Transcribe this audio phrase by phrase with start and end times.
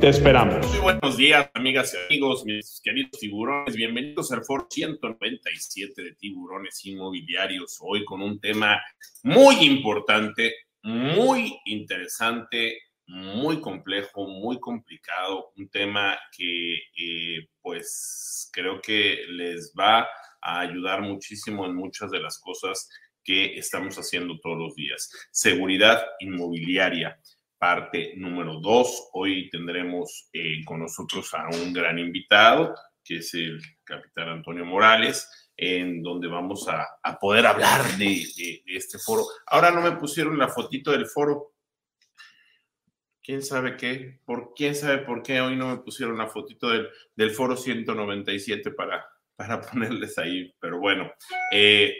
[0.00, 0.66] Te esperamos.
[0.66, 3.76] Muy buenos días, amigas y amigos, mis queridos tiburones.
[3.76, 7.76] Bienvenidos al foro 197 de tiburones inmobiliarios.
[7.82, 8.80] Hoy con un tema
[9.22, 12.78] muy importante, muy interesante,
[13.08, 15.52] muy complejo, muy complicado.
[15.58, 20.08] Un tema que, eh, pues, creo que les va
[20.40, 22.88] a ayudar muchísimo en muchas de las cosas
[23.22, 25.10] que estamos haciendo todos los días.
[25.30, 27.20] Seguridad inmobiliaria
[27.60, 29.10] parte número dos.
[29.12, 32.74] Hoy tendremos eh, con nosotros a un gran invitado,
[33.04, 36.88] que es el capitán Antonio Morales, en donde vamos a,
[37.20, 39.24] poder hablar de, este foro.
[39.46, 41.52] Ahora no me pusieron la fotito del foro.
[43.22, 44.20] ¿Quién sabe qué?
[44.24, 48.70] ¿Por quién sabe por qué hoy no me pusieron la fotito del, del foro 197
[48.70, 49.06] para,
[49.36, 50.50] para ponerles ahí?
[50.58, 51.12] Pero bueno,
[51.52, 51.94] eh,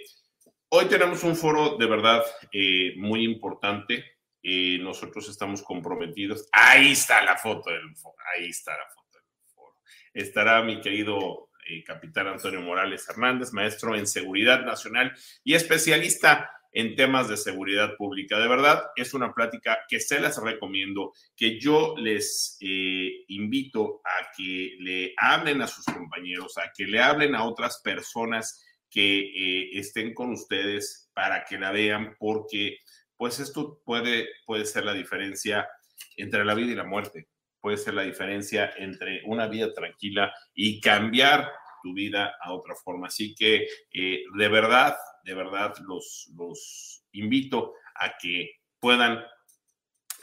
[0.70, 6.48] hoy tenemos un foro de verdad eh, muy importante y nosotros estamos comprometidos.
[6.52, 9.76] Ahí está la foto del foro, ahí está la foto del foro.
[10.12, 15.12] Estará mi querido eh, capitán Antonio Morales Hernández, maestro en seguridad nacional
[15.44, 18.38] y especialista en temas de seguridad pública.
[18.38, 24.30] De verdad, es una plática que se las recomiendo, que yo les eh, invito a
[24.36, 29.70] que le hablen a sus compañeros, a que le hablen a otras personas que eh,
[29.78, 32.78] estén con ustedes para que la vean, porque
[33.20, 35.68] pues esto puede, puede ser la diferencia
[36.16, 37.28] entre la vida y la muerte,
[37.60, 43.08] puede ser la diferencia entre una vida tranquila y cambiar tu vida a otra forma.
[43.08, 49.22] Así que eh, de verdad, de verdad los, los invito a que puedan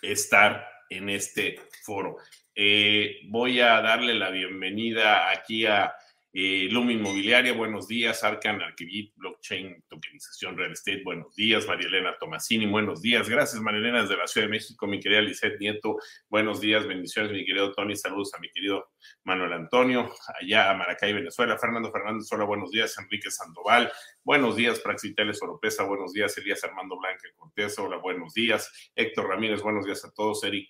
[0.02, 2.16] estar en este foro.
[2.56, 5.94] Eh, voy a darle la bienvenida aquí a
[6.40, 8.24] eh, Inmobiliaria, buenos días.
[8.24, 11.66] Arcan Arquivit, Blockchain, Tokenización, Real Estate, buenos días.
[11.66, 13.28] María Elena Tomasini, buenos días.
[13.28, 14.86] Gracias, María Elena, desde la Ciudad de México.
[14.86, 15.98] Mi querida Lizeth Nieto,
[16.30, 17.32] buenos días, bendiciones.
[17.32, 18.92] Mi querido Tony, saludos a mi querido
[19.24, 21.58] Manuel Antonio, allá a Maracay, Venezuela.
[21.58, 22.96] Fernando Fernández, hola, buenos días.
[23.00, 23.92] Enrique Sandoval,
[24.24, 24.80] buenos días.
[24.80, 26.38] Praxiteles Oropesa, buenos días.
[26.38, 28.92] Elías Armando Blanca Cortés, hola, buenos días.
[28.96, 30.44] Héctor Ramírez, buenos días a todos.
[30.44, 30.70] Eric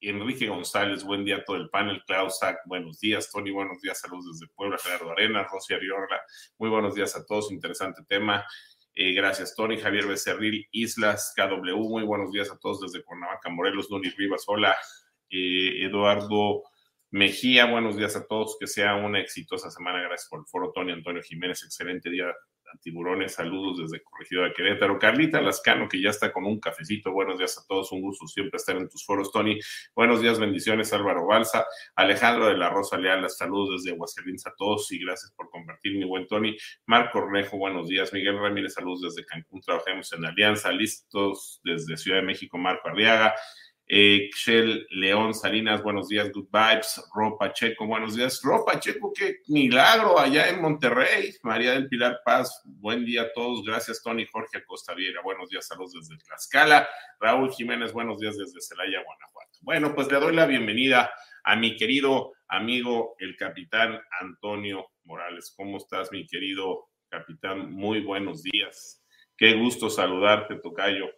[0.00, 2.02] Enrique González, buen día a todo el panel.
[2.06, 3.30] Klaus buenos días.
[3.30, 4.00] Tony, buenos días.
[4.00, 4.78] Saludos desde Puebla.
[4.78, 6.20] Gerardo Arena, Rosy Ariorla,
[6.58, 7.50] muy buenos días a todos.
[7.50, 8.44] Interesante tema.
[8.94, 9.78] Eh, gracias, Tony.
[9.78, 14.76] Javier Becerril, Islas, KW, muy buenos días a todos desde Cuernavaca, Morelos, Nuni Rivas, hola.
[15.30, 16.62] Eh, Eduardo
[17.10, 18.56] Mejía, buenos días a todos.
[18.58, 20.00] Que sea una exitosa semana.
[20.02, 20.92] Gracias por el foro, Tony.
[20.92, 22.26] Antonio Jiménez, excelente día
[22.80, 24.98] tiburones, saludos desde Corregidora Querétaro.
[24.98, 27.12] Carlita Lascano, que ya está con un cafecito.
[27.12, 29.58] Buenos días a todos, un gusto siempre estar en tus foros, Tony.
[29.94, 31.66] Buenos días, bendiciones, Álvaro Balsa.
[31.96, 36.04] Alejandro de la Rosa Leal, saludos desde Aguascalientes a todos y gracias por compartir, mi
[36.04, 36.56] buen Tony.
[36.86, 38.12] Marco Ornejo, buenos días.
[38.12, 40.72] Miguel Ramírez, saludos desde Cancún, trabajemos en Alianza.
[40.72, 43.34] Listos desde Ciudad de México, Marco Arriaga.
[43.96, 44.28] Eh,
[44.90, 47.00] León Salinas, buenos días, good vibes.
[47.14, 48.40] Ro Pacheco, buenos días.
[48.42, 51.32] Ro Pacheco, qué milagro allá en Monterrey.
[51.44, 53.64] María del Pilar Paz, buen día a todos.
[53.64, 56.88] Gracias, Tony Jorge Acosta Viera, buenos días, saludos desde Tlaxcala.
[57.20, 59.58] Raúl Jiménez, buenos días desde Celaya, Guanajuato.
[59.60, 61.12] Bueno, pues le doy la bienvenida
[61.44, 65.54] a mi querido amigo, el capitán Antonio Morales.
[65.56, 67.70] ¿Cómo estás, mi querido capitán?
[67.70, 69.04] Muy buenos días.
[69.36, 71.12] Qué gusto saludarte, Tocayo.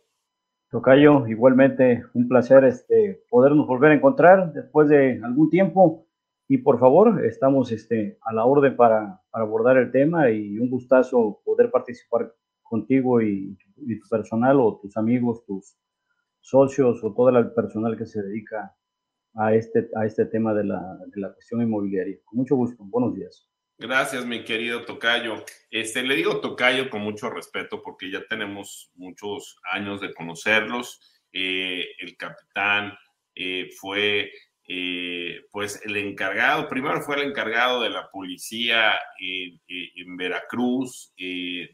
[0.77, 6.07] Tocayo, igualmente un placer este, podernos volver a encontrar después de algún tiempo
[6.49, 11.41] y por favor, estamos este, a la orden para, abordar el tema y un gustazo
[11.47, 12.31] poder participar
[12.63, 15.79] contigo y, tu personal o tus amigos, tus
[16.43, 18.77] socios o todo el personal que se dedica
[19.35, 22.19] a este, a este tema de la, de la cuestión inmobiliaria.
[22.27, 23.49] Con mucho gusto, buenos días.
[23.79, 25.45] Gracias, mi querido Tocayo.
[25.71, 30.99] Este, le digo Tocayo con mucho respeto porque ya tenemos muchos años de conocerlos.
[31.31, 32.97] Eh, el capitán
[33.35, 34.33] eh, fue
[34.67, 41.13] eh, pues el encargado, primero fue el encargado de la policía en Veracruz,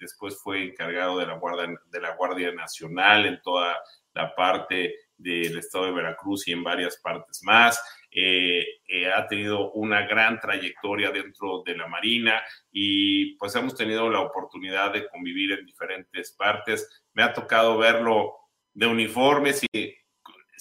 [0.00, 3.78] después fue encargado de la, Guardia, de la Guardia Nacional en toda
[4.12, 7.80] la parte del estado de Veracruz y en varias partes más.
[8.14, 14.10] Eh, eh, ha tenido una gran trayectoria dentro de la Marina y pues hemos tenido
[14.10, 17.02] la oportunidad de convivir en diferentes partes.
[17.14, 18.34] Me ha tocado verlo
[18.74, 19.94] de uniformes y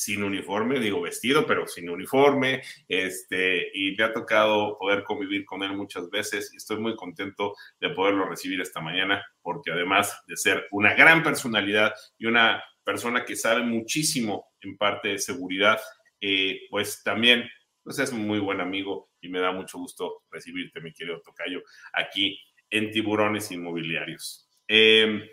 [0.01, 5.61] sin uniforme, digo vestido, pero sin uniforme, este, y me ha tocado poder convivir con
[5.61, 10.37] él muchas veces y estoy muy contento de poderlo recibir esta mañana, porque además de
[10.37, 15.79] ser una gran personalidad y una persona que sabe muchísimo en parte de seguridad,
[16.21, 17.49] eh, pues también
[17.83, 21.61] pues es muy buen amigo y me da mucho gusto recibirte, mi querido Tocayo,
[21.93, 22.39] aquí
[22.69, 24.47] en Tiburones Inmobiliarios.
[24.67, 25.23] Em,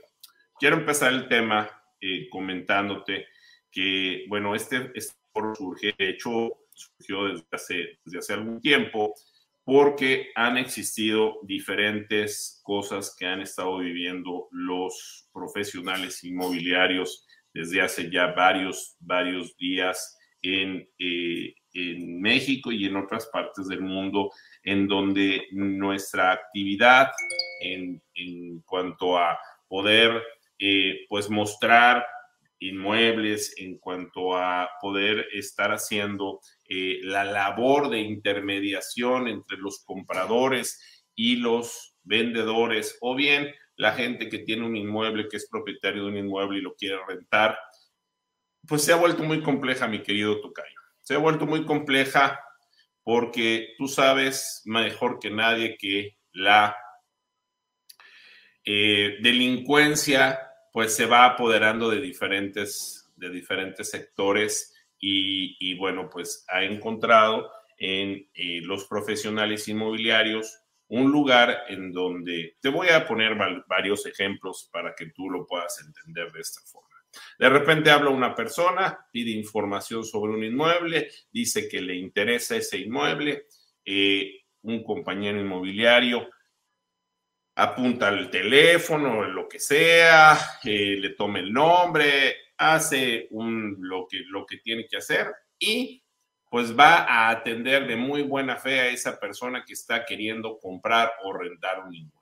[0.58, 1.70] quiero empezar el tema
[2.00, 3.26] eh, comentándote
[3.70, 5.14] que, bueno, este, este
[5.54, 9.14] surge, de hecho, surgió desde hace, desde hace algún tiempo,
[9.64, 18.28] porque han existido diferentes cosas que han estado viviendo los profesionales inmobiliarios desde hace ya
[18.28, 24.30] varios, varios días en, eh, en México y en otras partes del mundo,
[24.62, 27.10] en donde nuestra actividad
[27.60, 29.38] en, en cuanto a
[29.68, 30.22] poder
[30.58, 32.04] eh, pues mostrar
[32.60, 41.04] inmuebles, en cuanto a poder estar haciendo eh, la labor de intermediación entre los compradores
[41.14, 46.08] y los vendedores, o bien la gente que tiene un inmueble, que es propietario de
[46.08, 47.56] un inmueble y lo quiere rentar,
[48.68, 50.80] pues se ha vuelto muy compleja, mi querido Tocayo.
[51.00, 52.40] Se ha vuelto muy compleja
[53.02, 56.76] porque tú sabes mejor que nadie que la
[58.64, 60.38] eh, delincuencia
[60.72, 68.28] pues se va apoderando de diferentes, de diferentes sectores y, bueno, pues ha encontrado en
[68.34, 73.36] eh, los profesionales inmobiliarios un lugar en donde te voy a poner
[73.66, 76.97] varios ejemplos para que tú lo puedas entender de esta forma.
[77.38, 82.78] De repente habla una persona, pide información sobre un inmueble, dice que le interesa ese
[82.78, 83.46] inmueble,
[83.84, 86.28] eh, un compañero inmobiliario
[87.58, 94.86] apunta el teléfono, lo que sea, eh, le toma el nombre, hace lo que tiene
[94.86, 96.04] que hacer y
[96.48, 101.12] pues va a atender de muy buena fe a esa persona que está queriendo comprar
[101.24, 102.18] o rentar un inmueble.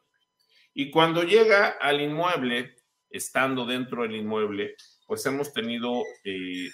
[0.73, 2.77] Y cuando llega al inmueble,
[3.11, 4.75] estando dentro del inmueble,
[5.07, 6.71] pues hemos tenido eh, eh,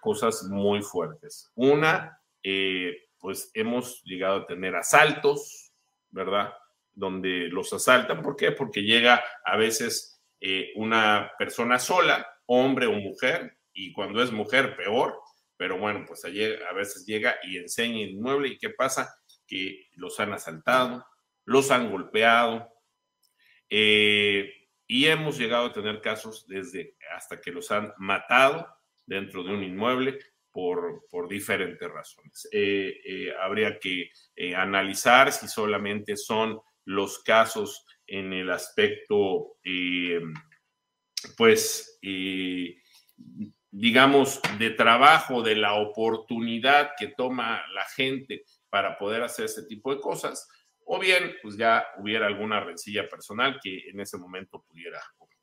[0.00, 1.50] cosas muy fuertes.
[1.54, 2.18] Una,
[3.18, 5.72] pues hemos llegado a tener asaltos,
[6.10, 6.52] ¿verdad?
[7.00, 8.22] donde los asaltan.
[8.22, 8.52] ¿Por qué?
[8.52, 14.76] Porque llega a veces eh, una persona sola, hombre o mujer, y cuando es mujer,
[14.76, 15.18] peor.
[15.56, 18.48] Pero bueno, pues a veces llega y enseña el inmueble.
[18.48, 19.14] ¿Y qué pasa?
[19.46, 21.04] Que los han asaltado,
[21.44, 22.72] los han golpeado.
[23.68, 24.50] Eh,
[24.92, 28.66] y hemos llegado a tener casos desde hasta que los han matado
[29.06, 30.18] dentro de un inmueble
[30.50, 32.48] por, por diferentes razones.
[32.50, 34.10] Eh, habría que
[34.56, 40.22] analizar si solamente son los casos en el aspecto, eh,
[41.36, 42.74] pues, eh,
[43.70, 49.94] digamos, de trabajo, de la oportunidad que toma la gente para poder hacer ese tipo
[49.94, 50.48] de cosas,
[50.92, 55.38] o bien, pues ya hubiera alguna rencilla personal que en ese momento pudiera ocurrir.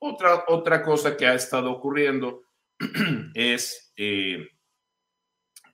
[0.00, 2.42] Otra, otra cosa que ha estado ocurriendo
[3.34, 4.48] es eh,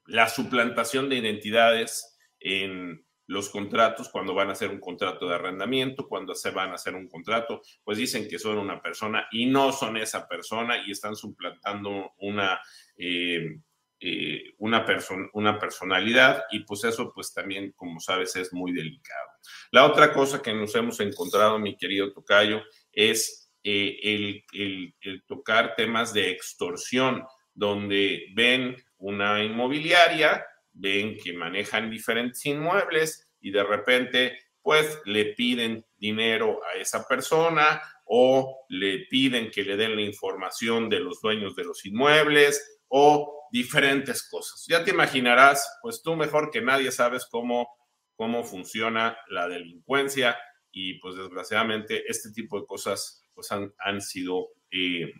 [0.04, 6.08] la suplantación de identidades en los contratos, cuando van a hacer un contrato de arrendamiento,
[6.08, 9.72] cuando se van a hacer un contrato, pues dicen que son una persona y no
[9.72, 12.60] son esa persona y están suplantando una,
[12.98, 13.60] eh,
[14.00, 14.84] eh, una,
[15.32, 19.30] una personalidad y pues eso pues también, como sabes, es muy delicado.
[19.70, 22.62] La otra cosa que nos hemos encontrado, mi querido Tocayo,
[22.92, 31.32] es eh, el, el, el tocar temas de extorsión, donde ven una inmobiliaria, ven que
[31.32, 39.06] manejan diferentes inmuebles y de repente pues le piden dinero a esa persona o le
[39.08, 44.64] piden que le den la información de los dueños de los inmuebles o diferentes cosas.
[44.68, 47.68] Ya te imaginarás, pues tú mejor que nadie sabes cómo,
[48.14, 50.36] cómo funciona la delincuencia
[50.72, 55.12] y pues desgraciadamente este tipo de cosas pues han, han sido eh,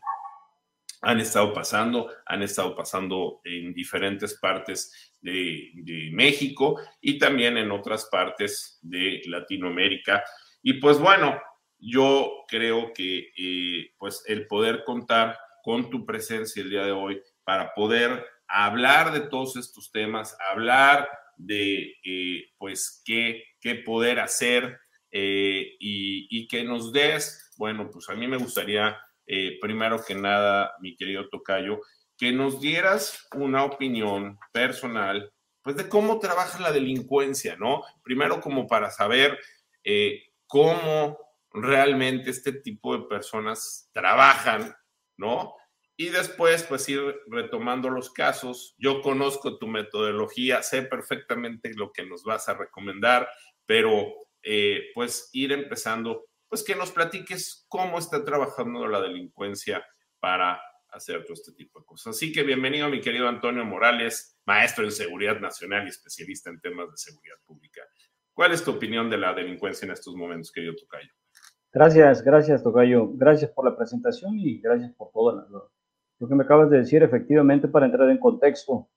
[1.02, 5.70] han estado pasando, han estado pasando en diferentes partes de,
[6.12, 10.24] México y también en otras partes de Latinoamérica.
[10.62, 11.40] Y pues bueno,
[11.78, 17.20] yo creo que eh, pues el poder contar con tu presencia el día de hoy
[17.46, 24.80] para poder hablar de todos estos temas, hablar de eh, pues qué, qué poder hacer
[25.12, 28.98] eh, y, y que nos des, bueno, pues a mí me gustaría
[29.28, 31.80] eh, primero que nada, mi querido Tocayo,
[32.18, 37.84] que nos dieras una opinión personal, pues de cómo trabaja la delincuencia, ¿no?
[38.02, 39.38] Primero como para saber
[40.48, 41.16] cómo
[41.52, 44.74] realmente este tipo de personas trabajan,
[45.16, 45.54] ¿no?
[45.96, 48.74] Y después pues ir retomando los casos.
[48.78, 53.28] Yo conozco tu metodología, sé perfectamente lo que nos vas a recomendar,
[53.64, 54.06] pero
[54.42, 59.84] eh, pues ir empezando, pues que nos platiques cómo está trabajando la delincuencia
[60.20, 60.60] para
[60.90, 62.16] hacer todo este tipo de cosas.
[62.16, 66.90] Así que bienvenido mi querido Antonio Morales, maestro en seguridad nacional y especialista en temas
[66.90, 67.82] de seguridad pública.
[68.32, 71.10] ¿Cuál es tu opinión de la delincuencia en estos momentos, querido Tocayo?
[71.72, 73.08] Gracias, gracias, Tocayo.
[73.14, 75.75] Gracias por la presentación y gracias por todo
[76.18, 78.88] lo que me acabas de decir, efectivamente, para entrar en contexto.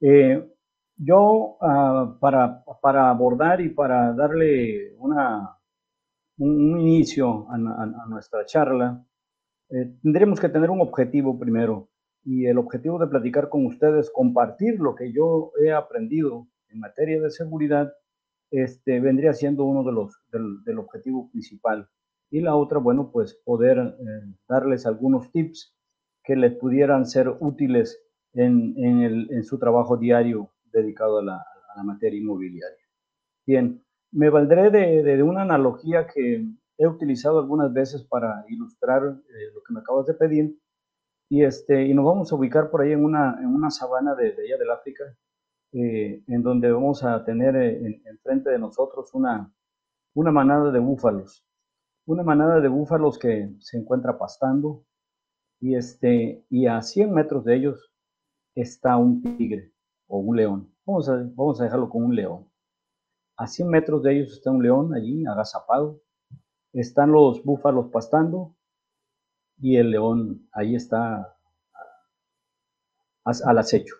[0.00, 0.48] Eh,
[0.96, 5.56] yo, ah, para, para, abordar y para darle una,
[6.38, 7.58] un, inicio a,
[8.08, 9.04] nuestra charla,
[9.70, 11.88] eh, tendríamos que tener un objetivo primero.
[12.22, 17.20] Y el objetivo de platicar con ustedes, compartir lo que yo he aprendido en materia
[17.20, 17.92] de seguridad
[18.50, 21.88] este, vendría siendo uno de los del, objetivo principal.
[22.30, 25.74] Y la otra, bueno, pues poder eh, darles algunos tips
[26.22, 28.00] que les pudieran ser útiles
[28.32, 32.84] en, en, el, en su trabajo diario dedicado a la, a la, materia inmobiliaria.
[33.46, 36.44] Bien, me valdré de, de, una analogía que
[36.78, 40.56] he utilizado algunas veces para ilustrar eh, lo que me acabas de pedir.
[41.28, 44.32] Y, este, y nos vamos a ubicar por ahí en una, en una sabana de,
[44.32, 45.04] de allá del África,
[45.72, 49.52] eh, en donde vamos a tener eh, enfrente de nosotros una,
[50.14, 51.46] una manada de búfalos.
[52.06, 54.84] Una manada de búfalos que se encuentra pastando
[55.60, 57.92] y, este, y a 100 metros de ellos
[58.54, 59.72] está un tigre
[60.06, 60.74] o un león.
[60.86, 62.50] Vamos a, vamos a dejarlo con un león.
[63.36, 66.00] A 100 metros de ellos está un león allí agazapado.
[66.72, 68.56] Están los búfalos pastando
[69.58, 71.36] y el león ahí está
[73.24, 73.94] al acecho.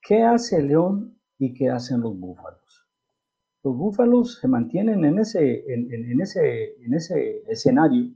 [0.00, 2.86] ¿Qué hace el león y qué hacen los búfalos?
[3.62, 8.12] Los búfalos se mantienen en ese, en, ese, en ese escenario,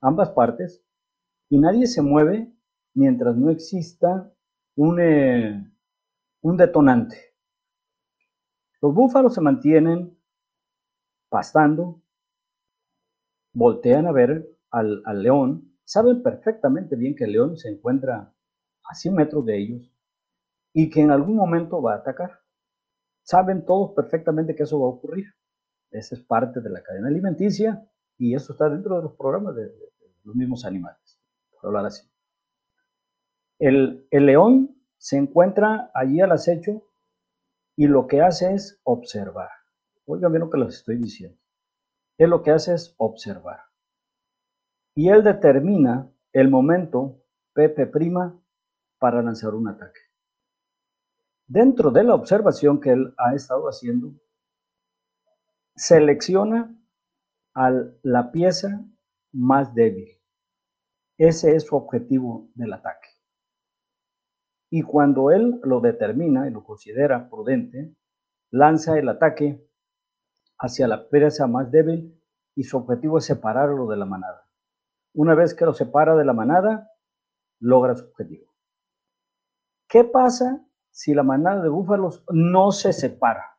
[0.00, 0.84] ambas partes,
[1.48, 2.52] y nadie se mueve
[2.94, 4.32] mientras no exista
[4.76, 5.72] un, eh,
[6.42, 7.16] un detonante.
[8.80, 10.16] Los búfalos se mantienen
[11.28, 12.02] pastando,
[13.52, 18.34] voltean a ver al, al, león, saben perfectamente bien que el león se encuentra
[18.84, 19.92] a 100 metros de ellos,
[20.72, 22.40] y que en algún momento va a atacar.
[23.22, 25.26] Saben todos perfectamente que eso va a ocurrir.
[25.90, 27.84] Esa es parte de la cadena alimenticia
[28.16, 29.72] y eso está dentro de los programas de,
[30.24, 31.17] los mismos animales,
[31.66, 32.08] hablar así.
[33.58, 36.82] El, el león se encuentra allí al acecho
[37.76, 39.50] y lo que hace es observar.
[40.06, 41.38] Oigan bien lo que les estoy diciendo.
[42.16, 43.60] Él lo que hace es observar.
[44.94, 47.22] Y él determina el momento
[47.52, 48.40] Pepe prima
[48.98, 50.00] para lanzar un ataque.
[51.46, 54.12] Dentro de la observación que él ha estado haciendo,
[55.74, 56.76] selecciona
[57.54, 57.70] a
[58.02, 58.84] la pieza
[59.32, 60.17] más débil.
[61.18, 63.08] Ese es su objetivo del ataque.
[64.70, 67.96] Y cuando él lo determina y lo considera prudente,
[68.50, 69.68] lanza el ataque
[70.58, 72.22] hacia la pieza más débil
[72.54, 74.48] y su objetivo es separarlo de la manada.
[75.12, 76.92] Una vez que lo separa de la manada,
[77.58, 78.54] logra su objetivo.
[79.88, 83.58] ¿Qué pasa si la manada de búfalos no se separa?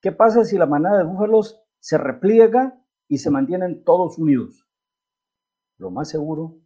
[0.00, 4.63] ¿Qué pasa si la manada de búfalos se repliega y se mantienen todos unidos?
[5.78, 6.56] Lo más seguro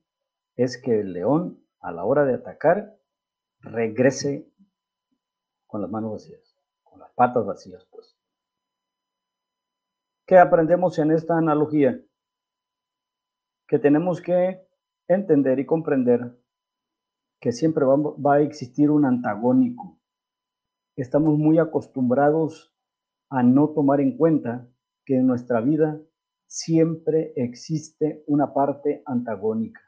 [0.56, 2.98] es que el león, a la hora de atacar,
[3.60, 4.52] regrese
[5.66, 8.16] con las manos vacías, con las patas vacías, pues.
[10.26, 12.00] ¿Qué aprendemos en esta analogía?
[13.66, 14.66] Que tenemos que
[15.08, 16.38] entender y comprender
[17.40, 19.98] que siempre va, a existir un antagónico.
[20.96, 22.74] Estamos muy acostumbrados
[23.30, 24.68] a no tomar en cuenta
[25.04, 26.00] que en nuestra vida
[26.48, 29.80] siempre existe una parte antagónica.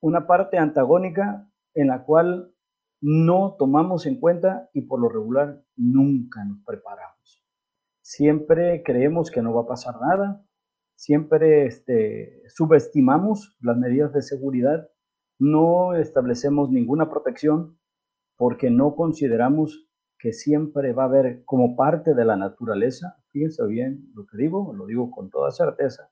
[0.00, 2.54] Una parte antagónica en la cual
[3.02, 7.44] no tomamos en cuenta y por lo regular nunca nos preparamos.
[8.00, 10.42] Siempre creemos que no va a pasar nada,
[10.94, 14.88] siempre este, subestimamos las medidas de seguridad
[15.42, 17.76] no establecemos ninguna protección
[18.36, 24.10] porque no consideramos que siempre va a haber como parte de la naturaleza, fíjense bien
[24.14, 26.10] lo que digo, lo digo con toda certeza,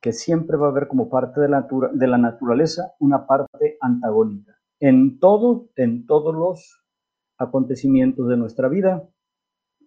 [0.00, 4.58] que siempre va a haber como parte de la, de la naturaleza una parte antagónica.
[4.80, 6.84] En todo, en todos los
[7.38, 9.08] acontecimientos de nuestra vida,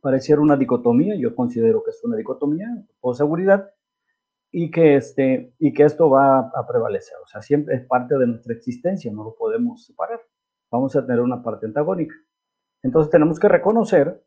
[0.02, 2.68] pareciera una dicotomía, yo considero que es una dicotomía,
[3.00, 3.70] por seguridad,
[4.52, 7.18] y que, este, y que esto va a prevalecer.
[7.24, 10.22] O sea, siempre es parte de nuestra existencia, no lo podemos separar.
[10.72, 12.16] Vamos a tener una parte antagónica.
[12.84, 14.24] Entonces tenemos que reconocer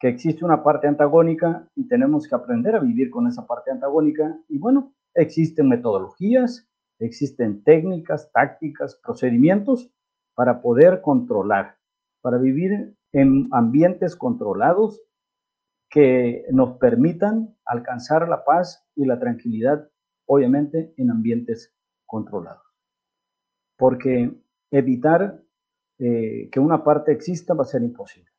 [0.00, 4.40] que existe una parte antagónica y tenemos que aprender a vivir con esa parte antagónica.
[4.48, 6.66] Y bueno, existen metodologías,
[6.98, 9.92] existen técnicas, tácticas, procedimientos
[10.34, 11.76] para poder controlar,
[12.22, 15.02] para vivir en ambientes controlados
[15.90, 19.90] que nos permitan alcanzar la paz y la tranquilidad,
[20.26, 21.74] obviamente en ambientes
[22.06, 22.64] controlados.
[23.76, 24.32] Porque
[24.70, 25.42] evitar
[25.98, 28.30] eh, que una parte exista va a ser imposible.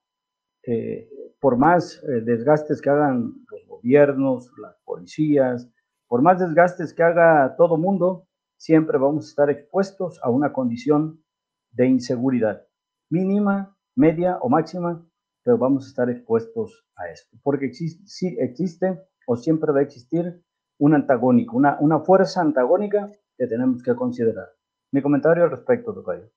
[0.64, 1.10] Eh,
[1.42, 5.68] por más eh, desgastes que hagan los gobiernos, las policías,
[6.08, 11.24] por más desgastes que haga todo mundo, siempre vamos a estar expuestos a una condición
[11.72, 12.68] de inseguridad
[13.10, 15.04] mínima, media o máxima,
[15.44, 19.84] pero vamos a estar expuestos a esto, porque existe, sí existe o siempre va a
[19.84, 20.44] existir
[20.78, 24.50] un antagónico, una, una fuerza antagónica que tenemos que considerar.
[24.92, 26.30] Mi comentario al respecto, Tocayo.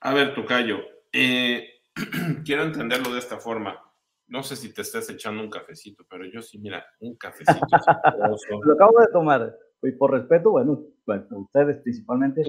[0.00, 0.78] A ver, Tocayo,
[1.12, 1.68] eh,
[2.44, 3.89] quiero entenderlo de esta forma.
[4.30, 7.60] No sé si te estás echando un cafecito, pero yo sí, mira, un cafecito.
[8.64, 9.58] Lo acabo de tomar.
[9.82, 12.42] Y por respeto, bueno, bueno ustedes principalmente.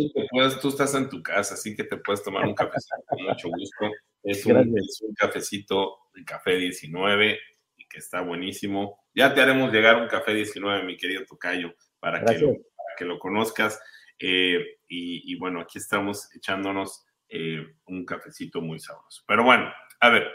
[0.61, 3.85] tú estás en tu casa, así que te puedes tomar un cafecito con mucho gusto.
[4.21, 7.39] Es un, es un, cafecito de café 19
[7.77, 9.03] y que está buenísimo.
[9.15, 13.05] Ya te haremos llegar un café 19, mi querido Tocayo, para, que lo, para que
[13.05, 13.81] lo, conozcas.
[14.19, 19.23] Eh, y, y, bueno, aquí estamos echándonos eh, un cafecito muy sabroso.
[19.25, 19.71] Pero bueno,
[20.01, 20.27] a ver,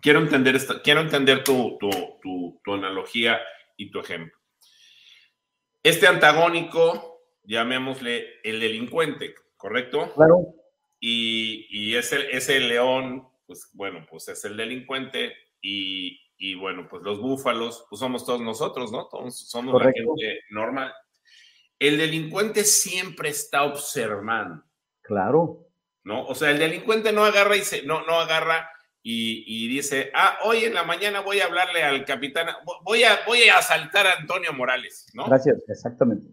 [0.00, 3.40] quiero entender, esta, quiero entender tu, tu, tu, analogía
[3.76, 4.36] y tu ejemplo.
[5.82, 10.12] Este antagónico, llamémosle el delincuente, ¿correcto?
[10.14, 10.54] Claro.
[10.98, 17.02] Y, y ese, ese león, pues bueno, pues es el delincuente y, y, bueno, pues
[17.02, 19.06] los búfalos, pues somos todos nosotros, ¿no?
[19.06, 20.92] Todos somos la gente normal.
[21.78, 24.64] El delincuente siempre está observando.
[25.02, 25.68] Claro.
[26.02, 26.24] ¿No?
[26.24, 28.70] O sea, el delincuente no agarra y se, no, no agarra
[29.08, 32.48] y, dice, ah, hoy en la mañana voy a hablarle al capitán,
[32.82, 35.26] voy a, voy a asaltar a Antonio Morales, ¿no?
[35.26, 36.26] Gracias, exactamente.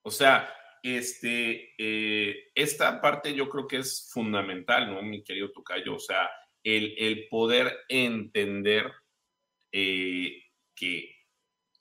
[0.00, 0.50] O sea,
[0.82, 5.96] este, eh, esta parte yo creo que es fundamental, ¿no, mi querido Tocayo?
[5.96, 6.30] O sea,
[6.62, 8.90] el, el poder entender
[9.70, 11.14] eh, que,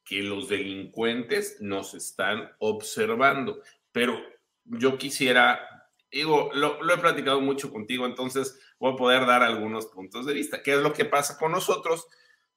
[0.03, 3.61] que los delincuentes nos están observando,
[3.93, 4.21] pero
[4.65, 5.69] yo quisiera
[6.15, 8.57] digo, lo, he platicado mucho contigo, entonces
[8.93, 10.61] poder dar algunos puntos de vista.
[10.61, 12.07] ¿Qué es lo que pasa con nosotros?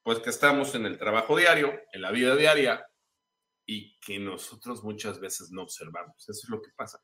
[0.02, 2.84] Pues que estamos en el trabajo diario, en la vida diaria,
[3.66, 6.16] y que nosotros muchas veces no observamos.
[6.28, 6.98] Eso es lo que pasa.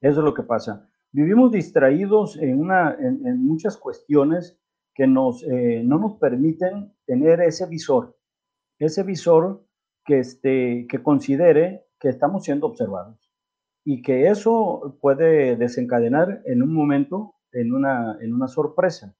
[0.00, 0.90] Eso es lo que pasa.
[1.12, 4.58] Vivimos distraídos en, una, en, muchas cuestiones
[4.94, 8.16] que nos, eh, no nos permiten tener ese visor,
[8.78, 9.64] ese visor
[10.04, 13.32] que, este, que considere que estamos siendo observados
[13.84, 19.16] y que eso puede desencadenar en un momento, en una, en una sorpresa.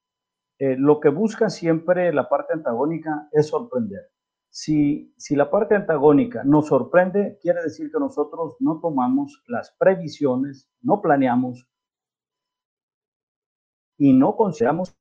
[0.59, 4.11] Eh, lo que busca siempre la parte antagónica es sorprender.
[4.51, 10.71] Si, si la parte antagónica nos sorprende, quiere decir que nosotros no tomamos las previsiones,
[10.81, 11.69] no planeamos
[13.99, 14.97] y no consideramos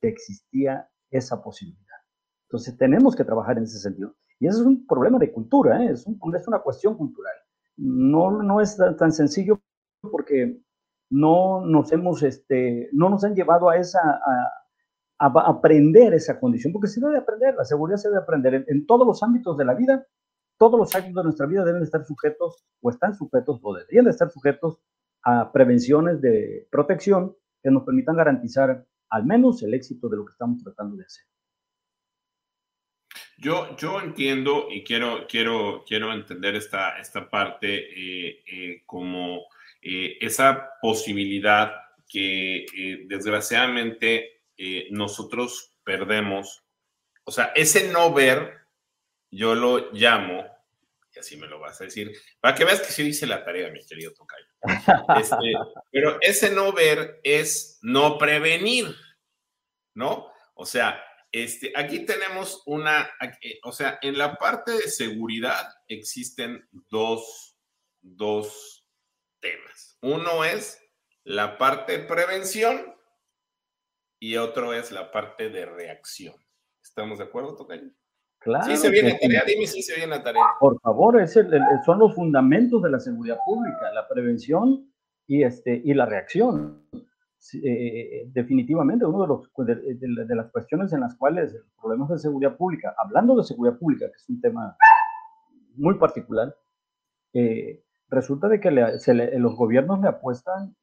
[0.00, 1.98] que existía esa posibilidad.
[2.48, 4.16] Entonces tenemos que trabajar en ese sentido.
[4.40, 5.92] Y eso es un problema de cultura, ¿eh?
[5.92, 7.34] es, un, es una cuestión cultural
[7.76, 9.60] no, no es tan sencillo
[10.02, 10.60] porque
[11.10, 14.64] no nos hemos, este, no nos han llevado a esa, a,
[15.18, 19.22] aprender esa condición, porque se debe aprender, la seguridad se debe aprender en, todos los
[19.22, 20.06] ámbitos de la vida,
[20.58, 24.10] todos los ámbitos de nuestra vida deben estar sujetos, o están sujetos, o deberían de
[24.10, 24.80] estar sujetos
[25.22, 30.32] a prevenciones de protección que nos permitan garantizar al menos el éxito de lo que
[30.32, 31.24] estamos tratando de hacer.
[33.38, 39.44] Yo, yo entiendo y quiero, quiero, quiero entender esta, esta parte eh, eh, como
[39.84, 41.72] eh, esa posibilidad
[42.08, 42.66] que
[43.06, 44.42] desgraciadamente
[44.90, 46.62] nosotros perdemos.
[47.24, 48.54] O sea, ese no ver,
[49.30, 50.44] yo lo llamo,
[51.14, 53.70] y así me lo vas a decir, para que veas que sí dice la tarea,
[53.70, 54.46] mi querido Tocayo.
[55.20, 55.52] Este,
[55.90, 58.94] pero ese no ver es no prevenir,
[59.94, 60.32] ¿no?
[60.54, 63.10] O sea, este, aquí tenemos una,
[63.64, 67.56] o sea, en la parte de seguridad existen dos,
[68.00, 68.73] dos
[69.44, 69.98] temas.
[70.02, 70.82] Uno es
[71.24, 72.94] la parte de prevención
[74.18, 76.34] y otro es la parte de reacción.
[76.82, 77.90] ¿Estamos de acuerdo, Tocayo?
[78.38, 78.64] Claro.
[78.64, 80.44] Sí se viene tarea, dime si se viene tarea.
[80.60, 81.32] Por favor, es
[81.84, 84.90] son los fundamentos de la seguridad pública, la prevención
[85.26, 86.86] y, este, y la reacción.
[87.62, 92.56] Eh, definitivamente uno de, los, de, las cuestiones en las cuales los problemas de seguridad
[92.56, 94.74] pública, hablando de seguridad pública, que es un tema
[95.74, 96.56] muy particular,
[97.34, 100.76] eh, resulta de que los gobiernos le apuestan,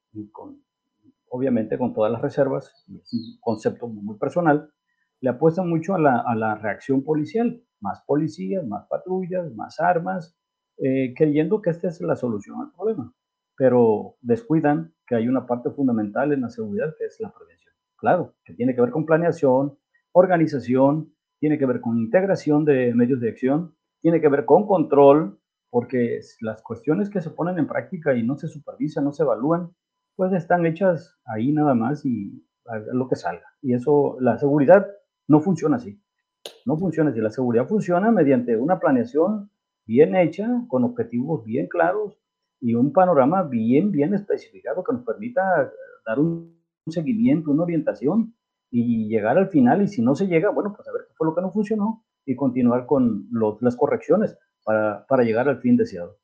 [1.28, 4.70] obviamente con todas las reservas, es un concepto muy personal,
[5.20, 10.36] le apuestan mucho a la, a la reacción policial, más policías, más patrullas, más armas,
[10.78, 13.14] eh, creyendo que esta es la solución al problema,
[13.56, 17.74] pero descuidan que hay una parte fundamental en la seguridad que es la prevención.
[17.96, 19.78] Claro, que tiene que ver con planeación,
[20.12, 25.38] organización, tiene que ver con integración de medios de acción, tiene que ver con control,
[25.72, 29.70] porque las cuestiones que se ponen en práctica y no se supervisan, no se evalúan,
[30.16, 32.46] pues están hechas ahí nada más y
[32.92, 33.46] lo que salga.
[33.62, 34.86] Y eso, la seguridad
[35.28, 35.98] no funciona así.
[36.66, 37.20] No funciona así.
[37.20, 39.50] La seguridad funciona mediante una planeación
[39.86, 42.18] bien hecha, con objetivos bien claros
[42.60, 45.72] y un panorama bien, bien especificado que nos permita
[46.04, 48.34] dar un, seguimiento, una orientación
[48.70, 49.80] y llegar al final.
[49.80, 52.04] Y si no se llega, bueno, pues a ver qué fue lo que no funcionó
[52.26, 53.26] y continuar con
[53.62, 56.18] las correcciones para, para llegar al fin deseado.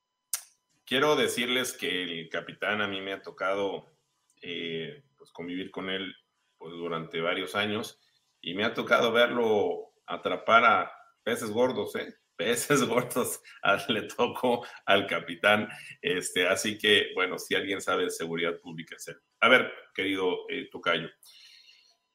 [0.85, 3.87] Quiero decirles que el capitán a mí me ha tocado
[4.41, 6.15] eh, pues convivir con él
[6.57, 8.01] pues, durante varios años
[8.41, 12.15] y me ha tocado verlo atrapar a peces gordos, ¿eh?
[12.39, 13.41] Peces gordos
[13.89, 15.69] le tocó al capitán.
[16.01, 20.69] Este, así que, bueno, si alguien sabe de seguridad pública, es A ver, querido eh,
[20.71, 21.09] Tocayo,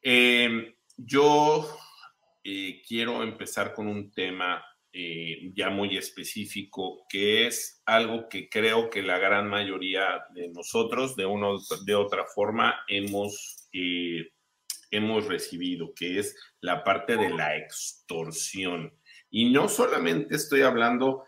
[0.02, 1.78] em, yo
[2.42, 4.64] eh, quiero empezar con un tema
[4.96, 11.16] eh, ya muy específico, que es algo que creo que la gran mayoría de nosotros,
[11.16, 11.48] de una
[11.84, 14.30] de otra forma, hemos, eh,
[14.92, 18.94] hemos recibido, que es la parte de la extorsión.
[19.32, 21.24] Y no solamente estoy hablando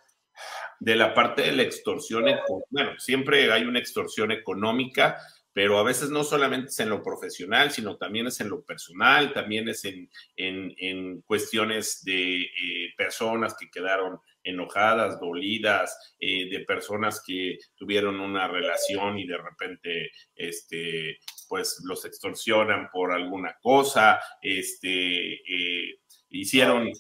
[0.80, 2.26] de la parte de la extorsión,
[2.70, 5.18] bueno, siempre hay una extorsión económica,
[5.56, 9.32] pero a veces no solamente es en lo profesional, sino también es en lo personal,
[9.32, 17.24] también es en, en, cuestiones de eh, personas que quedaron enojadas, dolidas, eh, de personas
[17.26, 25.36] que tuvieron una relación y de repente, este, pues los extorsionan por alguna cosa, este,
[25.36, 26.00] eh,
[26.32, 26.92] hicieron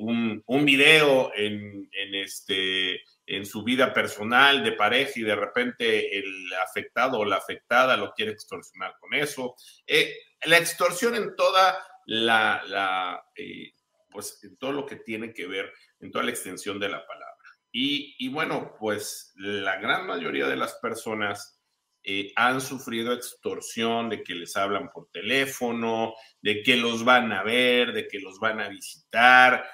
[0.00, 6.18] un, un, video en, en este en su vida personal de pareja y de repente
[6.18, 9.54] el afectado o la afectada lo quiere extorsionar con eso.
[9.86, 13.72] Eh, la extorsión en toda la, eh,
[14.10, 17.34] pues en todo lo que tiene que ver, en toda la extensión de la palabra.
[17.76, 21.60] Y, bueno, pues la gran mayoría de las personas
[22.04, 27.42] eh, han sufrido extorsión de que les hablan por teléfono, de que los van a
[27.42, 29.68] ver, de que los van a visitar.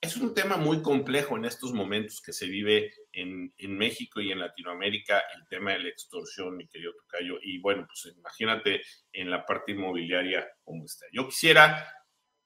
[0.00, 4.38] Es un tema muy complejo en estos momentos que se vive en, México y en
[4.38, 7.38] Latinoamérica, el tema de la extorsión, mi querido Tocayo.
[7.42, 8.80] Y bueno, pues imagínate
[9.12, 11.04] en la parte inmobiliaria cómo está.
[11.12, 11.86] Yo quisiera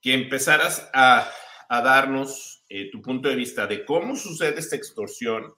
[0.01, 1.31] que empezaras a,
[1.69, 5.55] darnos eh, tu punto de vista de cómo sucede esta extorsión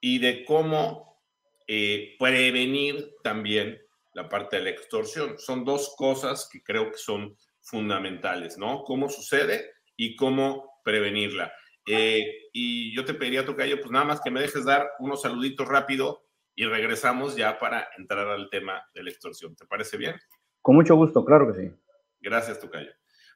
[0.00, 1.22] y de cómo
[1.66, 3.80] eh, prevenir también
[4.12, 5.38] la parte de la extorsión.
[5.38, 8.82] Son dos cosas que creo que son fundamentales, ¿no?
[8.84, 11.52] Cómo sucede y cómo prevenirla.
[11.86, 15.66] Eh, y yo te pediría, Tocayo, pues nada más que me dejes dar unos saluditos
[15.66, 19.56] rápido y regresamos ya para entrar al tema de la extorsión.
[19.56, 20.14] ¿Te parece bien?
[20.62, 21.70] Con mucho gusto, claro que sí.
[22.20, 22.92] Gracias, Tocayo.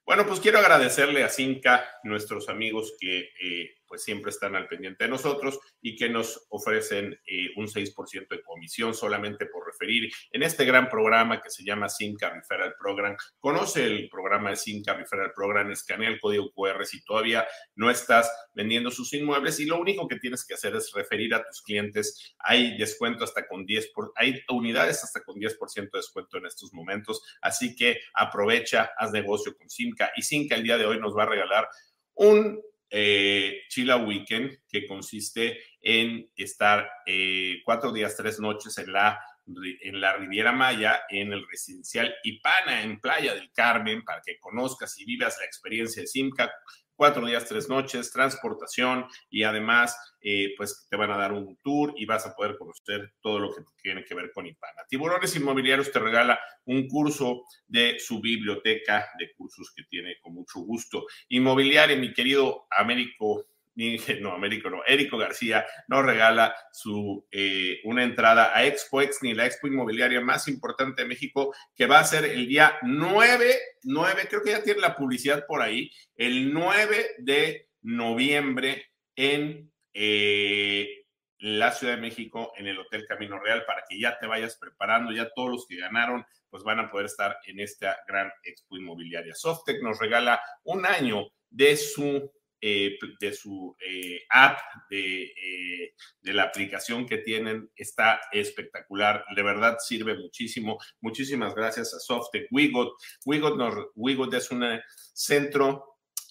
[0.06, 5.04] Bueno, pues quiero agradecerle a Cinca, nuestros amigos que eh, pues siempre están al pendiente
[5.04, 10.42] de nosotros y que nos ofrecen eh, un 6% de comisión solamente por referir en
[10.42, 13.16] este gran programa que se llama Cinca Referral Program.
[13.40, 18.30] Conoce el programa de Cinca Referral Program, escanea el código QR si todavía no estás
[18.54, 22.34] vendiendo sus inmuebles y lo único que tienes que hacer es referir a tus clientes.
[22.38, 26.72] Hay descuento hasta con 10%, por, hay unidades hasta con 10% de descuento en estos
[26.72, 31.16] momentos, así que aprovecha, haz negocio con Cinca y Cinca el día de hoy nos
[31.16, 31.68] va a regalar
[32.14, 39.20] un eh, Chila Weekend, que consiste en estar eh, cuatro días, tres noches en la,
[39.46, 44.98] en la Riviera Maya, en el residencial Ipana, en Playa del Carmen, para que conozcas
[44.98, 46.50] y vivas la experiencia de Simca
[46.98, 51.94] cuatro días, tres noches, transportación y además, eh, pues te van a dar un tour
[51.96, 54.82] y vas a poder conocer todo lo que tiene que ver con Ipana.
[54.88, 60.58] Tiburones Inmobiliarios te regala un curso de su biblioteca de cursos que tiene con mucho
[60.58, 61.06] gusto.
[61.28, 63.46] Inmobiliaria, mi querido Américo
[64.20, 69.46] no, Américo no, Érico García nos regala su, eh, una entrada a Expo ni la
[69.46, 74.42] expo inmobiliaria más importante de México, que va a ser el día 9, 9, creo
[74.42, 81.04] que ya tiene la publicidad por ahí, el 9 de noviembre en eh,
[81.38, 85.12] la Ciudad de México, en el Hotel Camino Real, para que ya te vayas preparando,
[85.12, 89.34] ya todos los que ganaron, pues van a poder estar en esta gran expo inmobiliaria.
[89.34, 94.58] Softec nos regala un año de su eh, de su eh, app,
[94.90, 99.24] eh, de, la aplicación que tienen, está espectacular.
[99.36, 100.76] De verdad sirve muchísimo.
[101.00, 102.94] Muchísimas gracias a Softec Wigot.
[103.24, 104.64] Wigot, Wigot es un
[105.12, 105.84] centro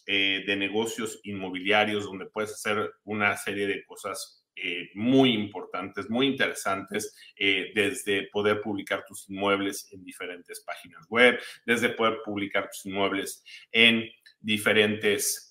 [0.06, 4.46] de negocios inmobiliarios donde puedes hacer una serie de cosas
[4.94, 12.20] muy importantes, muy interesantes, desde poder publicar tus inmuebles en diferentes páginas web, desde poder
[12.24, 14.10] publicar tus inmuebles en
[14.40, 15.47] diferentes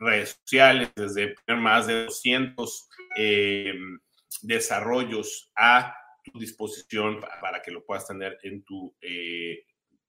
[0.00, 3.98] redes sociales, desde más de 200 em,
[4.42, 9.64] desarrollos a tu disposición para, que lo puedas tener en tu eh,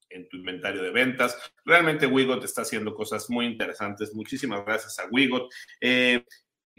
[0.09, 1.37] en tu inventario de ventas.
[1.65, 4.15] Realmente Wigot está haciendo cosas muy interesantes.
[4.15, 5.49] Muchísimas gracias a Wigot.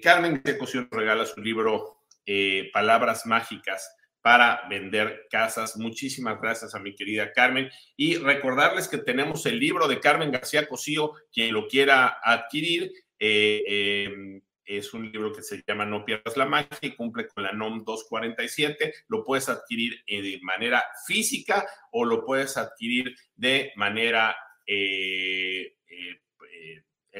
[0.02, 5.76] Carmen Tecocio nos regala su libro eh, Palabras Mágicas para vender casas.
[5.76, 7.70] Muchísimas gracias a mi querida Carmen.
[7.96, 12.92] Y recordarles que tenemos el libro de Carmen García Cosío, quien lo quiera adquirir.
[13.18, 17.42] Eh, em, es un libro que se llama No pierdas la magia y cumple con
[17.42, 18.92] la NOM 247.
[19.08, 24.36] Lo puedes adquirir eh, de manera física o lo puedes adquirir de manera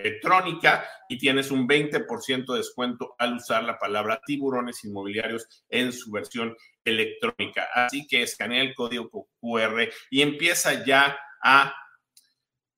[0.00, 6.10] electrónica y tienes un 20% de descuento al usar la palabra tiburones inmobiliarios en su
[6.10, 7.68] versión electrónica.
[7.74, 11.74] Así que escanea el código QR y empieza ya a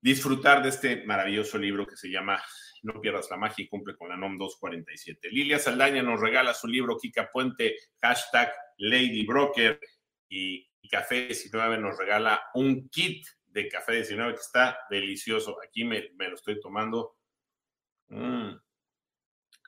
[0.00, 2.42] disfrutar de este maravilloso libro que se llama
[2.82, 5.28] No pierdas la magia y cumple con la NOM 247.
[5.30, 9.78] Lilia Saldaña nos regala su libro Kika Puente, hashtag Lady Broker
[10.28, 15.56] y, Café 19 nos regala un kit de café 19 que está delicioso.
[15.62, 17.16] Aquí me, lo estoy tomando.
[18.08, 18.54] Mm,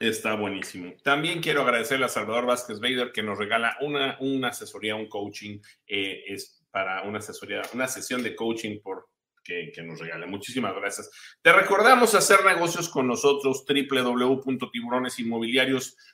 [0.01, 0.95] está buenísimo.
[1.03, 5.61] También quiero agradecerle a Salvador Vázquez Bader que nos regala una, una asesoría, un coaching,
[5.87, 9.09] eh, es para una asesoría, una sesión de coaching por
[9.43, 10.27] que, nos regala.
[10.27, 11.11] Muchísimas gracias.
[11.43, 16.13] Te recordamos hacer negocios con nosotros, www.tiburonesinmobiliarios.com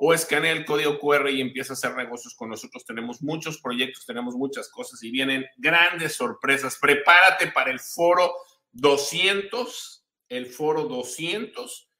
[0.00, 2.84] o escanea el código QR y empieza a hacer negocios con nosotros.
[2.84, 6.78] Tenemos muchos proyectos, tenemos muchas cosas y vienen grandes sorpresas.
[6.80, 8.34] Prepárate para el foro
[8.72, 11.90] 200, el foro 200.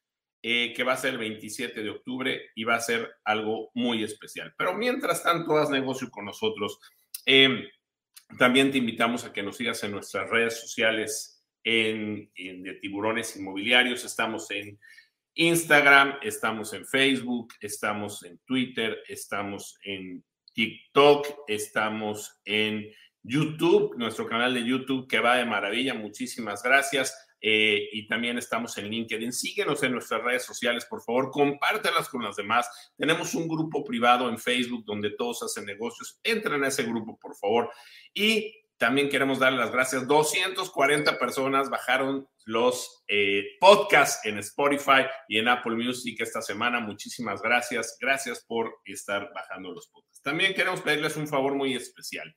[0.47, 4.05] Eh, que va a ser el 27 de octubre y va a ser algo muy
[4.05, 4.55] especial.
[4.59, 6.81] Pero mientras tanto, haz negocio con nosotros.
[7.25, 7.67] Eh,
[8.39, 14.05] también te invitamos a que nos sigas en nuestras redes sociales en, de tiburones inmobiliarios.
[14.05, 14.79] Estamos en
[15.35, 22.89] Instagram, estamos en Facebook, estamos en Twitter, estamos en TikTok, estamos en
[23.23, 25.95] YouTube, nuestro canal de YouTube que va de maravilla.
[25.95, 27.17] Muchísimas gracias.
[27.47, 29.31] Eh, y también estamos en LinkedIn.
[29.31, 32.67] Síguenos en nuestras redes sociales, por favor, compártelas con las demás.
[32.97, 36.19] Tenemos un grupo privado en Facebook donde todos hacen negocios.
[36.23, 37.71] Entren a ese grupo, por favor.
[38.15, 40.07] Y también queremos dar las gracias.
[40.07, 46.81] 240 personas bajaron los eh, podcasts en Spotify y en Apple Music esta semana.
[46.81, 47.97] Muchísimas gracias.
[48.01, 50.23] Gracias por estar bajando los podcasts.
[50.23, 52.35] También queremos pedirles un favor muy especial.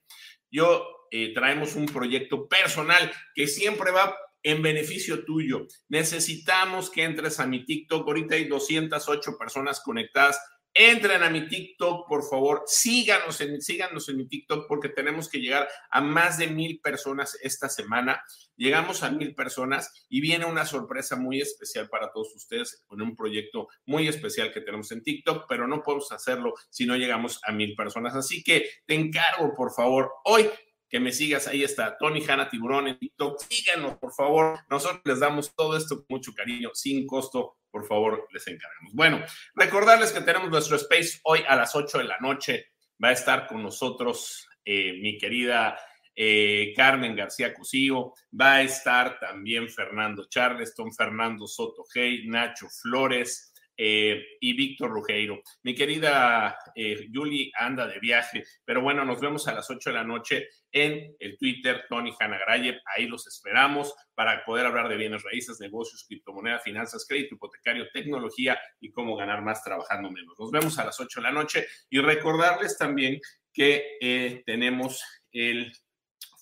[0.50, 5.66] Yo eh, traemos un proyecto personal que siempre va en beneficio tuyo.
[5.88, 8.06] Necesitamos que entres a mi TikTok.
[8.06, 10.40] Ahorita hay 208 personas conectadas.
[10.80, 12.62] Entren a mi TikTok, por favor.
[12.66, 17.36] Síganos en, síganos en mi TikTok porque tenemos que llegar a más de mil personas
[17.42, 18.22] esta semana.
[18.54, 23.16] Llegamos a mil personas y viene una sorpresa muy especial para todos ustedes con un
[23.16, 27.50] proyecto muy especial que tenemos en TikTok, pero no podemos hacerlo si no llegamos a
[27.50, 28.14] mil personas.
[28.14, 30.48] Así que te encargo, por favor, hoy
[30.88, 31.46] que me sigas.
[31.46, 33.40] Ahí está Tony Hanna Tiburón en TikTok.
[33.48, 34.60] Síganos, por favor.
[34.70, 37.57] Nosotros les damos todo esto con mucho cariño, sin costo.
[37.70, 38.92] Por favor, les encargamos.
[38.94, 42.66] Bueno, recordarles que tenemos nuestro space hoy a las 8 de la noche.
[43.02, 45.78] Va a estar con nosotros eh, mi querida
[46.20, 48.12] eh, Carmen García Cosío.
[48.38, 53.47] Va a estar también Fernando Charleston, Fernando Soto Hey, Nacho Flores.
[53.80, 55.40] Eh, y Víctor Rugeiro.
[55.62, 59.94] Mi querida eh, Julie anda de viaje, pero bueno, nos vemos a las 8 de
[59.94, 62.80] la noche en el Twitter Tony Grayev.
[62.96, 68.58] Ahí los esperamos para poder hablar de bienes raíces, negocios, criptomonedas, finanzas, crédito hipotecario, tecnología
[68.80, 70.34] y cómo ganar más trabajando menos.
[70.36, 73.20] Nos vemos a las 8 de la noche y recordarles también
[73.52, 75.72] que eh, tenemos el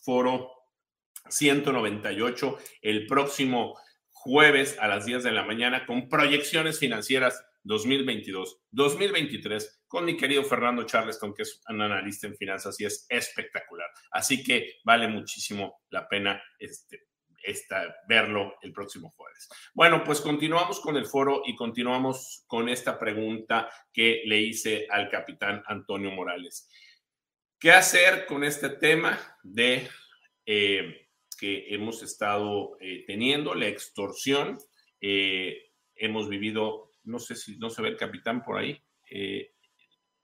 [0.02, 0.52] foro
[1.28, 3.76] 198 el próximo
[4.26, 10.42] jueves a las 10 de la mañana con proyecciones financieras 2022, 2023 con mi querido
[10.42, 13.88] Fernando Charleston, que es un analista en finanzas y es espectacular.
[14.10, 17.06] Así que vale muchísimo la pena este,
[17.40, 19.48] esta, verlo el próximo jueves.
[19.72, 25.08] Bueno, pues continuamos con el foro y continuamos con esta pregunta que le hice al
[25.08, 26.68] capitán Antonio Morales.
[27.60, 29.88] ¿Qué hacer con este tema de...
[30.44, 31.05] Eh,
[31.36, 34.58] que hemos estado eh, teniendo, la extorsión.
[35.00, 39.52] Eh, hemos vivido, no sé si no se ve el capitán por ahí, eh,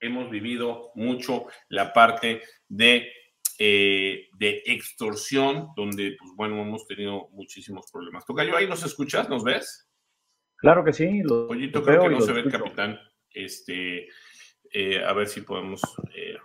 [0.01, 3.13] hemos vivido mucho la parte de
[3.59, 8.27] de extorsión, donde, pues bueno, hemos tenido muchísimos problemas.
[8.27, 9.89] Tocayo, ahí nos escuchas, ¿nos ves?
[10.57, 11.23] Claro que sí.
[11.23, 12.99] Lo, Pollito, creo que no se ve el capitán.
[13.31, 14.09] Este,
[15.07, 15.81] a ver si podemos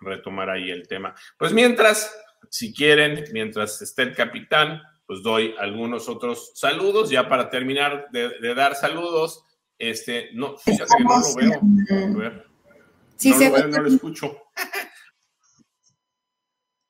[0.01, 1.15] retomar ahí el tema.
[1.39, 2.15] Pues mientras,
[2.49, 8.53] si quieren, mientras esté el capitán, pues doy algunos otros saludos, ya para terminar de,
[8.53, 9.43] dar saludos.
[9.79, 11.62] Este, no, fíjate que no lo veo.
[12.13, 12.47] A ver.
[13.15, 14.38] Sí, no lo veo, no lo escucho.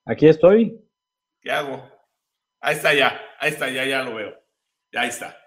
[0.05, 0.81] Aquí estoy.
[1.41, 1.89] ¿Qué hago?
[2.59, 4.33] Ahí está ya, ahí está ya, ya lo veo.
[4.91, 5.37] Ya ahí está.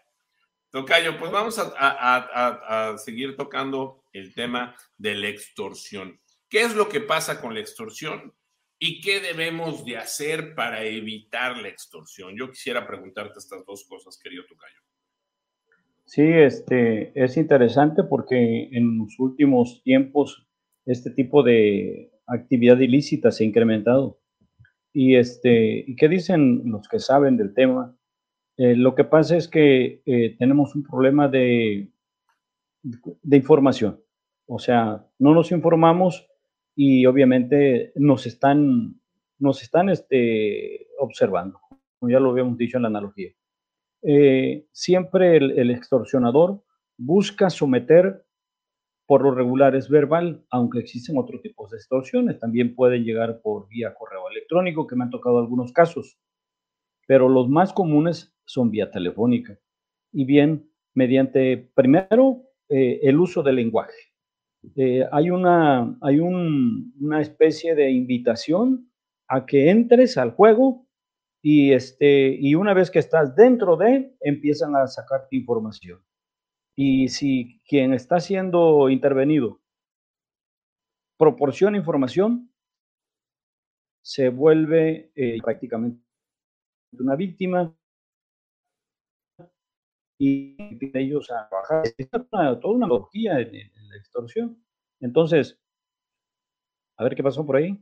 [0.70, 6.20] Tocayo, pues vamos a, seguir tocando el tema de la extorsión.
[6.48, 8.32] ¿Qué es lo que pasa con la extorsión?
[8.82, 12.34] ¿Y qué debemos de hacer para evitar la extorsión?
[12.34, 14.80] Yo quisiera preguntarte estas dos cosas, querido Tocayo.
[16.06, 20.48] Sí, este, es interesante porque en los últimos tiempos
[20.86, 24.18] este tipo de actividad ilícita se ha incrementado.
[24.94, 27.94] Y, este, ¿y qué dicen los que saben del tema?
[28.56, 31.92] Eh, lo que pasa es que eh, tenemos un problema de,
[32.82, 34.02] de información.
[34.46, 36.29] O sea, no nos informamos
[36.82, 38.98] y obviamente nos están,
[39.38, 41.60] nos están este, observando,
[41.98, 43.34] como ya lo habíamos dicho en la analogía.
[44.00, 46.64] Eh, siempre el, extorsionador
[46.96, 48.24] busca someter,
[49.04, 53.68] por lo regular es verbal, aunque existen otros tipos de extorsiones, también pueden llegar por
[53.68, 56.18] vía correo electrónico, que me han tocado algunos casos,
[57.06, 59.58] pero los más comunes son vía telefónica.
[60.12, 62.40] Y bien, mediante, primero,
[62.70, 64.09] eh, el uso del lenguaje.
[64.76, 68.90] Eh, hay una, hay una especie de invitación
[69.28, 70.86] a que entres al juego
[71.42, 76.02] y, este, y una vez que estás dentro de, empiezan a sacarte información.
[76.76, 79.60] Y si quien está siendo intervenido
[81.18, 82.50] proporciona información,
[84.02, 86.02] se vuelve eh, prácticamente
[86.92, 87.74] una víctima
[90.18, 90.56] y
[90.94, 91.84] ellos a bajar.
[91.96, 94.62] Es toda una logía en, la extorsión.
[95.00, 95.58] Entonces,
[96.96, 97.78] a ver qué pasó por ahí.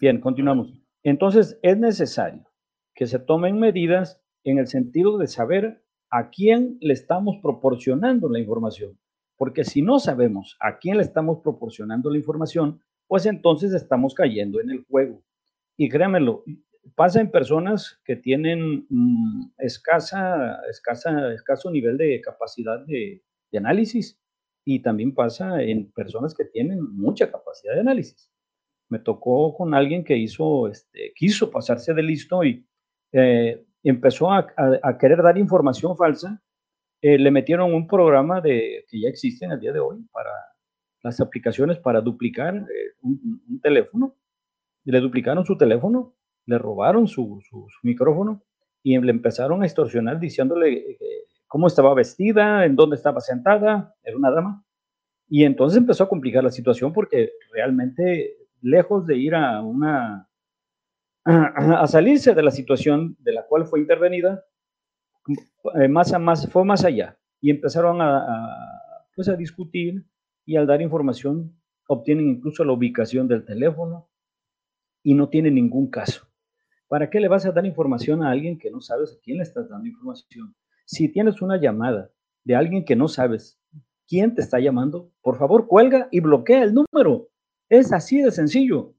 [0.00, 0.80] Bien, continuamos.
[1.02, 2.48] Entonces, es necesario
[2.94, 8.40] que se tomen medidas en el sentido de saber a quién le estamos proporcionando la
[8.40, 8.98] información.
[9.36, 14.60] Porque si no sabemos a quién le estamos proporcionando la información, pues entonces estamos cayendo
[14.60, 15.22] en el juego.
[15.76, 16.42] Y créanmelo,
[16.94, 23.22] pasa en personas que tienen mm, escasa, escasa, escaso nivel de capacidad de,
[23.56, 24.20] análisis
[24.64, 28.30] y también pasa en personas que tienen mucha capacidad de análisis.
[28.88, 32.66] Me tocó con alguien que hizo, este, quiso pasarse de listo y
[33.12, 34.46] eh, empezó a,
[34.98, 36.42] querer dar información falsa.
[37.00, 40.30] Eh, le metieron un programa de, que ya existe en el día de hoy para
[41.02, 44.16] las aplicaciones para duplicar eh, un, un teléfono.
[44.84, 46.18] Le duplicaron su teléfono
[46.48, 47.40] le robaron su,
[47.82, 48.42] micrófono
[48.82, 50.96] y le empezaron a extorsionar diciéndole eh,
[51.48, 54.64] cómo estaba vestida, en dónde estaba sentada, era una dama.
[55.28, 60.28] Y entonces empezó a complicar la situación porque realmente, lejos de ir a una
[61.24, 64.44] a, salirse de la situación de la cual fue intervenida,
[65.74, 67.18] eh, más a más, fue más allá.
[67.40, 68.26] Y empezaron a,
[69.14, 70.04] pues a discutir
[70.46, 71.54] y al dar información
[71.86, 74.08] obtienen incluso la ubicación del teléfono
[75.02, 76.26] y no tienen ningún caso.
[76.88, 79.42] ¿Para qué le vas a dar información a alguien que no sabes a quién le
[79.42, 80.54] estás dando información?
[80.90, 82.10] Si tienes una llamada
[82.44, 83.60] de alguien que no sabes
[84.06, 87.28] quién te está llamando, por favor cuelga y bloquea el número.
[87.68, 88.94] Es así de sencillo,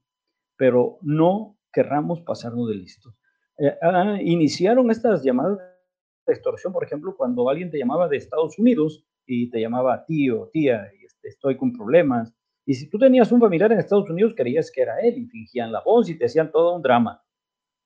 [0.56, 3.12] pero no querramos pasarnos de listos.
[3.58, 8.56] Eh, ah, iniciaron estas llamadas de extorsión, por ejemplo, cuando alguien te llamaba de Estados
[8.56, 12.32] Unidos y te llamaba tío, tía, y este, estoy con problemas.
[12.64, 15.72] Y si tú tenías un familiar en Estados Unidos, creías que era él y fingían
[15.72, 17.20] la voz y te hacían todo un drama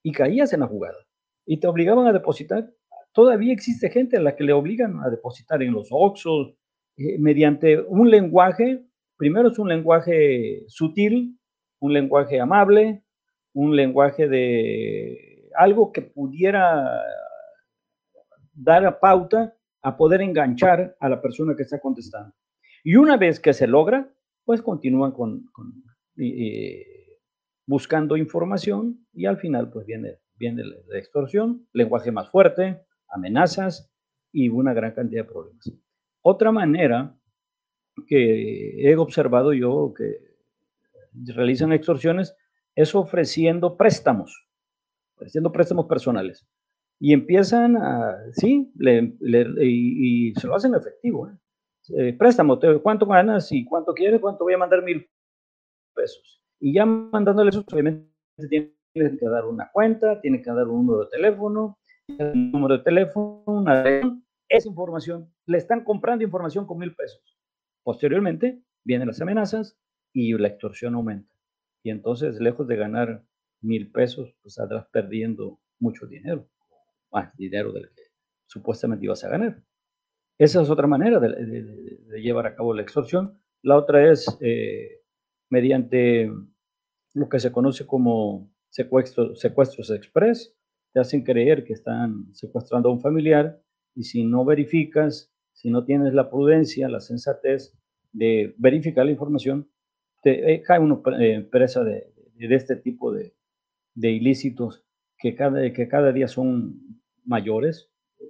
[0.02, 0.98] y caías en la jugada
[1.46, 2.70] y te obligaban a depositar.
[3.14, 6.52] Todavía existe gente a la que le obligan a depositar en los Oxos
[6.96, 8.84] eh, mediante un lenguaje,
[9.16, 11.38] primero es un lenguaje sutil,
[11.78, 13.04] un lenguaje amable,
[13.52, 17.00] un lenguaje de algo que pudiera
[18.52, 22.34] dar a pauta a poder enganchar a la persona que está contestando.
[22.82, 24.12] Y una vez que se logra,
[24.44, 25.44] pues continúan con,
[26.16, 27.18] eh,
[27.64, 33.90] buscando información y al final pues viene, viene la extorsión, lenguaje más fuerte, amenazas
[34.32, 35.72] y una gran cantidad de problemas.
[36.22, 37.16] Otra manera
[38.06, 40.34] que he observado yo que
[41.32, 42.36] realizan extorsiones
[42.74, 44.48] es ofreciendo préstamos,
[45.16, 46.46] ofreciendo préstamos personales.
[46.98, 48.72] Y empiezan a, sí,
[49.60, 51.28] y, se lo hacen efectivo.
[51.28, 51.36] ¿eh?
[51.96, 54.20] Eh, préstamo, ¿cuánto ganas y cuánto quieres?
[54.20, 55.06] ¿Cuánto voy a mandar mil
[55.94, 56.42] pesos?
[56.60, 58.08] Y ya mandándole eso, obviamente
[58.48, 61.78] tienen que dar una cuenta, tienen que dar un número de teléfono,
[62.08, 63.84] un número de teléfono, una
[64.48, 67.38] esa información, le están comprando información con mil pesos.
[67.82, 69.78] Posteriormente vienen las amenazas
[70.12, 71.32] y la extorsión aumenta.
[71.82, 73.24] Y entonces, lejos de ganar
[73.60, 76.48] mil pesos, pues saldrás perdiendo mucho dinero,
[77.10, 78.02] más dinero del que
[78.46, 79.62] supuestamente ibas a ganar.
[80.38, 83.40] Esa es otra manera de, llevar a cabo la extorsión.
[83.62, 85.02] La otra es eh,
[85.50, 86.30] mediante
[87.14, 90.53] lo que se conoce como secuestro, secuestros express.
[90.94, 93.60] Te hacen creer que están secuestrando a un familiar
[93.96, 97.76] y si no verificas, si no tienes la prudencia, la sensatez
[98.12, 99.68] de verificar la información,
[100.22, 103.34] te eh, cae una eh, presa de, de, este tipo de,
[103.94, 104.84] de, ilícitos
[105.18, 106.80] que cada, que cada día son
[107.24, 107.90] mayores.
[108.20, 108.24] Eh,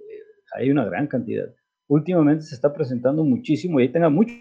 [0.55, 1.53] hay una gran cantidad.
[1.87, 4.33] Últimamente se está presentando muchísimo y ahí tenga mucho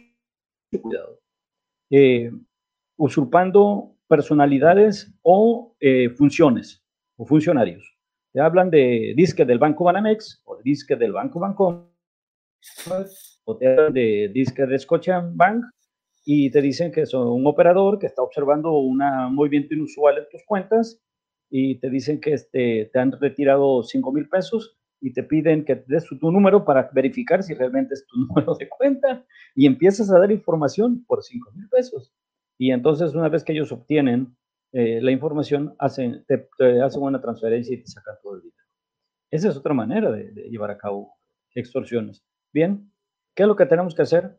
[0.81, 1.21] cuidado.
[2.97, 5.77] usurpando personalidades o
[6.17, 6.83] funciones
[7.17, 7.94] o funcionarios.
[8.35, 11.89] Te hablan de disque del Banco Banamex o disque del Banco Banco
[13.45, 14.77] o te hablan de disque de
[15.35, 15.65] Bank
[16.25, 18.99] y te dicen que son un operador que está observando un
[19.33, 21.01] movimiento inusual en tus cuentas
[21.49, 25.85] y te dicen que este, te han retirado 5 mil pesos y te piden que
[25.87, 29.25] des tu, número para verificar si realmente es tu número de cuenta
[29.55, 32.13] y empiezas a dar información por 5 mil pesos.
[32.59, 34.37] Y entonces una vez que ellos obtienen
[34.77, 36.49] eh, la información, hacen, te,
[36.83, 38.67] hacen una transferencia y te sacan todo el dinero.
[39.31, 41.15] Esa es otra manera de, llevar a cabo
[41.55, 42.25] extorsiones.
[42.53, 42.93] Bien,
[43.37, 44.37] ¿qué es lo que tenemos que hacer?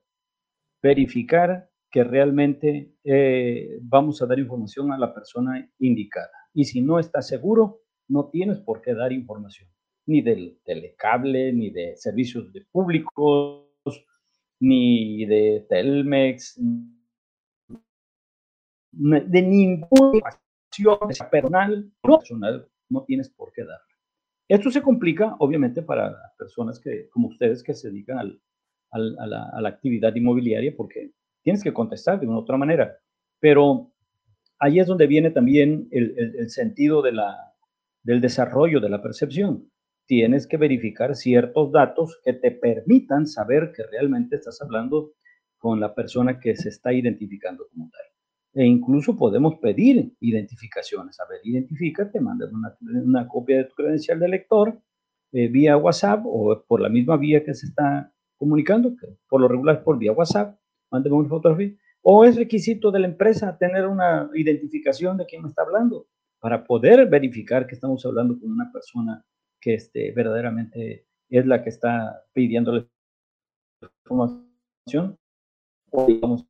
[0.84, 6.34] Verificar que realmente eh, vamos a dar información a la persona indicada.
[6.54, 9.70] Y si no estás seguro, no tienes por qué dar información,
[10.06, 13.70] ni del telecable, ni de servicios de públicos,
[14.60, 16.60] ni de Telmex,
[18.96, 20.98] de ninguna acción
[21.32, 23.80] personal, no personal, no tienes por qué dar.
[24.48, 28.42] Esto se complica, obviamente, para personas que, como ustedes que se dedican al,
[28.92, 32.96] al, a, la, a, la, actividad inmobiliaria, porque tienes que contestar de una otra manera.
[33.40, 33.92] Pero
[34.60, 37.54] ahí es donde viene también el, el, el sentido de la,
[38.04, 39.72] del desarrollo de la percepción.
[40.06, 45.14] Tienes que verificar ciertos datos que te permitan saber que realmente estás hablando
[45.58, 48.15] con la persona que se está identificando como tal
[48.56, 51.20] e incluso podemos pedir identificaciones.
[51.20, 54.80] A ver, identifícate, mandan una, copia de tu credencial de lector
[55.34, 58.96] eh, vía WhatsApp o por la misma vía que se está comunicando,
[59.28, 60.58] por lo regular por vía WhatsApp,
[60.90, 61.76] mándame una fotografía.
[62.02, 66.08] O es requisito de la empresa tener una identificación de quién me está hablando
[66.40, 69.26] para poder verificar que estamos hablando con una persona
[69.60, 72.88] que este, verdaderamente es la que está pidiendo la
[74.06, 75.18] información
[75.92, 76.46] o digamos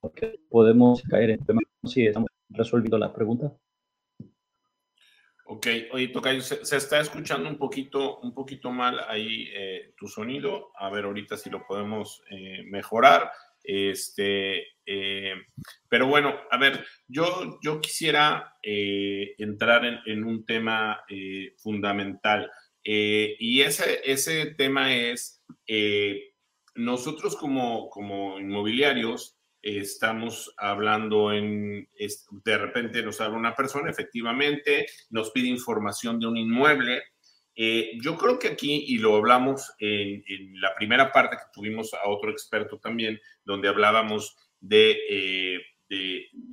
[0.00, 3.56] porque podemos caer en temas si estamos resolviendo la pregunta.
[5.54, 10.70] Ok, oye, Tocayo, se, está escuchando un poquito, un poquito mal ahí eh, tu sonido.
[10.76, 13.30] A ver ahorita si lo podemos eh, mejorar.
[13.62, 15.34] Este, eh,
[15.88, 21.04] pero bueno, a ver, yo, yo quisiera entrar en, en, un tema
[21.58, 22.50] fundamental.
[22.82, 26.34] y ese, ese tema es eh,
[26.74, 31.88] nosotros como, como inmobiliarios estamos hablando en,
[32.44, 37.02] de repente nos habla una persona, efectivamente, nos pide información de un inmueble.
[37.54, 41.94] Eh, yo creo que aquí, y lo hablamos en, en, la primera parte que tuvimos
[41.94, 45.60] a otro experto también, donde hablábamos de, eh,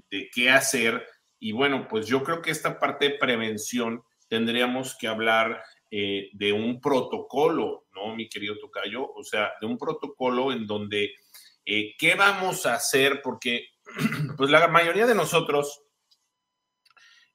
[0.09, 1.05] de, qué hacer.
[1.39, 6.51] Y bueno, pues yo creo que esta parte de prevención tendríamos que hablar eh, de
[6.51, 9.11] un protocolo, ¿no, mi querido Tocayo?
[9.13, 11.15] O sea, de un protocolo en donde,
[11.65, 13.21] eh, ¿qué vamos a hacer?
[13.21, 13.69] Porque,
[14.37, 15.83] pues la mayoría de nosotros,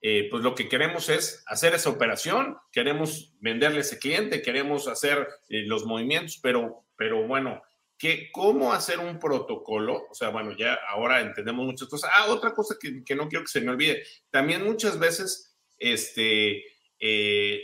[0.01, 4.87] eh, pues lo que queremos es hacer esa operación, queremos venderle a ese cliente, queremos
[4.87, 7.63] hacer eh, los movimientos, pero, pero bueno,
[7.97, 10.07] ¿qué, ¿cómo hacer un protocolo?
[10.11, 12.11] O sea, bueno, ya ahora entendemos muchas cosas.
[12.15, 16.65] Ah, otra cosa que, que no quiero que se me olvide, también muchas veces, este,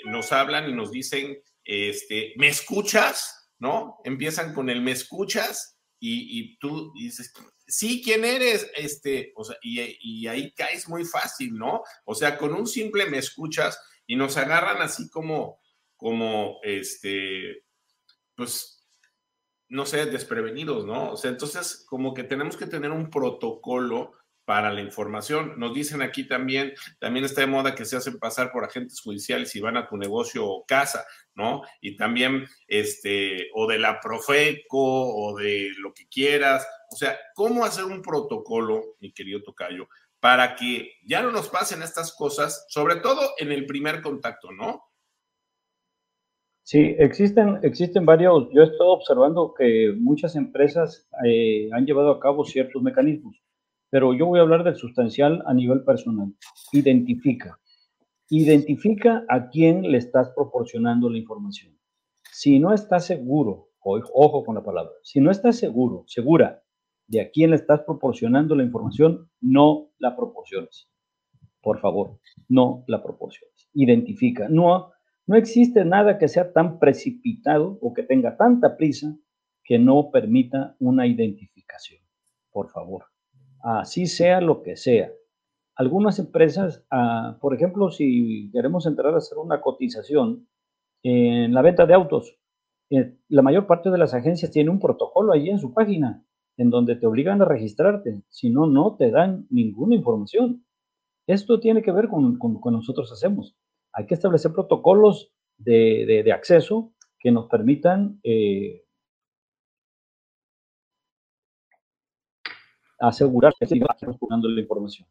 [0.05, 1.41] nos hablan y nos dicen,
[1.71, 3.53] este, ¿me escuchas?
[3.61, 3.99] ¿No?
[4.05, 5.79] Empiezan con el ¿me escuchas?
[6.01, 7.33] Y, y tú dices,
[7.67, 8.69] sí, ¿quién eres?
[8.75, 11.83] Este, o sea, y, y, ahí caes muy fácil, ¿no?
[12.05, 15.61] O sea, con un simple me escuchas y nos agarran así como,
[15.97, 17.65] como, este,
[18.35, 18.89] pues,
[19.69, 21.13] no sé, desprevenidos, ¿no?
[21.13, 24.15] O sea, entonces, como que tenemos que tener un protocolo
[24.51, 25.55] para la información.
[25.59, 29.55] Nos dicen aquí también, también está de moda que se hacen pasar por agentes judiciales
[29.55, 31.05] y van a tu negocio o casa,
[31.37, 31.63] ¿no?
[31.81, 36.67] Y también, este, o de la Profeco, o de lo que quieras.
[36.91, 39.89] O sea, ¿cómo hacer un protocolo, mi querido Tocayo,
[40.19, 44.83] para que ya no nos pasen estas cosas, sobre todo en el primer contacto, ¿no?
[46.65, 52.19] Sí, existen, existen varios, yo he estado observando que muchas empresas eh, han llevado a
[52.19, 53.41] cabo ciertos mecanismos,
[53.91, 56.33] pero yo voy a hablar del sustancial a nivel personal.
[56.73, 57.59] Identifica,
[58.29, 61.77] identifica a quién le estás proporcionando la información.
[62.33, 66.63] Si no estás seguro, ojo con la palabra, si no estás seguro, segura
[67.09, 70.89] de a quién le estás proporcionando la información, no la proporciones.
[71.61, 73.69] Por favor, no la proporciones.
[73.75, 74.49] Identifica.
[74.49, 74.93] No,
[75.27, 79.15] no existe nada que sea tan precipitado o que tenga tanta prisa
[79.65, 82.01] que no permita una identificación.
[82.53, 83.10] Por favor.
[83.63, 85.13] Así sea lo que sea.
[85.77, 90.49] Algunas empresas, ah, por ejemplo, si queremos entrar a hacer una cotización
[91.03, 92.37] en la venta de autos,
[92.91, 96.25] eh, la mayor parte de las agencias tienen un protocolo allí en su página
[96.57, 100.67] en donde te obligan a registrarte, si no, no te dan ninguna información.
[101.27, 103.57] Esto tiene que ver con, lo que nosotros hacemos.
[103.95, 108.85] Hay que establecer protocolos de, acceso que nos permitan eh,
[113.01, 115.09] asegurar que se va la información.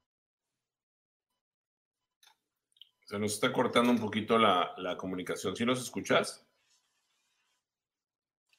[3.06, 5.56] Se nos está cortando un poquito la, la comunicación.
[5.56, 6.48] ¿Sí nos escuchas?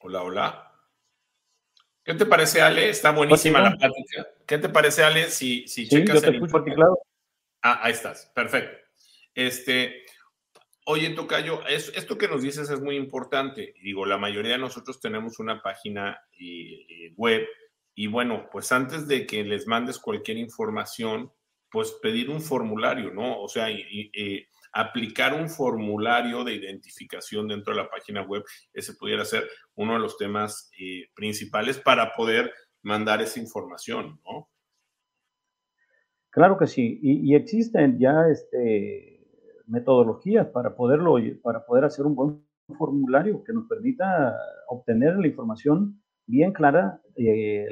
[0.01, 0.67] Hola, hola.
[2.03, 2.89] ¿Qué te parece, Ale?
[2.89, 4.27] Está buenísima la plática.
[4.47, 6.43] ¿Qué te parece, Ale, si, si sí, checas el...
[7.63, 8.33] Ah, ahí estás.
[8.35, 8.77] Perfecto.
[9.35, 10.05] Este,
[10.87, 13.75] oye, Tocayo, esto que nos dices es muy importante.
[13.83, 17.47] Digo, la mayoría de nosotros tenemos una página eh, web
[18.01, 21.31] y bueno, pues antes de que les mandes cualquier información,
[21.71, 23.43] pues pedir un formulario, ¿no?
[23.43, 24.11] O sea, y,
[24.73, 28.43] aplicar un formulario de identificación dentro de la página web,
[28.73, 34.49] ese pudiera ser uno de los temas eh, principales para poder mandar esa información, ¿no?
[36.31, 39.27] Claro que sí, y, existen ya este,
[39.67, 42.47] metodologías para poderlo, para poder hacer un buen
[42.79, 44.35] formulario que nos permita
[44.69, 47.67] obtener la información bien clara eh,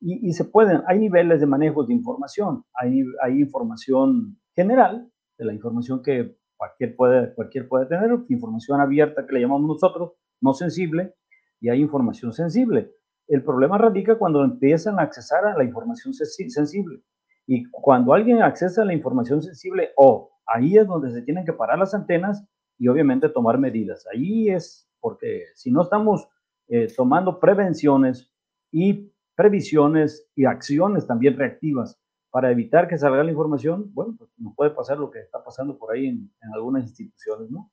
[0.00, 5.08] y, se pueden, hay niveles de manejo de información, hay, hay información general,
[5.38, 10.12] de la información que cualquier puede, cualquier puede tener, información abierta que le llamamos nosotros,
[10.40, 11.14] no sensible,
[11.60, 12.90] y hay información sensible.
[13.28, 17.00] El problema radica cuando empiezan a accesar a la información sensible.
[17.46, 21.52] Y cuando alguien accesa a la información sensible, o ahí es donde se tienen que
[21.52, 22.44] parar las antenas
[22.78, 24.04] y obviamente tomar medidas.
[24.12, 26.28] Ahí es porque si no estamos
[26.68, 28.30] eh, tomando prevenciones
[28.70, 31.98] y previsiones y acciones también reactivas
[32.30, 35.78] para evitar que salga la información, bueno, pues nos puede pasar lo que está pasando
[35.78, 37.70] por ahí en, algunas instituciones, ¿no?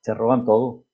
[0.00, 0.84] Se roban todo.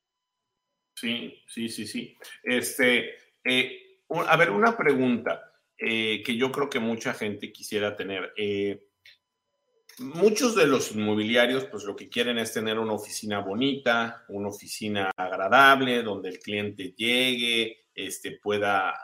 [0.95, 2.17] Sí, sí, sí, sí.
[2.43, 8.33] Este, eh, a ver, una pregunta eh, que yo creo que mucha gente quisiera tener.
[8.37, 8.88] Eh,
[10.01, 15.11] muchos de los inmobiliarios, pues lo que quieren es tener una oficina bonita, una oficina
[15.17, 18.95] agradable, donde el cliente llegue, este, pueda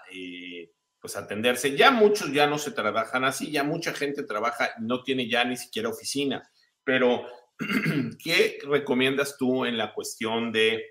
[1.01, 1.77] pues atenderse.
[1.77, 5.57] Ya muchos ya no se trabajan así, ya mucha gente trabaja no tiene ya ni
[5.57, 6.43] siquiera oficina.
[6.83, 7.27] Pero,
[8.25, 10.83] ¿qué recomiendas tú en la cuestión de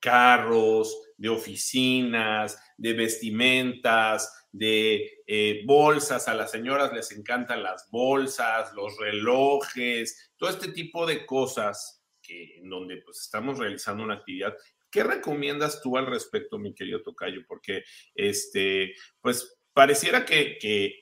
[0.00, 6.28] carros, de oficinas, de vestimentas, de eh, bolsas?
[6.28, 12.56] A las señoras les encantan las bolsas, los relojes, todo este tipo de cosas que
[12.58, 14.54] en donde pues estamos realizando una actividad
[14.96, 17.42] ¿Qué recomiendas tú al respecto, mi querido Tocayo?
[17.46, 17.84] Porque,
[18.14, 20.58] este, pues, pareciera que,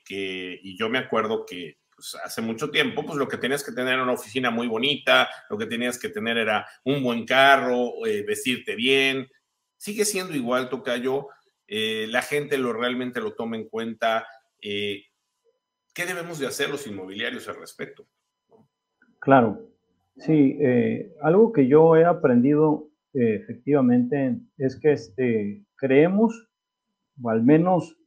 [0.09, 3.93] y yo me acuerdo que pues, hace mucho tiempo, pues lo que tenías que tener
[3.93, 8.23] era una oficina muy bonita, lo que tenías que tener era un buen carro, eh,
[8.23, 9.29] vestirte bien.
[9.77, 11.29] Sigue siendo igual, Tocayo.
[11.67, 14.27] Eh, la gente lo realmente lo toma en cuenta.
[14.61, 15.03] Eh,
[15.93, 18.07] ¿Qué debemos de hacer los inmobiliarios al respecto?
[19.19, 19.69] Claro,
[20.17, 20.59] sí,
[21.21, 26.47] algo que yo he aprendido efectivamente es que este, creemos,
[27.21, 27.97] o al menos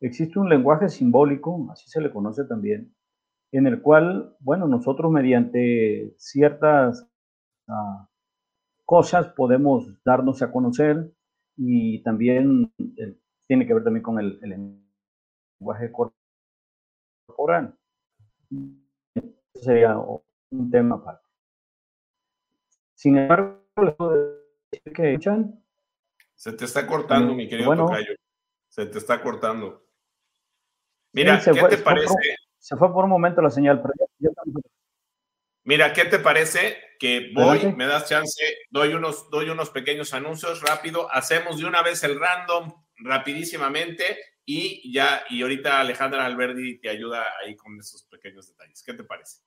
[0.00, 2.94] existe un lenguaje simbólico, así se le conoce también,
[3.52, 7.08] en el cual, bueno, nosotros mediante ciertas
[7.68, 8.08] ah,
[8.84, 11.13] cosas podemos darnos a conocer
[11.56, 17.76] y también eh, tiene que ver también con el, lenguaje corporal.
[19.14, 21.26] Eso sería un tema aparte.
[22.94, 23.64] Sin embargo,
[24.94, 25.62] que echan.
[26.34, 28.14] Se te está cortando, mi querido Tocayo.
[28.68, 29.86] Se te está cortando.
[31.12, 32.14] Mira, ¿qué te parece?
[32.58, 34.30] se fue por un momento la señal, pero ya,
[35.64, 36.76] Mira, ¿qué te parece?
[36.98, 41.82] Que voy, me das chance, doy unos, doy unos pequeños anuncios rápido, hacemos de una
[41.82, 48.04] vez el random rapidísimamente y ya, y ahorita Alejandra Alberdi te ayuda ahí con esos
[48.04, 48.82] pequeños detalles.
[48.82, 49.38] ¿Qué te parece?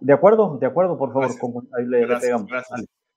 [0.00, 1.64] De acuerdo, de acuerdo, por favor.
[1.78, 2.50] ahí le, pegamos.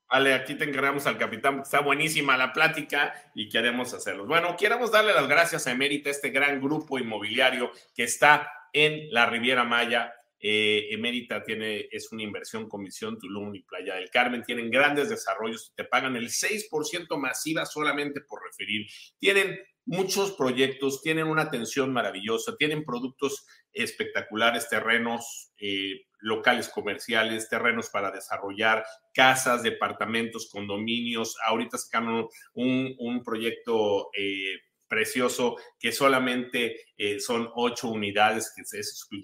[0.09, 0.33] Vale.
[0.33, 4.25] aquí te encargamos al capitán, está buenísima la plática y queremos hacerlo.
[4.25, 9.25] Bueno, queremos darle las gracias a Emérita, este gran grupo inmobiliario que está en la
[9.25, 14.43] Riviera Maya, eh, Emérita tiene, es una inversión comisión Tulum y Playa del Carmen.
[14.43, 18.87] Tienen grandes desarrollos, te pagan el 6% masiva solamente por referir.
[19.19, 27.89] Tienen muchos proyectos, tienen una atención maravillosa, tienen productos espectaculares, terrenos eh, locales comerciales, terrenos
[27.89, 31.35] para desarrollar, casas, departamentos, condominios.
[31.45, 34.59] Ahorita sacaron un, un proyecto eh,
[34.89, 38.63] precioso que solamente eh, son ocho unidades que,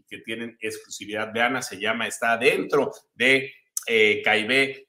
[0.08, 1.34] que tienen exclusividad.
[1.34, 3.52] Veana se llama, está dentro de
[3.88, 4.22] eh,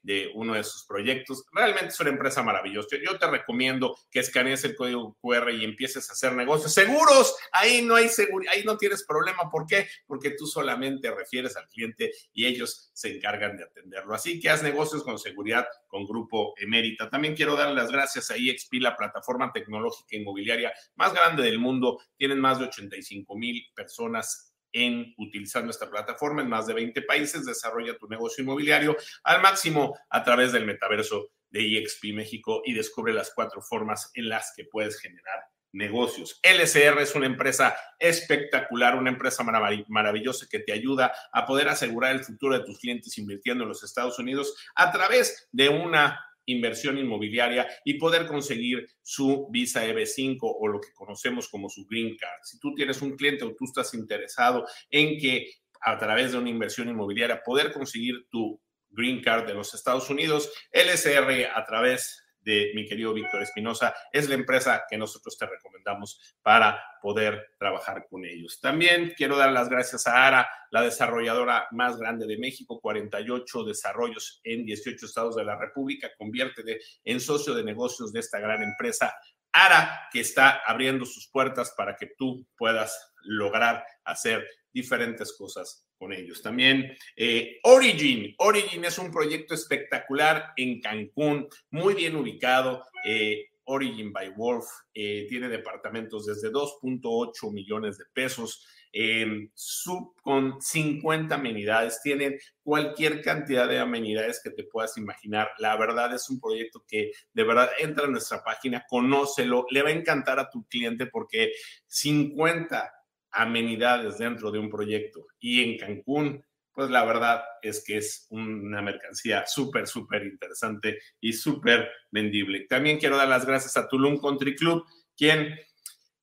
[0.01, 1.45] de uno de sus proyectos.
[1.51, 2.97] Realmente es una empresa maravillosa.
[3.03, 7.35] Yo te recomiendo que escanees el código QR y empieces a hacer negocios seguros.
[7.51, 9.49] Ahí no hay seguridad, ahí no tienes problema.
[9.49, 9.87] ¿Por qué?
[10.05, 14.13] Porque tú solamente refieres al cliente y ellos se encargan de atenderlo.
[14.13, 17.09] Así que haz negocios con seguridad con Grupo Emérita.
[17.09, 22.01] También quiero dar las gracias a EXP, la plataforma tecnológica inmobiliaria más grande del mundo.
[22.17, 27.45] Tienen más de 85 mil personas en utilizando esta plataforma en más de 20 países.
[27.45, 33.13] Desarrolla tu negocio inmobiliario al máximo a través del metaverso de EXP México y descubre
[33.13, 35.39] las cuatro formas en las que puedes generar
[35.73, 36.39] negocios.
[36.43, 39.43] LCR es una empresa espectacular, una empresa
[39.87, 43.83] maravillosa que te ayuda a poder asegurar el futuro de tus clientes invirtiendo en los
[43.83, 50.67] Estados Unidos a través de una inversión inmobiliaria y poder conseguir su visa EB5 o
[50.67, 52.41] lo que conocemos como su green card.
[52.43, 56.49] Si tú tienes un cliente o tú estás interesado en que a través de una
[56.49, 62.71] inversión inmobiliaria poder conseguir tu green card de los Estados Unidos, LSR a través de
[62.73, 68.23] mi querido Víctor Espinosa, es la empresa que nosotros te recomendamos para poder trabajar con
[68.23, 68.61] ellos.
[68.61, 74.39] También quiero dar las gracias a ARA, la desarrolladora más grande de México, 48 desarrollos
[74.45, 79.13] en 18 estados de la República, conviértete en socio de negocios de esta gran empresa.
[79.51, 86.13] ARA, que está abriendo sus puertas para que tú puedas lograr hacer diferentes cosas con
[86.13, 86.41] ellos.
[86.41, 88.35] También eh, Origin.
[88.39, 92.83] Origin es un proyecto espectacular en Cancún, muy bien ubicado.
[93.05, 100.61] Eh, Origin by Wolf eh, tiene departamentos desde 2.8 millones de pesos, em, sub con
[100.61, 105.49] 50 amenidades, tienen cualquier cantidad de amenidades que te puedas imaginar.
[105.59, 109.89] La verdad es un proyecto que de verdad entra a nuestra página, conócelo, le va
[109.89, 111.51] a encantar a tu cliente porque
[111.87, 112.96] 50
[113.37, 115.27] amenidades dentro de un proyecto.
[115.39, 121.33] Y en Cancún, pues la verdad es que es una mercancía súper, súper interesante y
[121.33, 122.65] súper vendible.
[122.67, 124.85] También quiero dar las gracias a Tulum Country Club,
[125.15, 125.57] quien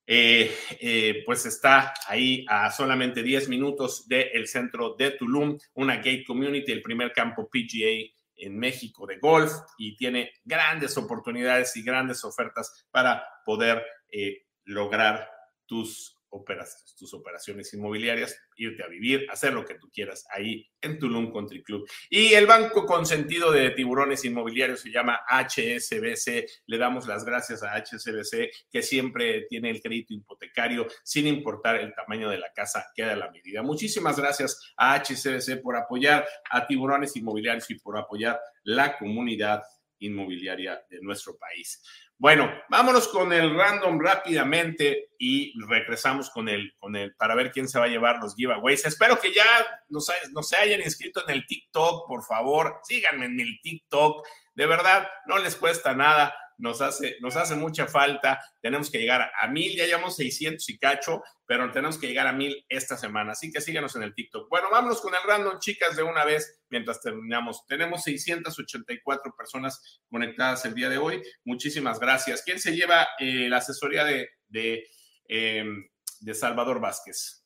[0.07, 6.25] eh, eh, pues está ahí a solamente 10 minutos del centro de Tulum, una gate
[6.27, 12.25] community, el primer campo PGA en México de golf y tiene grandes oportunidades y grandes
[12.25, 15.29] ofertas para poder eh, lograr
[15.67, 20.99] tus operas, tus operaciones inmobiliarias, irte a vivir, hacer lo que tú quieras ahí en
[20.99, 21.89] Tulum Country Club.
[22.11, 26.47] Y el banco consentido de tiburones inmobiliarios se llama HSBC.
[26.67, 31.95] Le damos las gracias a HSBC que siempre tiene el crédito hipotecario sin importar el
[31.95, 33.63] tamaño de la casa, queda la medida.
[33.63, 39.63] Muchísimas gracias a HSBC por apoyar a tiburones inmobiliarios y por apoyar la comunidad
[40.05, 41.83] inmobiliaria de nuestro país.
[42.17, 47.69] Bueno, vámonos con el random rápidamente y regresamos con el, con el, para ver quién
[47.69, 48.87] se va a llevar los giveaways.
[48.87, 49.45] Espero que ya
[49.89, 54.27] nos, se hayan inscrito en el TikTok, por favor, síganme en el TikTok.
[54.55, 58.41] De verdad, no les cuesta nada nos hace, nos hace mucha falta.
[58.61, 62.33] Tenemos que llegar a mil, ya llevamos 600 y cacho, pero tenemos que llegar a
[62.33, 63.33] mil esta semana.
[63.33, 64.49] Así que síganos en el TikTok.
[64.49, 67.67] Bueno, vámonos con el random, chicas, de una vez mientras terminamos.
[67.67, 71.23] Tenemos 684 personas conectadas el día de hoy.
[71.45, 72.43] Muchísimas gracias.
[72.43, 74.87] ¿Quién se lleva eh, la asesoría de, de,
[75.29, 75.89] em,
[76.21, 77.45] de Salvador Vázquez?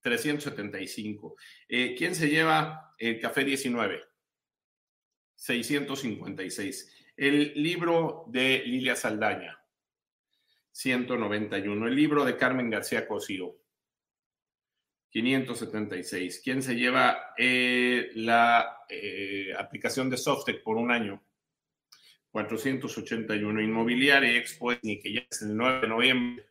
[0.00, 1.34] 375.
[1.66, 4.04] Eh, ¿Quién se lleva el café 19?
[5.34, 7.03] 656.
[7.16, 9.60] El libro de Lilia Saldaña,
[10.72, 11.86] 191.
[11.86, 13.56] El libro de Carmen García Cosío,
[15.10, 16.40] 576.
[16.42, 21.22] ¿Quién se lleva eh, la eh, aplicación de Softec por un año?
[22.30, 23.62] 481.
[23.62, 26.46] Inmobiliaria Expo, que ya es el 9 de noviembre.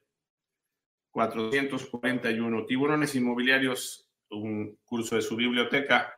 [1.11, 2.65] 441.
[2.65, 6.17] Tiburones inmobiliarios un curso de su biblioteca,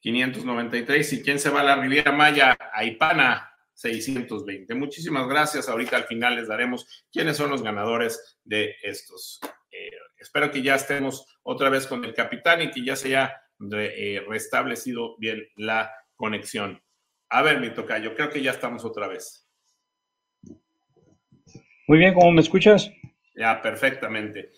[0.00, 1.12] 593.
[1.14, 2.56] ¿Y quién se va a la Riviera Maya?
[2.72, 4.74] A Ipana, 620.
[4.74, 5.68] Muchísimas gracias.
[5.68, 9.38] Ahorita al final les daremos quiénes son los ganadores de estos.
[9.70, 13.40] Eh, espero que ya estemos otra vez con el capitán y que ya se haya
[13.72, 16.82] eh, restablecido bien la conexión.
[17.28, 19.48] A ver, mi tocayo, creo que ya estamos otra vez.
[21.86, 22.90] Muy bien, ¿cómo me escuchas?
[23.36, 24.50] Ya, perfectamente.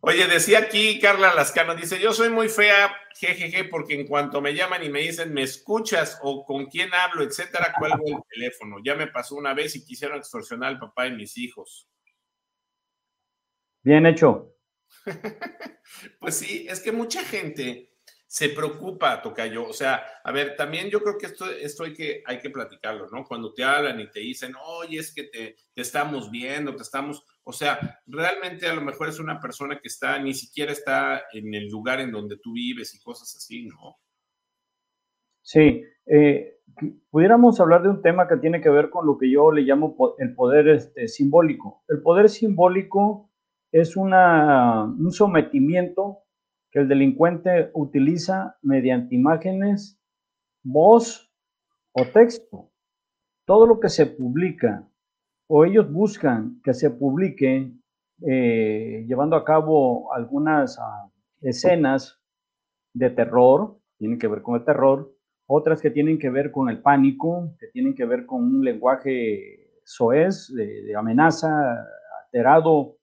[0.00, 4.54] Oye, decía aquí Carla Lascano, dice, yo soy muy fea, jejeje, porque en cuanto me
[4.54, 6.18] llaman y me dicen, ¿me escuchas?
[6.22, 8.76] o con quién hablo, etcétera, cuelgo el teléfono.
[8.84, 11.88] Ya me pasó una vez y quisieron extorsionar al papá de mis hijos.
[13.82, 14.54] Bien hecho.
[16.20, 17.95] pues sí, es que mucha gente
[18.36, 19.66] se preocupa, Tocayo.
[19.66, 23.08] O sea, a ver, también yo creo que esto, esto hay, que, hay que platicarlo,
[23.10, 23.24] ¿no?
[23.24, 27.52] Cuando te hablan y te dicen, oye, es que te, estamos viendo, te estamos, o
[27.54, 31.68] sea, realmente a lo mejor es una persona que está, ni siquiera está en el
[31.68, 33.96] lugar en donde tú vives y cosas así, ¿no?
[35.40, 36.58] Sí, eh,
[37.08, 39.96] pudiéramos hablar de un tema que tiene que ver con lo que yo le llamo
[40.18, 41.84] el poder este, simbólico.
[41.88, 43.30] El poder simbólico
[43.72, 46.25] es una, un sometimiento
[46.80, 49.98] el delincuente utiliza mediante imágenes,
[50.62, 51.32] voz
[51.92, 52.70] o texto.
[53.46, 54.86] Todo lo que se publica
[55.48, 57.72] o ellos buscan que se publique
[58.26, 61.10] eh, llevando a cabo algunas ah,
[61.40, 62.20] escenas
[62.94, 65.14] de terror, tienen que ver con el terror,
[65.46, 69.70] otras que tienen que ver con el pánico, que tienen que ver con un lenguaje
[69.84, 71.48] soez, de, amenaza,
[72.24, 72.96] alterado,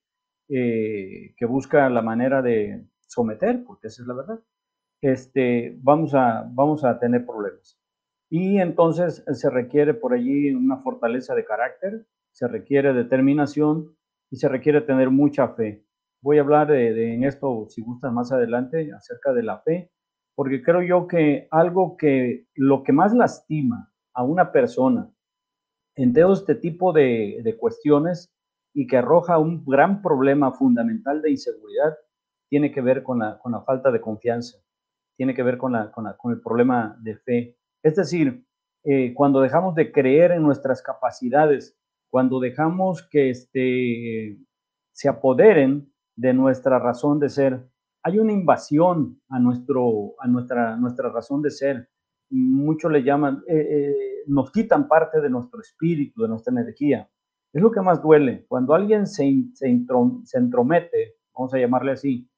[0.49, 4.39] eh, que busca la manera de someter, porque esa es la verdad,
[5.01, 7.79] este, vamos, a, vamos a tener problemas.
[8.29, 13.95] Y entonces se requiere por allí una fortaleza de carácter, se requiere determinación
[14.31, 15.85] y se requiere tener mucha fe.
[16.21, 19.91] Voy a hablar de, en esto, si gustas más adelante, acerca de la fe,
[20.35, 25.11] porque creo yo que algo que lo que más lastima a una persona
[25.95, 28.33] en todo este tipo de, de cuestiones
[28.73, 31.93] y que arroja un gran problema fundamental de inseguridad
[32.49, 34.57] tiene que ver con la, con la falta de confianza,
[35.17, 37.57] tiene que ver con, la, con, con el problema de fe.
[37.83, 38.45] Es decir,
[38.85, 41.77] eh, cuando dejamos de creer en nuestras capacidades,
[42.09, 44.37] cuando dejamos que este,
[44.91, 47.67] se apoderen de nuestra razón de ser,
[48.03, 51.89] hay una invasión a, nuestro, a nuestra, nuestra razón de ser.
[52.29, 53.95] Muchos le llaman, eh, eh,
[54.27, 57.09] nos quitan parte de nuestro espíritu, de nuestra energía.
[57.53, 58.45] Es lo que más duele.
[58.49, 62.29] Cuando alguien se, se entromete, vamos a llamarle así,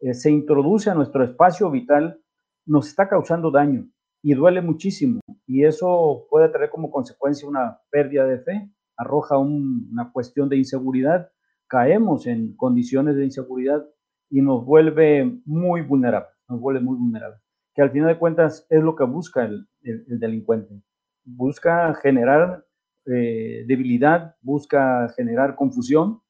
[0.00, 2.20] eh, se introduce a nuestro espacio vital,
[2.66, 3.86] nos está causando daño
[4.22, 5.20] y duele muchísimo.
[5.46, 11.30] Y eso puede traer como consecuencia una pérdida de fe, arroja una cuestión de inseguridad,
[11.66, 13.86] caemos en condiciones de inseguridad
[14.30, 17.40] y nos vuelve muy vulnerables, nos vuelve muy vulnerables.
[17.74, 20.82] Que al final de cuentas es lo que busca el, delincuente.
[21.24, 22.64] Busca generar
[23.06, 26.20] eh, debilidad, busca generar confusión,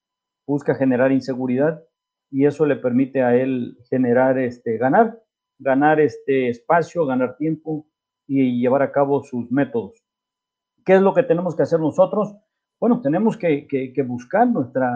[0.47, 1.83] busca generar inseguridad
[2.31, 5.21] y eso le permite a él generar, este, ganar,
[5.59, 7.87] ganar este espacio, ganar tiempo
[8.27, 10.03] y llevar a cabo sus métodos.
[10.85, 12.37] ¿Qué es lo que tenemos que hacer nosotros?
[12.81, 14.91] bueno, tenemos que, buscar nuestra,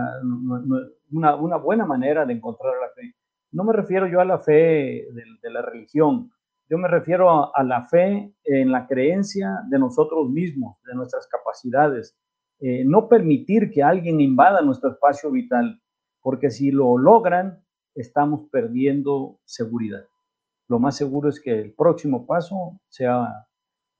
[1.10, 3.14] una, buena manera de encontrar la fe.
[3.52, 6.32] No me refiero yo a la fe de, la religión,
[6.70, 12.16] yo me refiero a, la fe en la creencia de nosotros mismos, de nuestras capacidades.
[12.58, 15.78] Eh, no permitir que alguien invada nuestro espacio vital,
[16.24, 17.62] porque si lo logran,
[17.94, 20.06] estamos perdiendo seguridad.
[20.68, 23.46] Lo más seguro es que el próximo paso sea,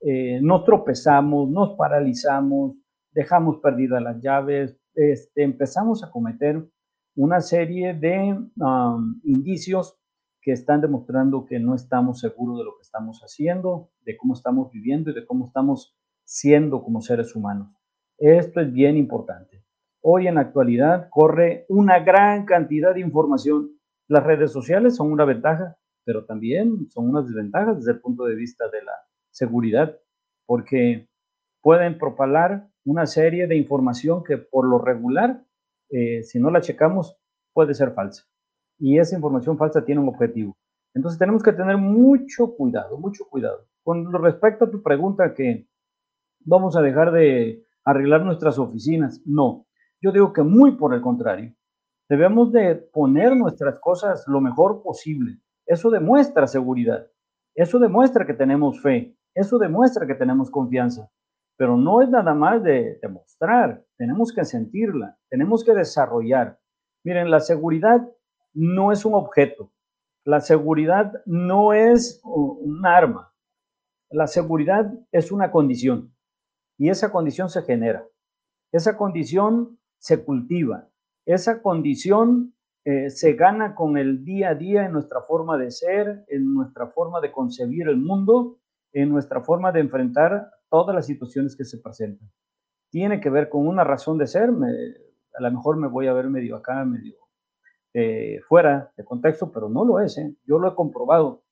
[0.01, 2.77] eh, nos tropezamos, nos paralizamos,
[3.13, 6.67] dejamos perdidas las llaves, este, empezamos a cometer
[7.15, 9.99] una serie de um, indicios
[10.41, 14.73] que están demostrando que no estamos seguros de lo que estamos haciendo, de cómo estamos
[14.73, 15.95] viviendo y de cómo estamos
[16.25, 17.69] siendo como seres humanos.
[18.17, 19.64] Esto es bien importante.
[20.07, 23.71] Hoy en la actualidad corre una gran cantidad de información.
[24.07, 28.35] Las redes sociales son una ventaja, pero también son unas desventajas desde el punto de
[28.35, 28.93] vista de la
[29.31, 29.99] seguridad,
[30.45, 31.09] porque
[31.63, 35.43] pueden propalar una serie de información que por lo regular,
[35.89, 37.17] eh, si no la checamos,
[37.55, 38.25] puede ser falsa.
[38.79, 40.55] Y esa información falsa tiene un objetivo.
[40.93, 43.69] Entonces tenemos que tener mucho cuidado, mucho cuidado.
[43.83, 45.67] Con respecto a tu pregunta que
[46.41, 49.65] vamos a dejar de arreglar nuestras oficinas, no.
[50.03, 51.55] Yo digo que muy por el contrario.
[52.09, 55.39] Debemos de poner nuestras cosas lo mejor posible.
[55.67, 57.07] Eso demuestra seguridad.
[57.55, 59.17] Eso demuestra que tenemos fe.
[59.35, 61.11] Eso demuestra que tenemos confianza.
[61.57, 66.59] Pero no es nada más de demostrar, tenemos que sentirla, tenemos que desarrollar.
[67.05, 68.07] Miren, la seguridad
[68.53, 69.73] no es un objeto.
[70.25, 73.33] La seguridad no es un arma.
[74.11, 76.15] La seguridad es una condición
[76.79, 78.07] y esa condición se genera.
[78.73, 80.87] Esa condición se cultiva.
[81.25, 86.27] Esa condición eh, se gana con el día a día en nuestra forma de ser,
[86.29, 88.59] en nuestra forma de concebir el mundo,
[88.93, 92.31] en nuestra forma de enfrentar todas las situaciones que se presentan.
[92.91, 96.29] Tiene que ver con una razón de ser, a lo mejor me voy a ver
[96.29, 97.17] medio acá, medio
[97.95, 100.19] eh, fuera de contexto, pero no lo es.
[100.19, 100.37] ¿eh?
[100.45, 101.45] Yo lo he comprobado,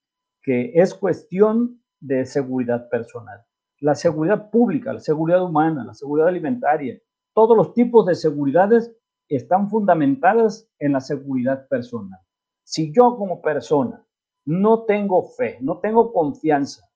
[0.42, 3.46] que es cuestión de seguridad personal.
[3.80, 7.00] La seguridad pública, la seguridad humana, la seguridad alimentaria,
[7.35, 8.95] todos los tipos de seguridades
[9.28, 12.20] están fundamentadas en la seguridad personal.
[12.64, 14.07] Si yo como persona
[14.45, 16.89] no tengo fe, no tengo confianza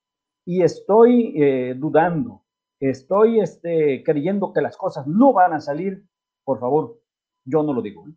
[0.44, 2.44] y estoy eh, dudando,
[2.80, 6.06] estoy este, creyendo que las cosas no van a salir,
[6.44, 7.00] por favor,
[7.44, 8.06] yo no lo digo.
[8.08, 8.14] ¿eh?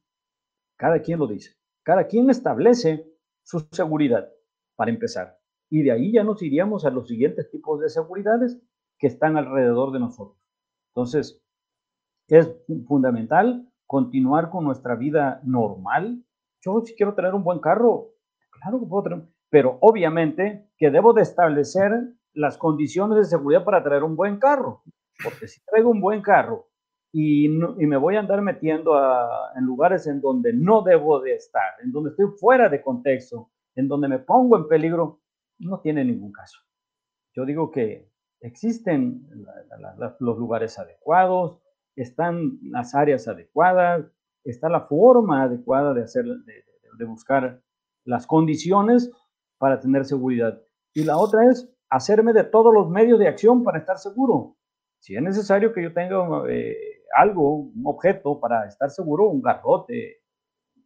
[0.78, 1.56] Cada quien lo dice.
[1.84, 3.12] Cada quien establece
[3.44, 4.30] su seguridad,
[4.76, 5.40] para empezar.
[5.70, 8.62] Y de ahí ya nos iríamos a los siguientes tipos de seguridades
[8.98, 10.38] que están alrededor de nosotros.
[10.94, 11.42] Entonces,
[12.38, 12.52] es
[12.88, 16.24] fundamental continuar con nuestra vida normal.
[16.62, 18.10] Yo si quiero tener un buen carro,
[18.52, 21.92] claro que puedo tener, pero obviamente que debo de establecer
[22.34, 24.84] las condiciones de seguridad para traer un buen carro,
[25.24, 26.68] porque si traigo un buen carro
[27.12, 31.34] y, y me voy a andar metiendo a, en lugares en donde no debo de
[31.34, 35.22] estar, en donde estoy fuera de contexto, en donde me pongo en peligro,
[35.58, 36.60] no tiene ningún caso.
[37.34, 38.10] Yo digo que
[38.42, 39.28] existen
[40.20, 41.60] los lugares adecuados,
[42.02, 44.06] están las áreas adecuadas,
[44.43, 47.62] está la forma adecuada de hacer, de, buscar
[48.04, 49.12] las condiciones
[49.58, 50.62] para tener seguridad.
[50.93, 54.58] Y la otra es hacerme de todos los medios de acción para estar seguro.
[55.00, 56.76] Si es necesario que yo tenga eh,
[57.16, 60.22] algo, un objeto para estar seguro, un garrote,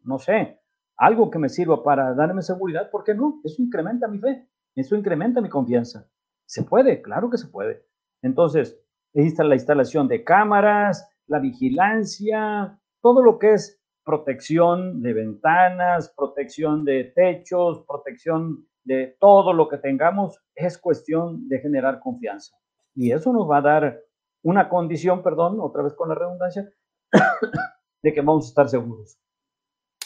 [0.03, 0.59] no sé,
[0.97, 3.41] algo que me sirva para darme seguridad, ¿por qué no?
[3.43, 6.07] Eso incrementa mi fe, eso incrementa mi confianza.
[6.45, 7.85] Se puede, claro que se puede.
[8.21, 8.79] Entonces,
[9.13, 16.83] está la instalación de cámaras, la vigilancia, todo lo que es protección de ventanas, protección
[16.83, 22.55] de techos, protección de todo lo que tengamos, es cuestión de generar confianza.
[22.95, 24.01] Y eso nos va a dar
[24.41, 26.69] una condición, perdón, otra vez con la redundancia,
[28.03, 29.17] de que vamos a estar seguros.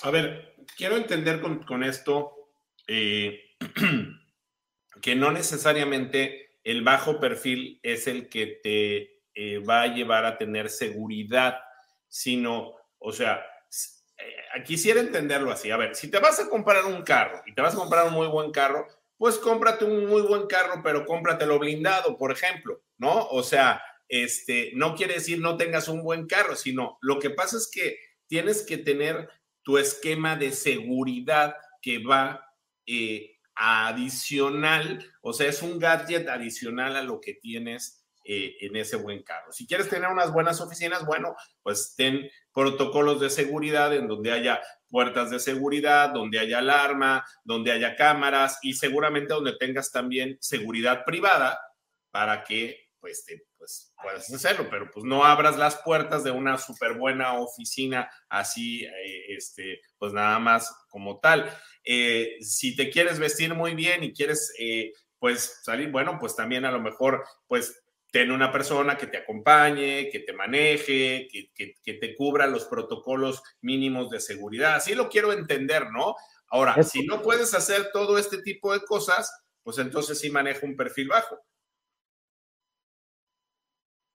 [0.04, 2.34] A ver, quiero entender con, esto
[2.88, 3.40] eh,
[5.02, 10.38] que no necesariamente el bajo perfil es el que te eh, va a llevar a
[10.38, 11.60] tener seguridad,
[12.10, 13.42] sino, o sea,
[14.18, 15.72] eh, quisiera entenderlo así.
[15.72, 18.14] A ver, si te vas a comprar un carro y te vas a comprar un
[18.14, 23.28] muy buen carro, pues cómprate un muy buen carro, pero cómpratelo blindado, por ejemplo, ¿no?
[23.28, 27.56] O sea, este, no quiere decir no tengas un buen carro, sino lo que pasa
[27.56, 27.98] es que
[28.28, 29.30] tienes que tener
[29.64, 32.46] tu esquema de seguridad que va
[32.86, 38.98] eh, adicional, o sea, es un gadget adicional a lo que tienes eh, en ese
[38.98, 39.52] buen carro.
[39.52, 44.62] Si quieres tener unas buenas oficinas, bueno, pues ten protocolos de seguridad en donde haya
[44.90, 51.04] puertas de seguridad, donde haya alarma, donde haya cámaras y seguramente donde tengas también seguridad
[51.06, 51.60] privada
[52.12, 53.26] para que pues,
[53.58, 58.84] pues puedas hacerlo, pero pues no abras las puertas de una súper buena oficina así,
[58.84, 61.52] eh, este, pues nada más como tal.
[61.84, 66.66] Eh, si te quieres vestir muy bien y quieres, eh, pues salir, bueno, pues también
[66.66, 72.16] a lo mejor, pues ten una persona que te acompañe, que te maneje, que, te
[72.16, 74.76] cubra los protocolos mínimos de seguridad.
[74.76, 76.16] Así lo quiero entender, ¿no?
[76.50, 79.32] Ahora, si no puedes hacer todo este tipo de cosas,
[79.64, 81.38] pues entonces sí maneja un perfil bajo.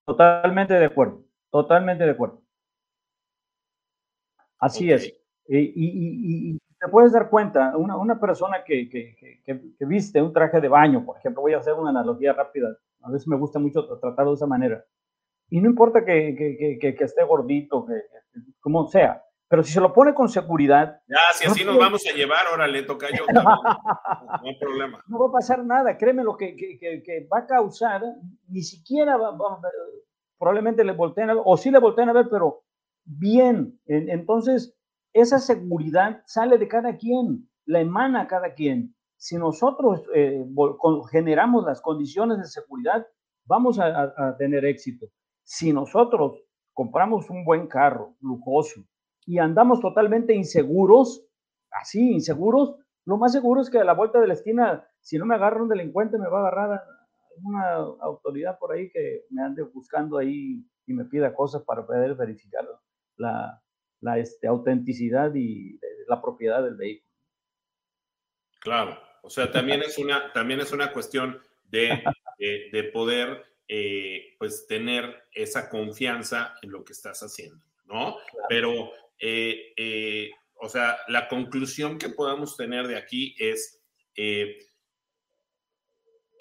[0.04, 2.42] Totalmente de acuerdo, totalmente de acuerdo.
[4.58, 5.12] Así es.
[5.48, 10.66] y, te puedes dar cuenta, una, una persona que, que, que, viste un traje de
[10.66, 14.32] baño, por ejemplo, voy a hacer una analogía rápida, a veces me gusta mucho tratarlo
[14.32, 14.84] de esa manera,
[15.48, 18.02] y no importa que, esté gordito, que,
[18.58, 19.22] como sea,
[19.52, 21.02] pero si se lo pone con seguridad...
[21.06, 23.26] Ya, si así nos vamos a llevar, ahora le toca yo.
[23.34, 23.42] no,
[24.42, 25.04] hay problema.
[25.06, 28.02] No va a pasar nada, créeme lo que, que, va a causar,
[28.48, 29.36] ni siquiera va,
[30.38, 32.64] probablemente le volteen a ver, o sí le volteen a ver, pero
[33.04, 33.78] bien.
[33.84, 34.74] Entonces,
[35.12, 38.96] esa seguridad sale de cada quien, la emana a cada quien.
[39.18, 40.46] Si nosotros eh,
[41.10, 43.06] generamos las condiciones de seguridad,
[43.44, 45.08] vamos a, tener éxito.
[45.44, 46.42] Si nosotros
[46.72, 48.80] compramos un buen carro, lujoso,
[49.26, 51.24] y andamos totalmente inseguros,
[51.70, 55.26] así, inseguros, lo más seguro es que a la vuelta de la esquina, si no
[55.26, 56.82] me agarra un delincuente, me va a agarrar
[57.42, 62.14] una autoridad por ahí que me ande buscando ahí y me pida cosas para poder
[62.14, 62.64] verificar
[63.16, 63.60] la,
[64.00, 67.10] la este, autenticidad y la propiedad del vehículo.
[68.60, 72.04] Claro, o sea, también es una, también es una cuestión de,
[72.38, 78.18] de, poder eh, pues tener esa confianza en lo que estás haciendo, ¿no?
[78.48, 78.92] Pero,
[79.22, 83.80] eh, eh, o sea, la conclusión que podamos tener de aquí es,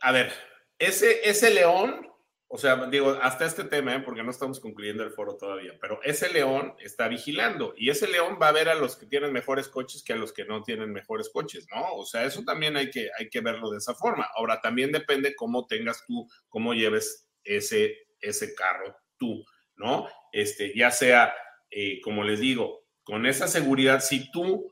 [0.01, 0.33] a ver,
[0.77, 2.11] ese, ese león
[2.53, 4.01] o sea, digo, hasta este tema, ¿eh?
[4.01, 8.39] porque no estamos concluyendo el foro todavía, pero ese león está vigilando y ese león
[8.41, 10.91] va a ver a los que tienen mejores coches que a los que no tienen
[10.91, 11.93] mejores coches, ¿no?
[11.93, 14.27] O sea, eso también hay que, hay que verlo de esa forma.
[14.35, 19.45] Ahora, también depende cómo tengas tú, cómo lleves ese, ese carro tú,
[19.77, 20.09] ¿no?
[20.33, 21.33] Este, ya sea,
[21.71, 24.71] eh, como les digo, con esa seguridad, si tú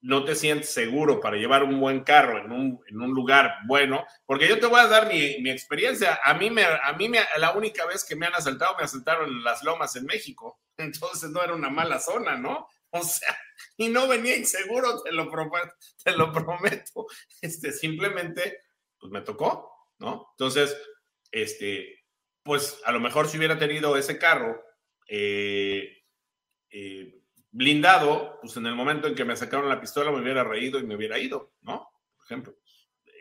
[0.00, 4.06] no te sientes seguro para llevar un buen carro en un, en un lugar bueno,
[4.24, 6.18] porque yo te voy a dar mi, mi, experiencia.
[6.24, 9.28] A mí, me, a mí me, la única vez que me han asaltado, me asaltaron
[9.28, 10.60] en las lomas en México.
[10.78, 12.68] Entonces no era una mala zona, ¿no?
[12.90, 13.36] O sea,
[13.76, 15.30] y no venía inseguro, te lo,
[16.02, 17.06] te lo prometo.
[17.42, 18.62] Este, simplemente,
[18.98, 20.28] pues me tocó, ¿no?
[20.32, 20.76] Entonces,
[21.30, 22.04] este,
[22.42, 24.62] pues a lo mejor si hubiera tenido ese carro,
[25.08, 25.97] eh,
[26.70, 30.78] eh, blindado, pues en el momento en que me sacaron la pistola me hubiera reído
[30.78, 31.88] y me hubiera ido, ¿no?
[32.16, 32.56] Por ejemplo.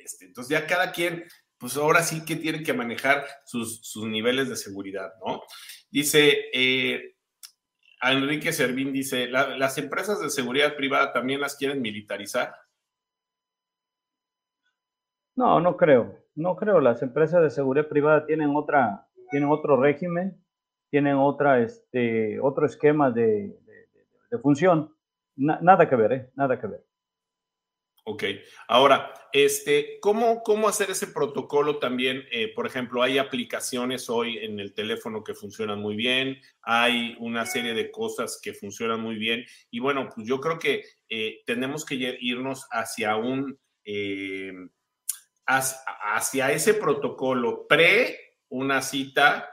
[0.04, 1.26] Este, entonces ya cada quien,
[1.58, 5.42] pues ahora sí que tiene que manejar sus, niveles de seguridad, ¿no?
[5.90, 7.16] Dice, eh,
[8.02, 12.54] Enrique Servín dice, ¿las empresas de seguridad privada también las quieren militarizar?
[15.36, 16.80] No, no creo, no creo.
[16.80, 20.44] Las empresas de seguridad privada tienen otra, tienen otro régimen,
[20.90, 23.58] tienen otra, este, otro esquema de,
[24.32, 24.96] de función.
[25.36, 26.32] nada que ver, ¿eh?
[26.36, 26.88] Nada que ver.
[28.10, 28.24] Ok.
[28.70, 32.24] Ahora, este, ¿cómo, cómo hacer ese protocolo también?
[32.32, 37.46] Eh, por ejemplo, hay aplicaciones hoy en el teléfono que funcionan muy bien, hay una
[37.46, 39.44] serie de cosas que funcionan muy bien.
[39.72, 44.54] Y bueno, pues yo creo que eh, tenemos que irnos hacia un, eh,
[45.46, 49.50] hacia ese protocolo pre una cita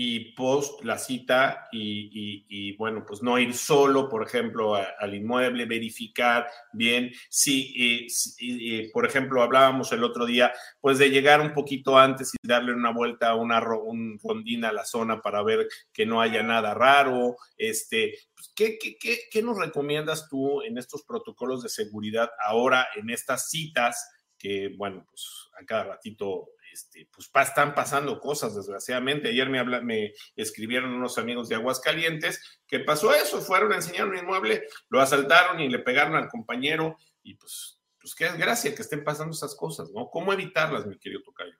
[0.00, 6.46] y post la cita y, bueno, pues no ir solo, por ejemplo, al inmueble, verificar
[6.72, 8.06] bien si,
[8.38, 12.74] eh, por ejemplo, hablábamos el otro día, pues de llegar un poquito antes y darle
[12.74, 17.34] una vuelta una un rondín a la zona para ver que no haya nada raro.
[17.56, 22.86] Este, pues, ¿qué, qué, qué, qué nos recomiendas tú en estos protocolos de seguridad ahora,
[22.94, 24.08] en estas citas?
[24.38, 29.28] que, bueno, pues a cada ratito este, pues están pasando cosas, desgraciadamente.
[29.28, 34.16] Ayer me, me escribieron unos amigos de Aguascalientes que pasó eso, fueron a enseñar un
[34.16, 39.02] inmueble, lo asaltaron y le pegaron al compañero y pues, pues qué desgracia que estén
[39.02, 40.08] pasando esas cosas, ¿no?
[40.08, 41.56] ¿Cómo evitarlas, mi querido Tocayo?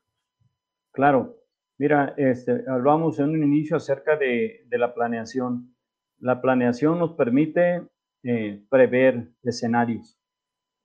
[0.92, 1.36] Claro,
[1.78, 5.74] mira, este, hablamos en un inicio acerca de, la planeación.
[6.20, 7.82] La planeación nos permite
[8.22, 10.16] eh, prever escenarios,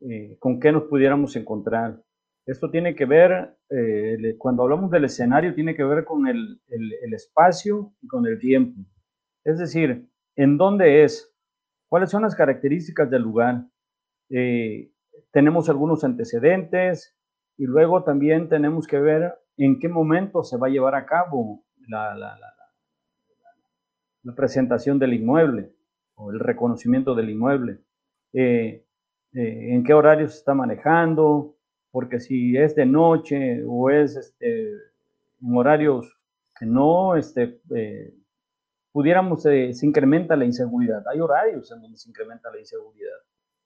[0.01, 2.01] eh, con qué nos pudiéramos encontrar,
[2.45, 6.61] esto tiene que ver, eh, cuando hablamos del escenario, tiene que ver con el,
[7.13, 8.81] espacio y con el tiempo.
[9.45, 11.33] Es decir, en dónde es,
[11.87, 13.65] cuáles son las características del lugar.
[14.29, 14.91] Eh,
[15.31, 17.15] tenemos algunos antecedentes
[17.57, 21.63] y luego también tenemos que ver en qué momento se va a llevar a cabo
[21.87, 22.37] la, la,
[24.35, 25.75] presentación del inmueble
[26.15, 27.79] o el reconocimiento del inmueble.
[28.33, 28.85] Eh,
[29.33, 31.57] en qué horario se está manejando,
[31.93, 36.17] porque si es de noche o es este, en horarios
[36.57, 38.15] que no este, eh,
[38.91, 41.07] pudiéramos, eh, se incrementa la inseguridad.
[41.07, 43.19] Hay horarios en donde se incrementa la inseguridad.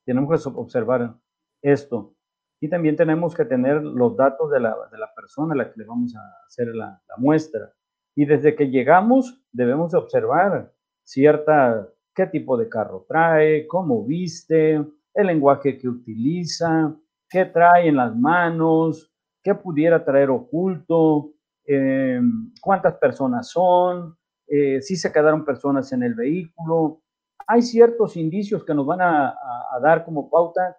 [0.04, 1.16] Tenemos que observar
[1.62, 2.16] esto.
[2.60, 5.80] Y también tenemos que tener los datos de la, de la persona a la que
[5.80, 7.72] le vamos a hacer la, la, muestra.
[8.14, 10.74] Y desde que llegamos debemos observar
[11.06, 16.94] cierta, qué tipo de carro trae, cómo viste, el lenguaje que utiliza,
[17.30, 19.12] qué trae en las manos,
[19.44, 21.34] qué pudiera traer oculto,
[21.66, 22.20] eh,
[22.62, 24.18] cuántas personas son,
[24.48, 27.02] eh, si se quedaron personas en el vehículo.
[27.48, 29.36] Hay ciertos indicios que nos van a,
[29.82, 30.78] dar como pauta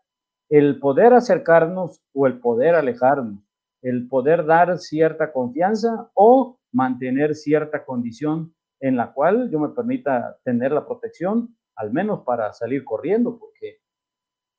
[0.48, 3.44] el poder acercarnos o el poder alejarnos,
[3.82, 10.38] el poder dar cierta confianza o mantener cierta condición en la cual yo me permita
[10.44, 13.78] tener la protección, al menos para salir corriendo, porque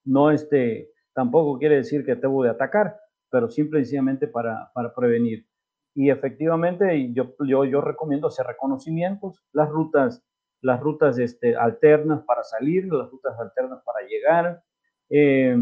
[0.06, 2.98] no este, tampoco quiere decir que debo de atacar,
[3.30, 5.46] pero simplemente para, para prevenir.
[5.94, 10.24] Y efectivamente, yo, yo, yo recomiendo hacer reconocimientos, las rutas,
[10.62, 14.64] las rutas este, alternas para salir, las rutas alternas para llegar,
[15.10, 15.58] eh,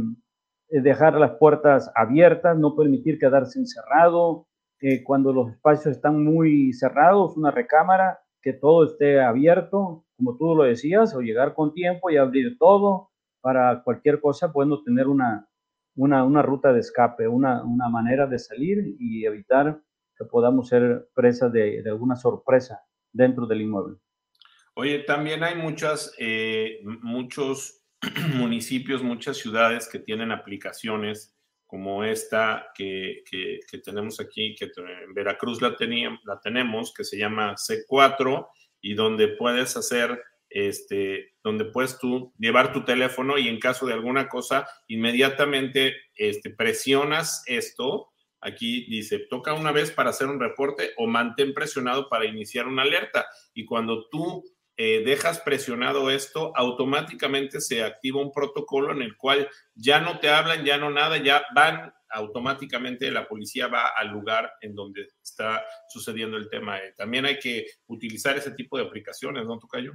[0.69, 4.45] dejar las puertas abiertas, no permitir quedarse encerrado.
[4.79, 10.53] Eh, cuando los espacios están muy cerrados, una recámara, que todo esté abierto, como tú
[10.53, 13.09] lo decías, o llegar con tiempo y abrir todo
[13.41, 15.46] para cualquier cosa, pueden tener una,
[15.97, 19.81] una, una ruta de escape, una, una, manera de salir y evitar
[20.15, 22.81] que podamos ser presas de, alguna sorpresa
[23.11, 23.97] dentro del inmueble.
[24.75, 27.83] Oye, también hay muchas, eh, muchos
[28.35, 31.35] municipios, muchas ciudades que tienen aplicaciones
[31.65, 37.17] como esta que, que, tenemos aquí, que en Veracruz la, teníamos, la tenemos, que se
[37.17, 38.47] llama C4
[38.81, 43.93] y donde puedes hacer, este, donde puedes tú llevar tu teléfono y en caso de
[43.93, 48.09] alguna cosa, inmediatamente este, presionas esto.
[48.39, 52.83] Aquí dice, toca una vez para hacer un reporte o mantén presionado para iniciar una
[52.83, 53.27] alerta.
[53.53, 54.43] Y cuando tú
[54.79, 60.29] eh, dejas presionado esto, automáticamente se activa un protocolo en el cual ya no te
[60.29, 65.65] hablan, ya no nada, ya van automáticamente, la policía va al lugar en donde está
[65.89, 66.77] sucediendo el tema.
[66.77, 69.93] Eh, también hay que utilizar ese tipo de aplicaciones, ¿no, Tocayo?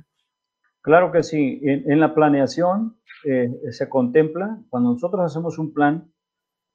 [0.82, 1.60] Claro que sí.
[1.62, 6.12] En, la planeación eh, se contempla, cuando nosotros hacemos un plan,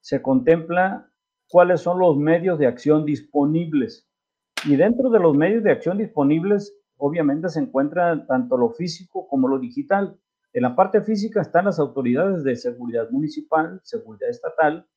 [0.00, 1.10] se contempla
[1.48, 4.08] cuáles son los medios de acción disponibles.
[4.64, 9.46] Y dentro de los medios de acción disponibles obviamente se encuentra tanto lo físico como
[9.46, 10.18] lo digital.
[10.54, 14.88] En la parte física están las autoridades de seguridad municipal, seguridad estatal,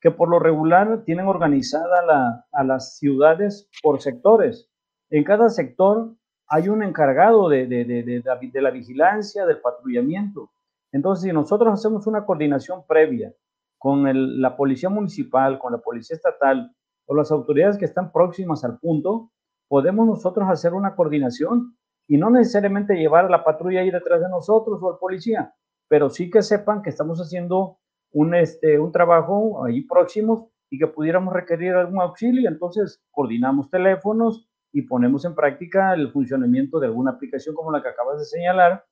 [0.00, 4.70] que por lo regular tienen organizada a las ciudades por sectores.
[5.10, 6.14] En cada sector
[6.48, 10.50] hay un encargado de, de, la vigilancia, del patrullamiento.
[10.92, 13.34] Entonces, si nosotros hacemos una coordinación previa
[13.76, 16.74] con la policía municipal, con la policía estatal
[17.06, 19.30] o las autoridades que están próximas al punto,
[19.68, 21.76] podemos nosotros hacer una coordinación
[22.08, 25.54] y no necesariamente llevar a la patrulla ahí detrás de nosotros o al policía,
[25.88, 27.78] pero sí que sepan que estamos haciendo
[28.12, 32.48] un, este, un trabajo ahí próximos y que pudiéramos requerir algún auxilio.
[32.48, 37.88] Entonces, coordinamos teléfonos y ponemos en práctica el funcionamiento de alguna aplicación como la que
[37.88, 38.84] acabas de señalar.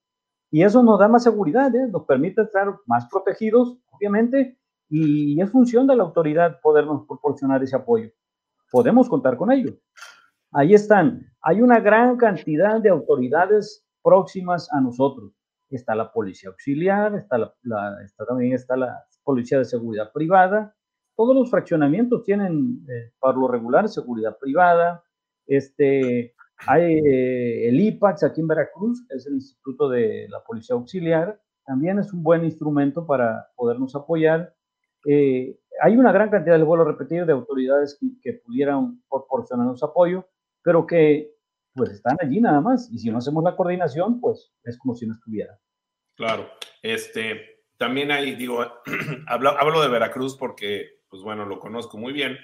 [0.50, 1.88] Y eso nos da más seguridad, ¿eh?
[1.90, 4.58] nos permite estar más protegidos, obviamente,
[4.88, 8.10] y es función de la autoridad podernos proporcionar ese apoyo.
[8.70, 9.76] Podemos contar con ello.
[10.52, 11.26] Ahí están.
[11.42, 15.32] Hay una gran cantidad de autoridades próximas a nosotros.
[15.68, 17.52] Está la policía auxiliar, está, la,
[18.26, 20.74] también está la policía de seguridad privada.
[21.16, 25.02] Todos los fraccionamientos tienen, eh, lo regular, seguridad privada.
[25.46, 26.34] Este,
[26.66, 31.40] hay eh, el IPAX aquí en Veracruz, es el Instituto de la Policía Auxiliar.
[31.64, 34.54] También es un buen instrumento para podernos apoyar.
[35.06, 39.82] Eh, hay una gran cantidad, les vuelvo a repetir, de autoridades que, que pudieran proporcionarnos
[39.82, 40.26] apoyo
[40.66, 41.30] pero que
[41.74, 42.90] pues están allí nada más.
[42.90, 45.56] Y si no hacemos la coordinación, pues es como si no estuviera.
[46.16, 46.50] Claro.
[46.82, 48.66] Este, también hay, digo,
[49.28, 52.36] hablo, hablo de Veracruz porque, pues bueno, lo conozco muy bien.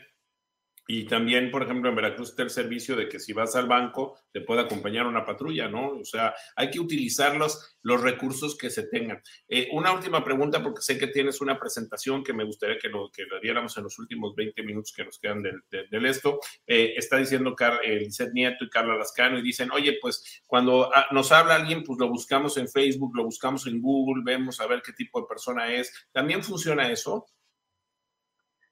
[0.86, 4.18] Y también, por ejemplo, en Veracruz está el servicio de que si vas al banco
[4.32, 5.90] te puede acompañar una patrulla, ¿no?
[5.90, 9.22] O sea, hay que utilizar los, los recursos que se tengan.
[9.48, 13.10] Eh, una última pregunta, porque sé que tienes una presentación que me gustaría que lo
[13.12, 16.40] que diéramos en los últimos 20 minutos que nos quedan del, del, esto.
[16.66, 21.06] Eh, está diciendo Car, el Nieto y Carla Lascano y dicen, oye, pues cuando ah,
[21.12, 24.82] nos habla alguien, pues lo buscamos en Facebook, lo buscamos en Google, vemos a ver
[24.82, 26.08] qué tipo de persona es.
[26.10, 27.26] ¿También funciona eso?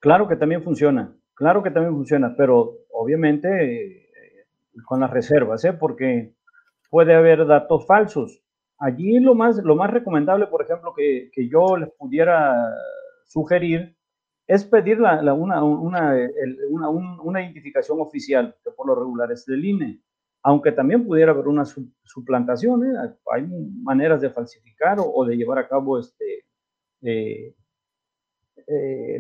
[0.01, 1.15] Claro que también funciona.
[1.41, 4.47] Claro que también funciona, pero obviamente eh,
[4.85, 5.73] con las reservas, ¿eh?
[5.73, 6.35] porque
[6.91, 8.43] puede haber datos falsos.
[8.77, 12.55] Allí lo más, lo más recomendable, por ejemplo, que, que yo les pudiera
[13.25, 13.97] sugerir
[14.47, 16.15] es pedir la, una, una,
[16.69, 20.03] una, una, identificación oficial, que por lo regular es del INE,
[20.43, 21.65] aunque también pudiera haber una
[22.05, 23.15] suplantación, ¿eh?
[23.33, 23.47] hay
[23.83, 26.45] maneras de falsificar o, de llevar a cabo este,
[27.01, 27.55] eh,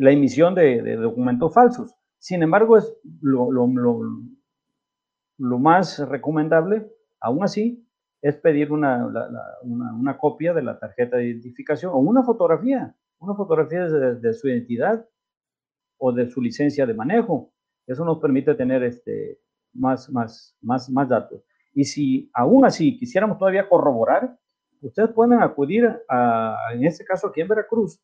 [0.00, 1.96] la emisión de, de documentos falsos.
[2.20, 3.58] Sin embargo, es lo,
[5.58, 6.86] más recomendable,
[7.18, 7.82] aún así,
[8.20, 9.08] es pedir una,
[10.18, 15.08] copia de la tarjeta de identificación o una fotografía, una fotografía de, su identidad
[15.96, 17.54] o de su licencia de manejo.
[17.86, 19.40] Eso nos permite tener este,
[19.72, 21.42] más, más, más, más datos.
[21.72, 24.38] Y si aún así quisiéramos todavía corroborar,
[24.82, 27.98] ustedes pueden acudir, a, en este caso aquí en Veracruz,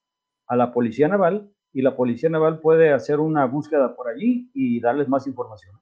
[0.46, 4.80] a la Policía Naval y la Policía Naval puede hacer una búsqueda por allí y
[4.80, 5.78] darles más información.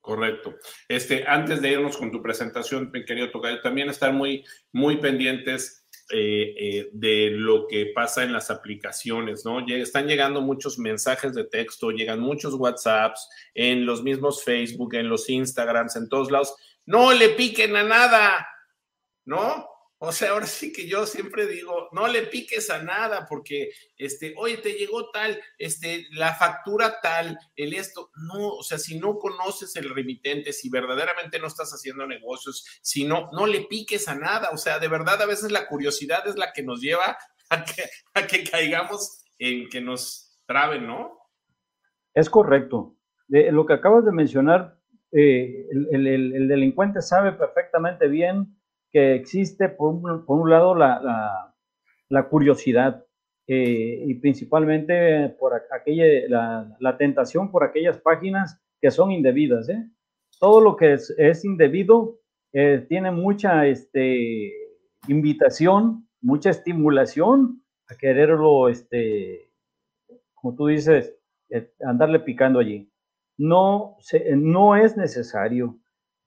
[0.00, 0.54] Correcto.
[0.88, 5.86] Este, antes de irnos con tu presentación, mi querido Tocayo, también estar muy, muy pendientes
[6.10, 9.60] eh, eh, de lo que pasa en las aplicaciones, ¿no?
[9.68, 15.28] Están llegando muchos mensajes de texto, llegan muchos WhatsApps, en los mismos Facebook, en los
[15.28, 16.54] Instagrams, en todos lados.
[16.86, 18.48] No le piquen a nada,
[19.26, 19.68] ¿no?
[20.02, 24.32] O sea, ahora sí que yo siempre digo, no le piques a nada porque, este,
[24.38, 29.18] oye, te llegó tal, este, la factura tal, el esto, no, o sea, si no
[29.18, 34.14] conoces el remitente, si verdaderamente no estás haciendo negocios, si no, no le piques a
[34.14, 37.18] nada, o sea, de verdad a veces la curiosidad es la que nos lleva
[37.50, 41.18] a que, a que caigamos en que nos traben, ¿no?
[42.14, 42.96] Es correcto.
[43.28, 44.78] Lo que acabas de mencionar,
[45.12, 48.56] eh, el, delincuente sabe perfectamente bien
[48.92, 49.94] que existe, por
[50.26, 51.54] un, lado, la,
[52.28, 53.04] curiosidad
[53.46, 56.04] eh, y principalmente por aquella,
[56.78, 59.68] la, tentación por aquellas páginas que son indebidas.
[59.68, 59.88] ¿eh?
[60.38, 62.18] Todo lo que es, es indebido
[62.52, 64.52] tiene mucha este,
[65.06, 69.52] invitación, mucha estimulación a quererlo, este,
[70.34, 71.14] como tú dices,
[71.80, 72.90] andarle picando allí
[73.40, 73.96] no,
[74.36, 75.78] no es necesario.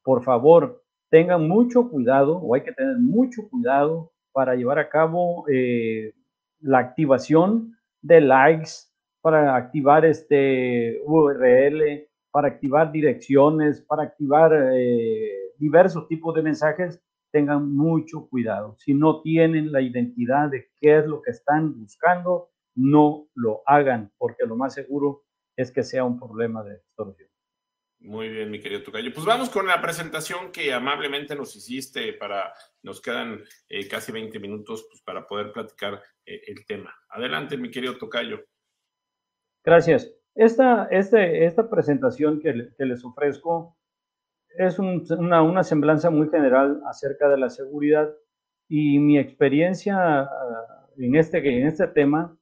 [0.03, 0.82] Por favor,
[1.13, 6.11] tengan mucho cuidado o hay que tener mucho cuidado para llevar a cabo eh,
[6.59, 8.71] la activación de likes,
[9.21, 16.99] para activar este URL, para activar direcciones, para activar eh, diversos tipos de mensajes,
[17.31, 18.75] tengan mucho cuidado.
[18.79, 24.11] Si no tienen la identidad de qué es lo que están buscando, no lo hagan,
[24.17, 25.21] porque lo más seguro
[25.55, 27.32] es que sea un problema de extorsión.
[28.03, 29.13] Muy bien, mi querido Tocayo.
[29.13, 34.39] Pues vamos con la presentación que amablemente nos hiciste para, nos quedan eh, casi 20
[34.39, 36.93] minutos pues, para poder platicar eh, el tema.
[37.07, 38.41] Adelante, mi querido Tocayo.
[39.63, 40.13] Gracias.
[40.35, 43.77] Esta, este, esta presentación que, les ofrezco
[44.49, 48.13] es una, una, semblanza muy general acerca de la seguridad
[48.67, 52.37] y mi experiencia ah, en este, en este tema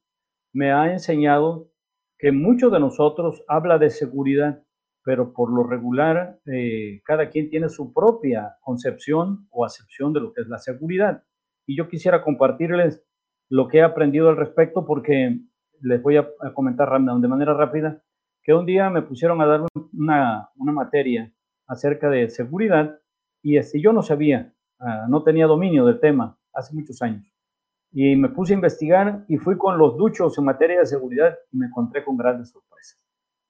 [0.52, 1.70] me ha enseñado
[2.18, 4.60] que muchos de nosotros habla de seguridad,
[5.04, 10.32] pero por lo regular eh, cada quien tiene su propia concepción o acepción de lo
[10.32, 11.24] que es la seguridad.
[11.66, 13.04] Y yo quisiera compartirles
[13.48, 15.40] lo que he aprendido al respecto porque
[15.80, 18.02] les voy a, comentar de manera rápida
[18.42, 21.32] que un día me pusieron a dar una, una materia
[21.66, 22.98] acerca de seguridad
[23.42, 27.32] y este, yo no sabía, ah, no tenía dominio del tema hace muchos años
[27.92, 31.58] y me puse a investigar y fui con los duchos en materia de seguridad y
[31.58, 33.01] me encontré con grandes sorpresas.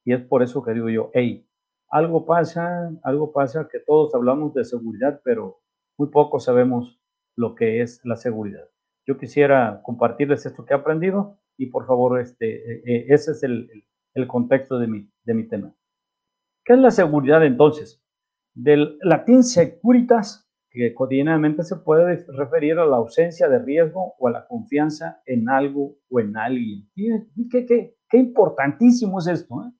[0.05, 1.47] Y es por eso que digo yo, hey,
[1.89, 5.61] algo pasa, algo pasa que todos hablamos de seguridad, pero
[5.99, 7.01] muy poco sabemos
[7.37, 8.69] lo que es la seguridad.
[9.07, 13.43] Yo quisiera compartirles esto que he aprendido y por favor, este, eh, eh, ese es
[13.43, 13.69] el,
[14.15, 15.75] el contexto de mi, de mi tema.
[16.65, 18.03] ¿Qué es la seguridad entonces?
[18.55, 24.31] Del latín securitas que cotidianamente se puede referir a la ausencia de riesgo o a
[24.31, 26.89] la confianza en algo o en alguien.
[26.95, 29.63] Y qué, qué, qué importantísimo es esto.
[29.63, 29.73] ¿eh?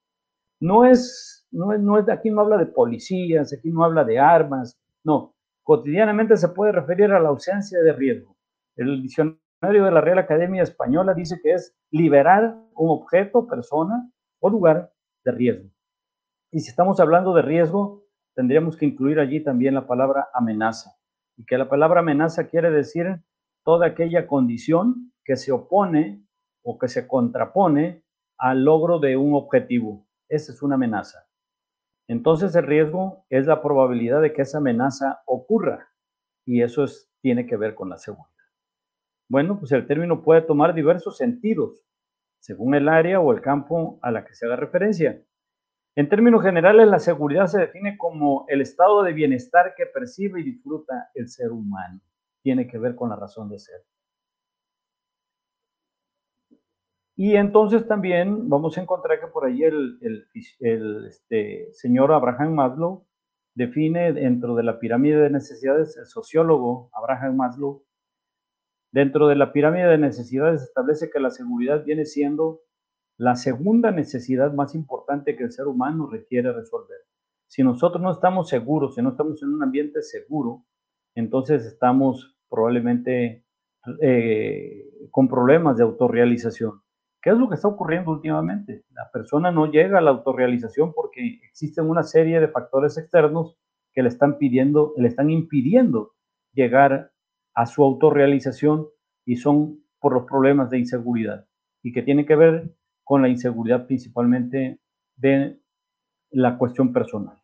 [0.63, 4.21] No, es, no, es, no es, aquí no habla de policías, aquí no habla de
[4.21, 5.35] armas, no.
[5.65, 8.37] Cotidianamente se puede referir a la ausencia de riesgo.
[8.77, 14.09] El diccionario de la Real Academia Española dice que es liberar un objeto, persona
[14.39, 14.93] o lugar
[15.25, 15.69] de riesgo.
[16.53, 18.05] Y si estamos hablando de riesgo,
[18.37, 20.93] tendríamos que incluir allí también la palabra amenaza.
[21.37, 23.21] Y que la palabra amenaza quiere decir
[23.65, 26.25] toda aquella condición que se opone
[26.63, 28.05] o que se contrapone
[28.39, 30.07] al logro de un objetivo.
[30.33, 31.27] Esa es una amenaza.
[32.09, 35.91] Entonces el riesgo es la probabilidad de que esa amenaza ocurra
[36.47, 38.33] y eso es, tiene que ver con la seguridad.
[39.29, 41.85] Bueno, pues el término puede tomar diversos sentidos
[42.41, 45.23] según el área o el campo a la que se haga referencia.
[45.97, 50.45] En términos generales, la seguridad se define como el estado de bienestar que percibe y
[50.45, 52.01] disfruta el ser humano.
[52.43, 53.85] Tiene que ver con la razón de ser.
[57.17, 59.99] Y entonces también vamos a encontrar que por ahí el,
[60.31, 63.07] este, señor Abraham Maslow
[63.55, 67.85] define dentro de la pirámide de necesidades, el sociólogo Abraham Maslow,
[68.93, 72.61] dentro de la pirámide de necesidades establece que la seguridad viene siendo
[73.19, 76.99] la segunda necesidad más importante que el ser humano requiere resolver.
[77.47, 80.65] Si nosotros no estamos seguros, si no estamos en un ambiente seguro,
[81.15, 83.45] entonces estamos probablemente
[84.01, 86.82] eh, con problemas de autorrealización.
[87.23, 88.85] ¿Qué es lo que está ocurriendo últimamente?
[88.91, 93.57] La persona no llega a la autorrealización porque existen una serie de factores externos
[93.93, 96.15] que le están pidiendo, le están impidiendo
[96.53, 97.13] llegar
[97.55, 98.89] a su autorrealización
[99.25, 101.47] y son por los problemas de inseguridad
[101.83, 102.75] y que tienen que ver
[103.05, 104.81] con la inseguridad principalmente
[105.17, 105.61] de
[106.31, 107.41] la cuestión personal.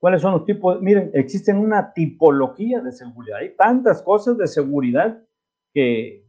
[0.00, 0.80] ¿Cuáles son los tipos?
[0.80, 3.38] Miren, existen una tipología de seguridad.
[3.38, 5.22] Hay tantas cosas de seguridad
[5.72, 6.24] que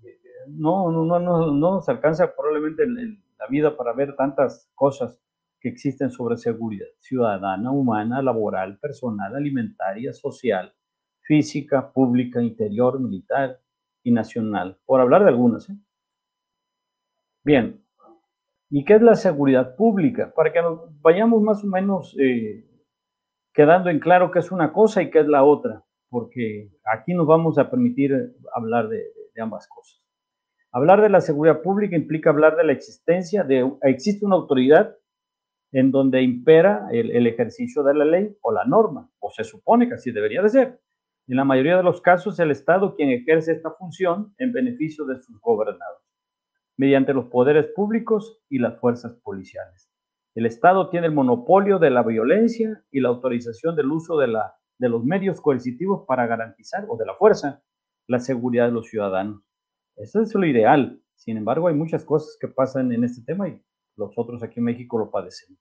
[0.58, 5.20] no, no, no, no, nos alcanza probablemente la vida para ver tantas cosas
[5.60, 10.74] que existen sobre seguridad ciudadana, humana, laboral, personal, alimentaria, social,
[11.22, 13.60] física, pública, interior, militar
[14.04, 15.70] y nacional, por hablar de algunas.
[15.70, 15.78] ¿eh?
[17.44, 17.84] Bien,
[18.70, 20.34] ¿y qué es la seguridad pública?
[20.34, 22.66] Para que nos vayamos más o menos eh,
[23.54, 27.28] quedando en claro qué es una cosa y qué es la otra, porque aquí nos
[27.28, 29.04] vamos a permitir hablar de,
[29.40, 29.99] ambas cosas.
[30.72, 34.96] Hablar de la seguridad pública implica hablar de la existencia de, existe una autoridad
[35.72, 39.96] en donde impera el, ejercicio de la ley o la norma, o se supone que
[39.96, 40.82] así debería de ser.
[41.28, 45.20] En la mayoría de los casos, el Estado quien ejerce esta función en beneficio de
[45.22, 46.04] sus gobernados,
[46.78, 49.92] mediante los poderes públicos y las fuerzas policiales.
[50.36, 54.56] El Estado tiene el monopolio de la violencia y la autorización del uso de, la,
[54.78, 57.64] de los medios coercitivos para garantizar, o de la fuerza,
[58.08, 59.49] la seguridad de los ciudadanos.
[60.00, 61.02] Eso es lo ideal.
[61.16, 63.62] Sin embargo, hay muchas cosas que pasan en este tema y
[63.98, 65.60] nosotros aquí en México lo padecemos.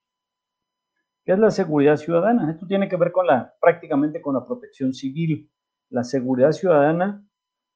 [1.25, 2.51] ¿Qué es la seguridad ciudadana?
[2.51, 5.51] Esto tiene que ver con la, prácticamente con la protección civil.
[5.91, 7.27] La seguridad ciudadana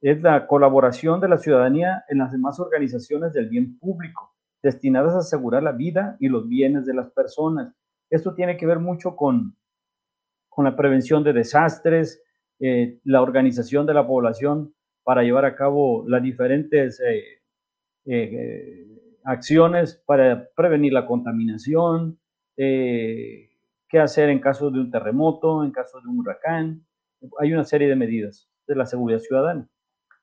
[0.00, 4.32] es la colaboración de la ciudadanía en las demás organizaciones del bien público,
[4.62, 7.74] destinadas a asegurar la vida y los bienes de las personas.
[8.08, 9.56] Esto tiene que ver mucho con,
[10.48, 12.22] con la prevención de desastres,
[12.60, 14.72] eh, la organización de la población
[15.04, 17.42] para llevar a cabo las diferentes eh,
[18.06, 18.86] eh,
[19.24, 22.18] acciones para prevenir la contaminación,
[22.56, 26.86] qué hacer en caso de un terremoto, en caso de un huracán.
[27.38, 29.68] Hay una serie de medidas de la seguridad ciudadana.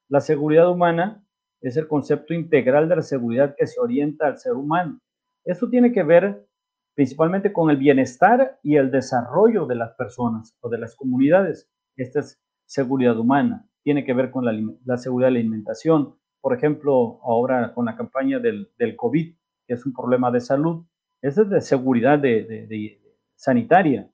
[0.07, 1.23] La seguridad humana
[1.61, 4.99] es el concepto integral de la seguridad que se orienta al ser humano.
[5.45, 6.45] Esto tiene que ver
[6.95, 11.69] principalmente con el bienestar y el desarrollo de las personas o de las comunidades.
[11.95, 16.15] Esta es seguridad humana tiene que ver con la, seguridad de la alimentación.
[16.41, 19.35] Por ejemplo, ahora con la campaña del, del COVID,
[19.67, 20.85] que es un problema de salud,
[21.21, 22.99] es de seguridad de,
[23.35, 24.09] sanitaria,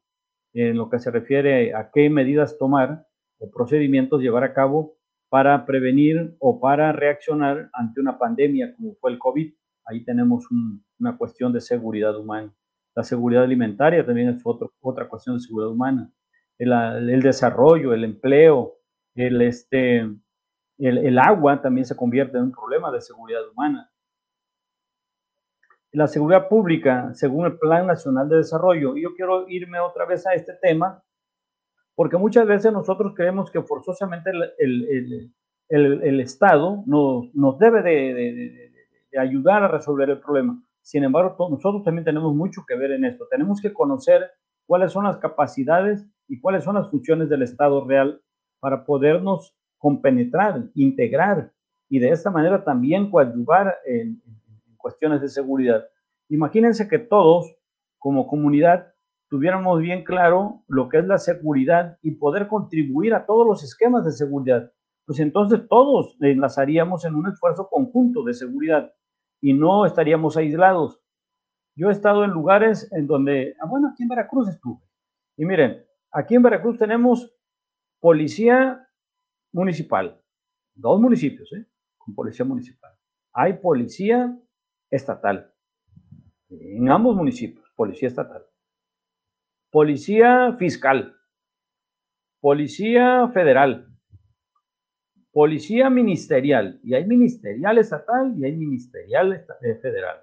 [0.54, 3.06] en lo que se refiere a qué medidas tomar
[3.40, 4.98] o procedimientos llevar a cabo
[5.30, 9.54] para prevenir o para reaccionar ante una pandemia como fue el COVID.
[9.86, 10.46] Ahí tenemos
[11.00, 12.54] una cuestión de seguridad humana.
[12.96, 16.12] La seguridad alimentaria también es otra cuestión de seguridad humana.
[16.58, 18.78] El, el, desarrollo, el empleo,
[19.16, 23.90] el, este, el, el agua también se convierte en un problema de seguridad humana.
[25.92, 30.34] La seguridad pública, según el Plan Nacional de Desarrollo, yo quiero irme otra vez a
[30.34, 31.02] este tema,
[31.96, 35.32] porque muchas veces nosotros creemos que forzosamente el,
[35.70, 38.34] el, el, Estado nos, nos debe de, de,
[39.12, 40.62] de, ayudar a resolver el problema.
[40.82, 43.26] Sin embargo, nosotros también tenemos mucho que ver en esto.
[43.32, 44.30] Tenemos que conocer
[44.68, 48.22] cuáles son las capacidades y cuáles son las funciones del Estado real
[48.66, 51.52] para podernos compenetrar, integrar
[51.88, 54.24] y de esta manera también coadyuvar en,
[54.76, 55.86] cuestiones de seguridad.
[56.30, 57.56] Imagínense que todos,
[58.00, 58.92] como comunidad,
[59.30, 64.04] tuviéramos bien claro lo que es la seguridad y poder contribuir a todos los esquemas
[64.04, 64.72] de seguridad.
[65.06, 68.92] Pues entonces todos enlazaríamos en un esfuerzo conjunto de seguridad
[69.42, 71.00] y no estaríamos aislados.
[71.76, 74.82] Yo he estado en lugares en donde, ah, bueno, aquí en Veracruz estuve.
[75.38, 77.32] Y miren, aquí en Veracruz tenemos
[78.06, 78.88] Policía
[79.52, 80.22] municipal,
[80.76, 81.66] dos municipios, ¿eh?
[81.98, 82.94] Con policía municipal.
[83.34, 84.40] Hay policía
[84.92, 85.52] estatal,
[86.52, 88.46] en ambos municipios, policía estatal.
[89.72, 91.16] Policía fiscal,
[92.42, 93.90] policía federal,
[95.32, 100.22] policía ministerial, y hay ministerial estatal y hay ministerial eh, federal.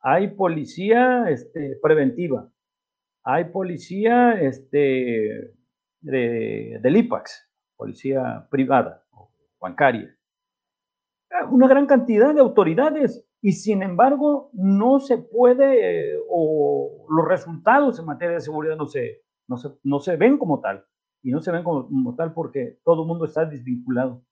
[0.00, 2.52] Hay policía este, preventiva,
[3.22, 5.56] hay policía este,
[6.00, 10.14] de, del IPAX, policía privada o bancaria.
[11.30, 17.98] Ah, una gran cantidad de autoridades y sin embargo no se puede o los resultados
[17.98, 20.84] en materia de seguridad no se, no se, no se ven como tal.
[21.22, 24.22] Y no se ven como, como tal porque todo el mundo está desvinculado.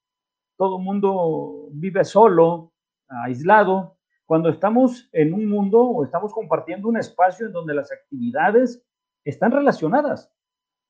[0.56, 2.72] Todo el mundo vive solo,
[3.08, 3.96] aislado.
[4.26, 8.82] Cuando estamos en un mundo o estamos compartiendo un espacio en donde las actividades
[9.24, 10.32] están relacionadas.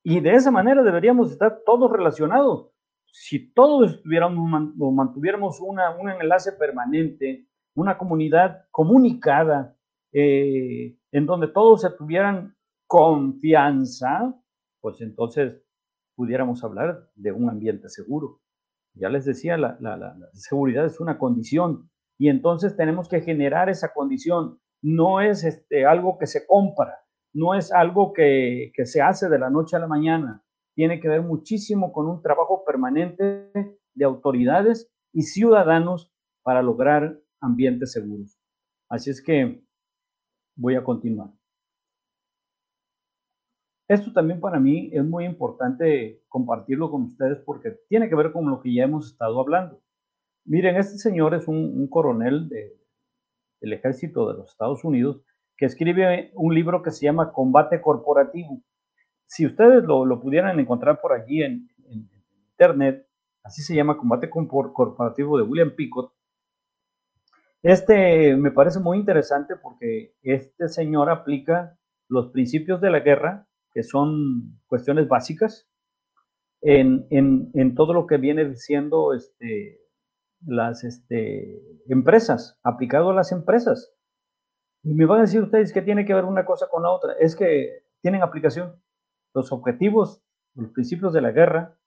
[0.05, 2.69] Y de esa manera deberíamos estar todos relacionados.
[3.11, 9.77] Si todos estuviéramos mantuviéramos una, un enlace permanente, una comunidad comunicada,
[10.13, 12.55] eh, en donde todos se tuvieran
[12.87, 14.35] confianza,
[14.81, 15.63] pues entonces
[16.15, 18.41] pudiéramos hablar de un ambiente seguro.
[18.95, 23.71] Ya les decía, la, la, la, seguridad es una condición y entonces tenemos que generar
[23.71, 24.61] esa condición.
[24.83, 27.04] No es este, algo que se compra,
[27.35, 30.43] no es algo que, se hace de la noche a la mañana,
[30.75, 33.51] tiene que ver muchísimo con un trabajo permanente
[33.95, 36.13] de autoridades y ciudadanos
[36.43, 38.39] para lograr ambientes seguros.
[38.89, 39.63] Así es que
[40.57, 41.31] voy a continuar.
[43.89, 48.49] Esto también para mí es muy importante compartirlo con ustedes porque tiene que ver con
[48.49, 49.83] lo que ya hemos estado hablando.
[50.47, 55.23] Miren, este señor es un, coronel del ejército de los Estados Unidos
[55.57, 58.63] que escribe un libro que se llama Combate Corporativo.
[59.27, 61.69] Si ustedes lo, pudieran encontrar por allí en,
[62.51, 63.07] internet,
[63.43, 66.11] así se llama Combate Corporativo de William Pickett,
[67.63, 71.77] Este me parece muy interesante porque este señor aplica
[72.09, 75.69] los principios de la guerra, que son cuestiones básicas,
[76.65, 79.81] en, en, todo lo que viene siendo este,
[80.47, 83.93] las este, empresas, aplicado a las empresas.
[84.85, 87.15] Y me van a decir ustedes que tiene que ver una cosa con la otra.
[87.19, 88.81] Es que tienen aplicación.
[89.33, 90.23] Los objetivos,
[90.55, 91.79] los principios de la guerra,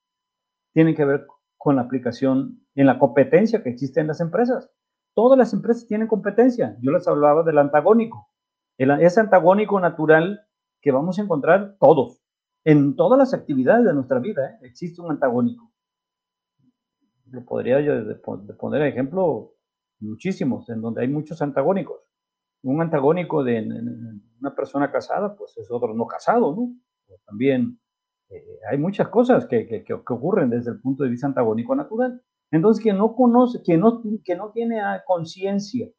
[0.74, 4.72] tienen que ver con la aplicación en la competencia que existe en las empresas.
[5.14, 6.76] Todas las empresas tienen competencia.
[6.82, 8.30] Yo les hablaba del antagónico.
[8.78, 10.48] El, ese antagónico natural
[10.82, 12.22] que vamos a encontrar todos.
[12.64, 14.58] En todas las actividades de nuestra vida ¿eh?
[14.64, 15.72] existe un antagónico.
[17.30, 19.54] Lo podría yo de, poner ejemplo
[20.00, 22.07] muchísimos, en donde hay muchos antagónicos.
[22.68, 23.66] Un antagónico de
[24.42, 26.74] una persona casada, pues es otro no casado, ¿no?
[27.26, 27.80] También
[28.30, 32.22] eh, hay muchas cosas que, que, que, ocurren desde el punto de vista antagónico natural.
[32.52, 35.90] Entonces, quien no conoce, quien no, que no tiene conciencia,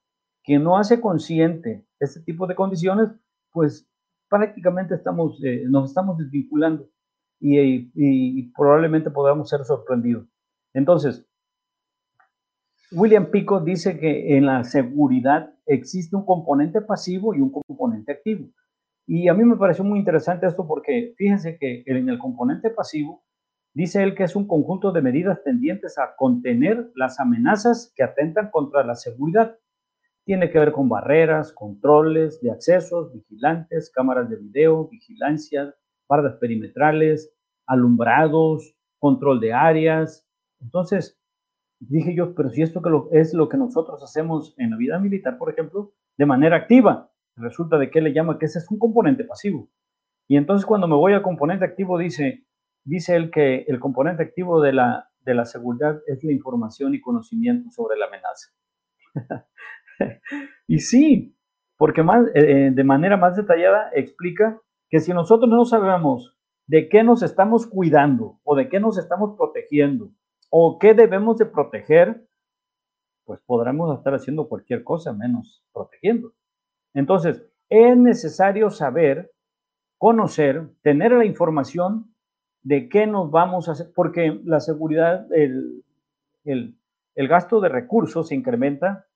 [0.44, 3.10] quien no hace consciente este tipo de condiciones,
[3.52, 3.88] pues
[4.28, 6.88] prácticamente estamos, eh, nos estamos desvinculando
[7.40, 10.26] y, y, probablemente podamos ser sorprendidos.
[10.74, 11.26] Entonces,
[12.90, 18.48] William Pico dice que en la seguridad existe un componente pasivo y un componente activo.
[19.06, 23.24] Y a mí me pareció muy interesante esto porque fíjense que en el componente pasivo
[23.74, 28.50] dice él que es un conjunto de medidas tendientes a contener las amenazas que atentan
[28.50, 29.58] contra la seguridad.
[30.24, 35.74] Tiene que ver con barreras, controles de accesos, vigilantes, cámaras de video, vigilancia,
[36.08, 37.34] bardas perimetrales,
[37.66, 40.26] alumbrados, control de áreas.
[40.60, 41.17] Entonces,
[41.80, 42.82] dije yo, pero si esto
[43.12, 47.78] es lo que nosotros hacemos en la vida militar, por ejemplo, de manera activa, resulta
[47.78, 49.68] de que le llama que ese es un componente pasivo.
[50.26, 52.44] Y entonces cuando me voy al componente activo, dice,
[52.84, 57.00] dice él que el componente activo de la, de la seguridad es la información y
[57.00, 58.48] conocimiento sobre la amenaza.
[60.66, 61.36] y sí,
[61.76, 64.60] porque eh, eh, de manera más detallada explica
[64.90, 66.36] que si nosotros no sabemos
[66.66, 70.10] de qué nos estamos cuidando o de qué nos estamos protegiendo
[70.50, 72.26] o qué debemos de proteger,
[73.24, 76.32] pues podremos estar haciendo cualquier cosa menos protegiendo.
[76.94, 79.30] Entonces, es necesario saber,
[79.98, 82.14] conocer, tener la información
[82.62, 85.84] de qué nos vamos a hacer, porque la seguridad, el,
[86.44, 89.06] el, gasto de recursos se incrementa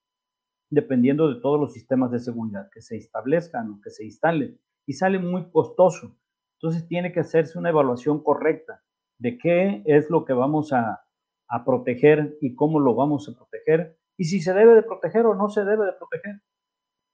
[0.69, 4.93] dependiendo de todos los sistemas de seguridad que se establezcan o que se instalen y
[4.93, 6.15] sale muy costoso.
[6.57, 8.83] Entonces tiene que hacerse una evaluación correcta
[9.17, 11.02] de qué es lo que vamos a,
[11.47, 15.35] a proteger y cómo lo vamos a proteger y si se debe de proteger o
[15.35, 16.41] no se debe de proteger.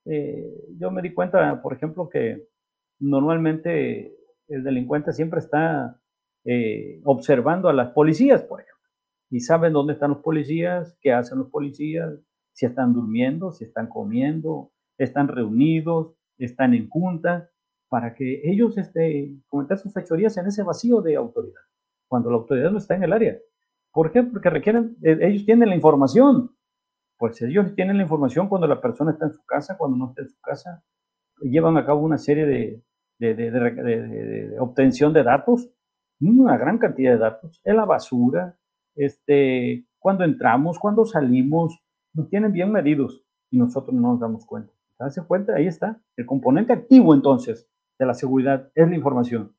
[0.06, 2.48] Eh, yo me di cuenta, por ejemplo, que
[2.98, 4.16] normalmente
[4.48, 6.00] el delincuente siempre está
[6.44, 8.88] eh, observando a las policías, por ejemplo,
[9.30, 12.18] y saben dónde están los policías, qué hacen los policías,
[12.52, 17.50] si están durmiendo, si están comiendo, están reunidos, están en junta,
[17.88, 21.60] para que ellos este, comentar sus fechorías en ese vacío de autoridad,
[22.08, 23.38] cuando la autoridad no está en el área.
[23.92, 24.22] ¿Por qué?
[24.22, 26.54] Porque requieren, eh, ellos tienen la información,
[27.18, 30.22] pues ellos tienen la información cuando la persona está en su casa, cuando no está
[30.22, 30.84] en su casa,
[31.40, 32.82] llevan a cabo una serie de,
[34.58, 35.68] obtención de datos,
[36.20, 38.56] una gran cantidad de datos, en la basura,
[38.94, 41.82] este, cuando entramos, cuando salimos,
[42.14, 44.72] nos tienen bien medidos y nosotros no nos damos cuenta.
[45.08, 45.54] ¿Se cuenta?
[45.54, 46.00] Ahí está.
[46.16, 47.66] El componente activo entonces
[47.98, 49.54] de la seguridad es la información.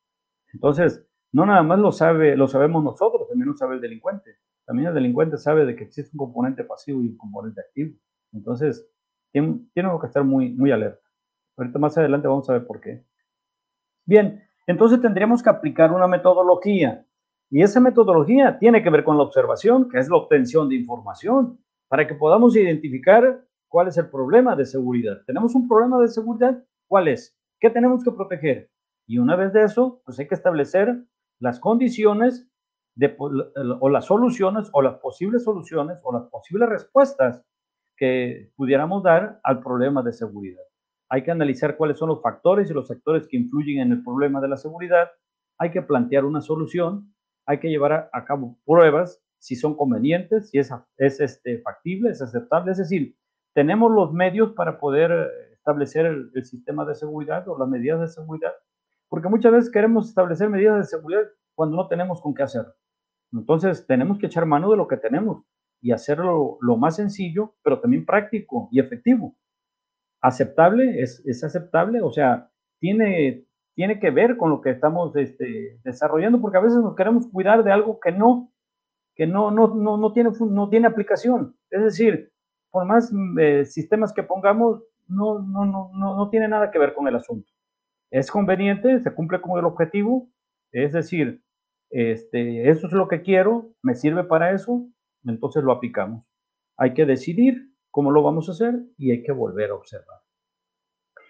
[0.54, 4.38] Entonces, no nada más lo sabe, lo sabemos nosotros, también lo sabe el delincuente.
[4.66, 7.98] También el delincuente sabe de que existe un componente pasivo y un componente activo.
[8.34, 8.88] Entonces,
[9.32, 11.06] tiene, que estar muy, muy alerta.
[11.58, 13.06] Ahorita más adelante vamos a ver por qué.
[14.06, 17.06] Bien, entonces tendríamos que aplicar una metodología.
[17.50, 21.60] Y esa metodología tiene que ver con la observación, que es la obtención de información,
[21.88, 25.22] para que podamos identificar cuál es el problema de seguridad.
[25.26, 26.64] ¿Tenemos un problema de seguridad?
[26.88, 27.38] ¿Cuál es?
[27.60, 28.70] ¿Qué tenemos que proteger?
[29.06, 31.04] Y una vez de eso, pues hay que establecer
[31.42, 32.48] las condiciones
[33.18, 37.44] o las soluciones o las posibles soluciones o las posibles respuestas
[37.98, 40.62] que pudiéramos dar al problema de seguridad.
[41.10, 44.40] Hay que analizar cuáles son los factores y los sectores que influyen en el problema
[44.40, 45.10] de la seguridad.
[45.58, 47.14] Hay que plantear una solución.
[47.48, 52.22] Hay que llevar a, cabo pruebas si son convenientes, si es, es este, factible, es
[52.22, 52.72] aceptable.
[52.72, 53.16] Es decir,
[53.54, 58.00] tenemos los medios para poder eh, establecer el, el sistema de seguridad o las medidas
[58.00, 58.54] de seguridad.
[59.12, 61.24] Porque muchas veces queremos establecer medidas de seguridad
[61.54, 62.74] cuando no tenemos con qué hacerlo.
[63.34, 65.44] Entonces, tenemos que echar mano de lo que tenemos
[65.82, 69.36] y hacerlo lo más sencillo, pero también práctico y efectivo.
[70.22, 75.78] Aceptable, es, es aceptable, o sea, tiene, tiene que ver con lo que estamos este,
[75.84, 78.54] desarrollando, porque a veces nos queremos cuidar de algo que no,
[79.14, 81.58] que no, no, no, no, tiene, no tiene aplicación.
[81.70, 82.32] Es decir,
[82.70, 83.12] por más
[83.42, 87.18] eh, sistemas que pongamos, no, no, no, no, no tiene nada que ver con el
[87.18, 87.52] asunto.
[88.12, 90.30] Es conveniente, se cumple con el objetivo,
[90.72, 91.42] es decir,
[91.90, 94.88] este, eso es lo que quiero, me sirve para eso,
[95.26, 96.26] entonces lo aplicamos.
[96.78, 100.20] Hay que decidir cómo lo vamos a hacer y hay que volver a observar.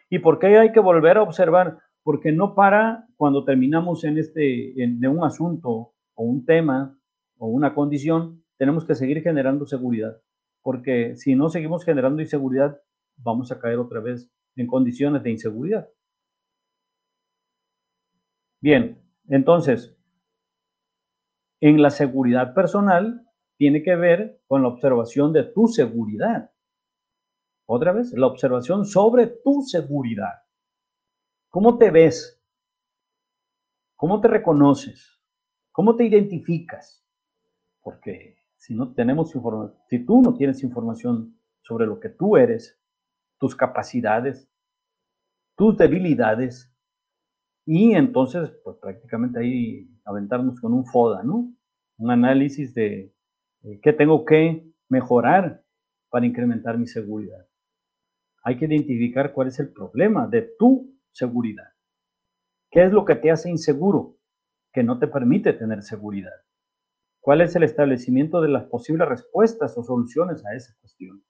[0.09, 1.79] ¿Y por qué hay que volver a observar?
[2.03, 6.97] Porque no para cuando terminamos en este, de un asunto o un tema
[7.37, 10.17] o una condición, tenemos que seguir generando seguridad.
[10.61, 12.79] Porque si no seguimos generando inseguridad,
[13.17, 15.87] vamos a caer otra vez en condiciones de inseguridad.
[18.61, 19.97] Bien, entonces,
[21.61, 23.27] en la seguridad personal
[23.57, 26.51] tiene que ver con la observación de tu seguridad.
[27.65, 30.43] Otra vez, la observación sobre tu seguridad.
[31.49, 32.39] ¿Cómo te ves?
[33.95, 35.19] ¿Cómo te reconoces?
[35.71, 37.03] ¿Cómo te identificas?
[37.81, 42.79] Porque si no tenemos información, si tú no tienes información sobre lo que tú eres,
[43.39, 44.47] tus capacidades,
[45.55, 46.70] tus debilidades,
[47.65, 51.53] y entonces, pues prácticamente ahí aventarnos con un FODA, ¿no?
[51.97, 53.13] Un análisis de
[53.81, 55.63] qué tengo que mejorar
[56.09, 57.47] para incrementar mi seguridad.
[58.43, 61.69] Hay que identificar cuál es el problema de tu seguridad.
[62.71, 64.17] ¿Qué es lo que te hace inseguro?
[64.73, 66.31] Que no te permite tener seguridad.
[67.19, 71.23] ¿Cuál es el establecimiento de las posibles respuestas o soluciones a esa cuestión?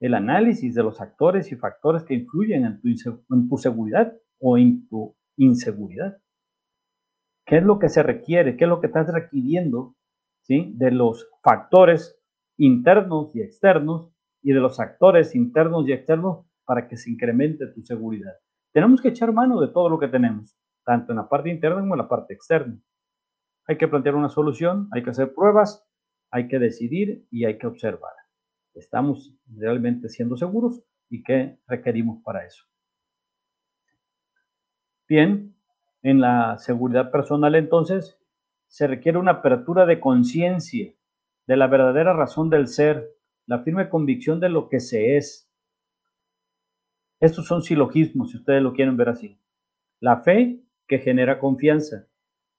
[0.00, 4.58] El análisis de los actores y factores que influyen en tu, en tu seguridad o
[4.58, 6.18] en tu inseguridad.
[7.46, 8.56] ¿Qué es lo que se requiere?
[8.56, 9.96] ¿Qué es lo que estás requiriendo
[10.42, 10.72] ¿sí?
[10.76, 12.20] de los factores
[12.58, 14.12] internos y externos
[14.42, 18.34] y de los actores internos y externos para que se incremente tu seguridad?
[18.72, 20.54] Tenemos que echar mano de todo lo que tenemos,
[20.84, 22.78] tanto en la parte interna como en la parte externa.
[23.66, 25.86] Hay que plantear una solución, hay que hacer pruebas,
[26.30, 28.12] hay que decidir y hay que observar.
[28.74, 32.67] ¿Estamos realmente siendo seguros y qué requerimos para eso?
[35.08, 35.54] Bien,
[36.02, 38.20] en la seguridad personal entonces
[38.66, 40.92] se requiere una apertura de conciencia
[41.46, 43.16] de la verdadera razón del ser,
[43.46, 45.50] la firme convicción de lo que se es.
[47.20, 49.40] Estos son silogismos, si ustedes lo quieren ver así.
[49.98, 52.06] La fe que genera confianza,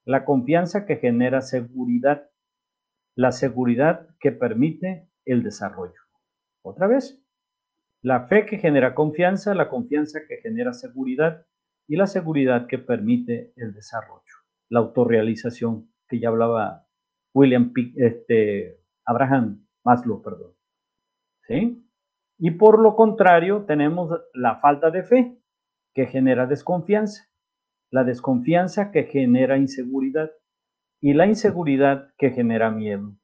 [0.03, 2.31] la confianza que genera seguridad,
[3.15, 6.01] la seguridad que permite el desarrollo.
[6.63, 7.23] Otra vez,
[8.01, 11.45] la fe que genera confianza, la confianza que genera seguridad
[11.90, 14.36] y la seguridad que permite el desarrollo,
[14.70, 16.88] la autorrealización que ya hablaba
[17.34, 20.53] William este, Abraham Maslow, perdón.
[21.48, 21.86] ¿Sí?
[22.38, 25.38] Y por lo contrario, tenemos la falta de fe
[25.94, 27.30] que genera desconfianza
[27.91, 30.32] la desconfianza que genera inseguridad
[31.02, 33.16] y la inseguridad que genera miedo,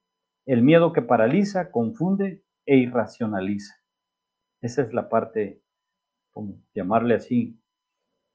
[0.46, 3.74] el miedo que paraliza, confunde e irracionaliza.
[4.60, 5.62] Esa es la parte,
[6.32, 7.60] como llamarle así,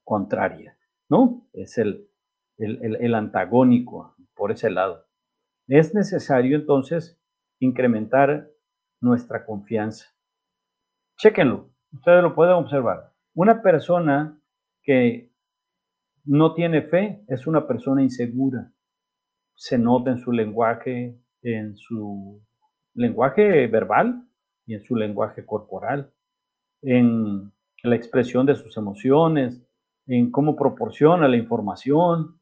[0.04, 0.76] contraria,
[1.08, 1.46] ¿no?
[1.52, 2.08] Es el,
[2.58, 5.06] el, el antagónico por ese lado.
[5.68, 7.18] Es necesario entonces
[7.60, 8.50] incrementar
[9.00, 10.06] nuestra confianza.
[11.16, 13.12] Chéquenlo, ustedes lo pueden observar.
[13.34, 14.38] Una persona
[14.82, 15.32] que
[16.24, 18.72] no tiene fe, es una persona insegura.
[19.54, 22.40] Se nota en su lenguaje, en su
[22.94, 24.26] lenguaje verbal
[24.66, 26.12] y en su lenguaje corporal,
[26.82, 27.52] en
[27.82, 29.62] la expresión de sus emociones,
[30.06, 32.38] en cómo proporciona la información.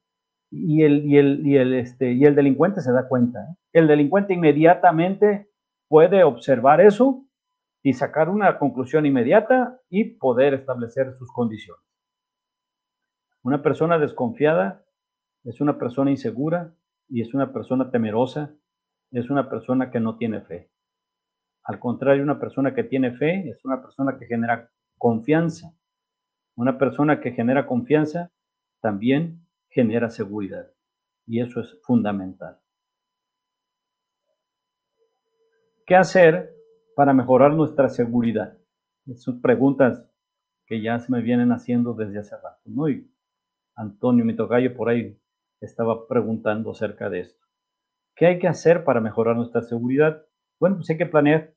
[0.52, 3.38] Y el, y el, y el, este, y el delincuente se da cuenta.
[3.40, 3.56] ¿eh?
[3.72, 5.48] El delincuente inmediatamente
[5.88, 7.24] puede observar eso
[7.82, 11.84] y sacar una conclusión inmediata y poder establecer sus condiciones.
[13.42, 14.84] Una persona desconfiada
[15.44, 16.74] es una persona insegura
[17.08, 18.54] y es una persona temerosa,
[19.10, 20.70] es una persona que no tiene fe.
[21.64, 25.74] Al contrario, una persona que tiene fe es una persona que genera confianza.
[26.60, 28.30] Una persona que genera confianza
[28.82, 30.70] también genera seguridad.
[31.26, 32.58] Y eso es fundamental.
[35.86, 36.54] ¿Qué hacer
[36.94, 38.58] para mejorar nuestra seguridad?
[39.14, 40.06] Son preguntas
[40.66, 42.84] que ya se me vienen haciendo desde hace rato, ¿no?
[43.74, 45.18] Antonio Mitogallo por ahí
[45.62, 47.42] estaba preguntando acerca de esto.
[48.14, 50.26] ¿Qué hay que hacer para mejorar nuestra seguridad?
[50.58, 51.54] Bueno, pues hay que planear.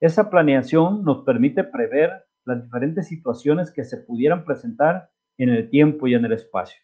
[0.00, 6.06] Esa planeación nos permite prever las diferentes situaciones que se pudieran presentar en el tiempo
[6.06, 6.80] y en el espacio.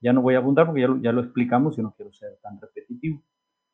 [0.00, 2.38] Ya no voy a abundar porque ya lo, ya lo explicamos y no quiero ser
[2.42, 3.22] tan repetitivo.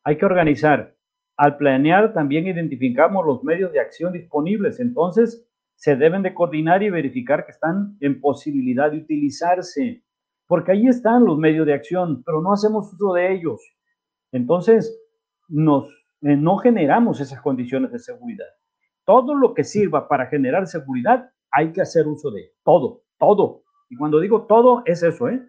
[0.05, 0.97] Hay que organizar.
[1.37, 4.81] Al planear también identificamos los medios de acción disponibles.
[4.81, 10.05] Entonces, se deben de coordinar y verificar que están en posibilidad de utilizarse
[10.53, 13.61] porque ahí están los medios de acción, pero no hacemos uso de ellos.
[14.33, 15.03] Entonces,
[15.49, 15.87] nos,
[16.21, 18.49] eh, no generamos esas condiciones de seguridad.
[19.05, 23.63] Todo lo que sirva para generar seguridad, hay que hacer uso de todo, todo.
[23.91, 25.47] Y cuando digo todo, es eso, ¿eh?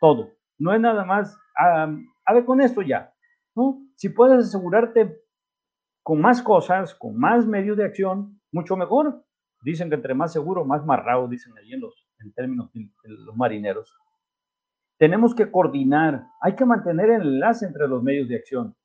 [0.00, 0.30] Todo.
[0.58, 1.86] No es nada más, a
[2.32, 3.12] ver, con esto ya,
[3.54, 3.82] ¿no?
[3.96, 5.20] Si puedes asegurarte
[6.02, 9.24] con más cosas, con más medios de acción, mucho mejor.
[9.62, 13.36] Dicen que entre más seguro, más marrado, dicen allí en, los, en términos de los
[13.36, 13.94] marineros.
[14.98, 18.76] Tenemos que coordinar, hay que mantener el enlace entre los medios de acción,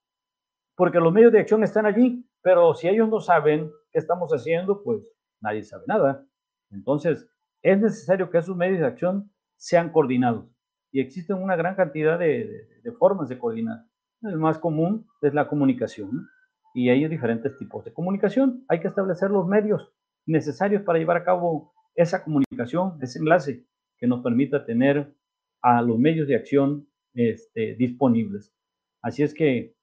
[0.75, 4.83] porque los medios de acción están allí, pero si ellos no saben qué estamos haciendo,
[4.83, 5.01] pues
[5.41, 6.23] nadie sabe nada.
[6.69, 7.27] Entonces,
[7.63, 10.45] es necesario que esos medios de acción sean coordinados.
[10.91, 12.67] Y existen una gran cantidad de,
[12.99, 13.85] formas de coordinar.
[14.21, 16.29] El más común es la comunicación.
[16.75, 18.63] Y hay diferentes tipos de comunicación.
[18.67, 19.91] Hay que establecer los medios
[20.27, 23.65] necesarios para llevar a cabo esa comunicación, ese enlace
[23.97, 25.15] que nos permita tener
[25.63, 28.53] a los medios de acción este, disponibles.
[29.01, 29.74] Así es que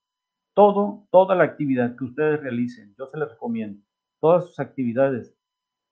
[0.55, 3.83] todo, toda la actividad que ustedes realicen, yo se les recomiendo,
[4.21, 5.37] todas sus actividades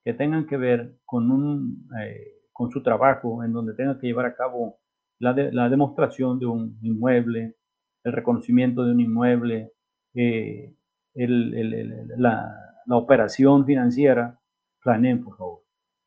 [0.05, 4.27] que tengan que ver con, un, eh, con su trabajo, en donde tengan que llevar
[4.27, 4.78] a cabo
[5.19, 5.35] la,
[5.69, 7.57] demostración de un inmueble,
[8.05, 9.73] el reconocimiento de un inmueble,
[10.15, 10.74] eh,
[11.15, 14.41] la, la operación financiera,
[14.82, 15.65] planeen, por favor.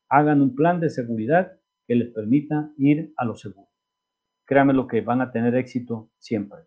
[0.09, 1.53] Hagan un plan de seguridad
[1.87, 3.69] que les permita ir a lo seguro.
[4.45, 6.59] Créanme lo que van a tener éxito siempre.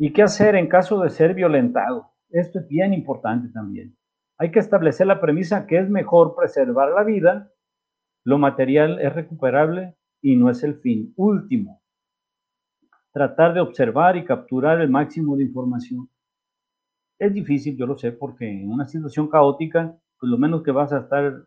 [0.00, 2.12] ¿Y qué hacer en caso de ser violentado?
[2.30, 3.96] Esto es bien importante también.
[4.38, 7.50] Hay que establecer la premisa que es mejor preservar la vida,
[8.24, 11.82] lo material es recuperable y no es el fin último.
[13.12, 16.08] Tratar de observar y capturar el máximo de información.
[17.18, 20.92] Es difícil, yo lo sé, porque en una situación caótica, pues lo menos que vas
[20.92, 21.44] a estar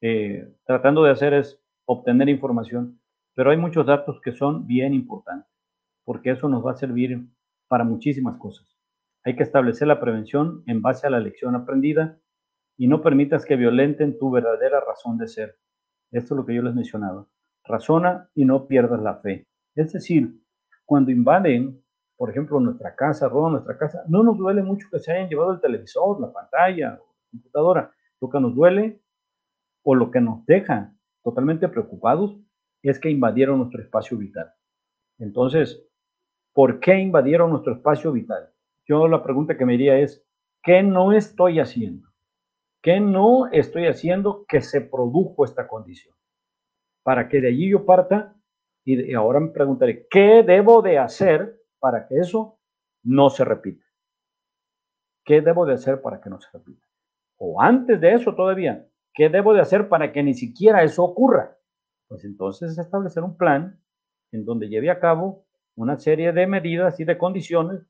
[0.00, 3.00] eh, tratando de hacer es obtener información,
[3.34, 5.50] pero hay muchos datos que son bien importantes,
[6.04, 7.26] porque eso nos va a servir
[7.72, 8.76] para muchísimas cosas.
[9.24, 12.20] Hay que establecer la prevención en base a la lección aprendida
[12.76, 15.56] y no permitas que violenten tu verdadera razón de ser.
[16.10, 17.26] Esto es lo que yo les mencionaba.
[17.64, 19.48] Razona y no pierdas la fe.
[19.74, 20.38] Es decir,
[20.84, 21.82] cuando invaden,
[22.14, 25.54] por ejemplo, nuestra casa, roban nuestra casa, no nos duele mucho que se hayan llevado
[25.54, 27.00] el televisor, la pantalla, la
[27.30, 27.90] computadora.
[28.20, 29.00] Lo que nos duele
[29.82, 30.92] o lo que nos deja
[31.24, 32.36] totalmente preocupados
[32.82, 34.52] es que invadieron nuestro espacio vital.
[35.18, 35.88] Entonces,
[36.52, 38.50] ¿por qué invadieron nuestro espacio vital?
[38.86, 40.24] Yo la pregunta que me diría es,
[40.62, 42.08] ¿qué no estoy haciendo?
[42.82, 46.14] ¿Qué no estoy haciendo que se produjo esta condición?
[47.02, 48.36] Para que de allí yo parta
[48.84, 52.58] y ahora me preguntaré, ¿qué debo de hacer para que eso
[53.04, 53.84] no se repita?
[55.24, 56.84] ¿Qué debo de hacer para que no se repita?
[57.36, 61.56] O antes de eso todavía, ¿qué debo de hacer para que ni siquiera eso ocurra?
[62.08, 63.80] Pues entonces establecer un plan
[64.32, 67.86] en donde lleve a cabo una serie de medidas y de condiciones,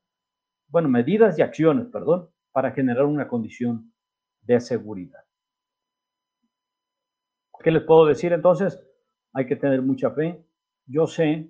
[0.67, 3.93] bueno, medidas y acciones, perdón, para generar una condición
[4.41, 5.23] de seguridad.
[7.63, 8.81] ¿Qué les puedo decir entonces?
[9.33, 10.45] Hay que tener mucha fe.
[10.85, 11.49] Yo sé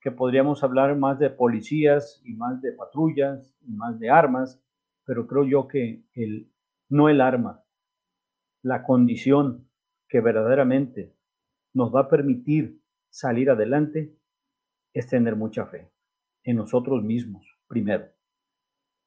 [0.00, 4.62] que podríamos hablar más de policías y más de patrullas y más de armas,
[5.04, 6.50] pero creo yo que el,
[6.88, 7.62] no el arma,
[8.62, 9.68] la condición
[10.08, 11.14] que verdaderamente
[11.74, 12.80] nos va a permitir
[13.10, 14.16] salir adelante
[14.92, 15.90] es tener mucha fe
[16.44, 18.06] en nosotros mismos, primero.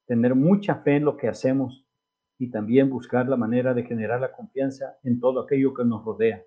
[0.06, 1.86] Tener mucha fe en lo que hacemos
[2.38, 6.42] y también buscar la manera de generar la confianza en todo aquello que nos rodea.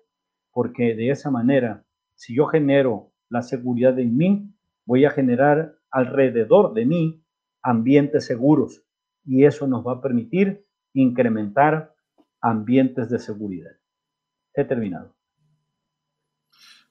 [0.52, 1.84] Porque de esa manera,
[2.14, 4.54] si yo genero la seguridad en mí,
[4.86, 7.24] voy a generar alrededor de mí
[7.62, 8.84] ambientes seguros
[9.24, 11.94] y eso nos va a permitir incrementar
[12.40, 13.72] ambientes de seguridad.
[14.54, 15.17] He terminado.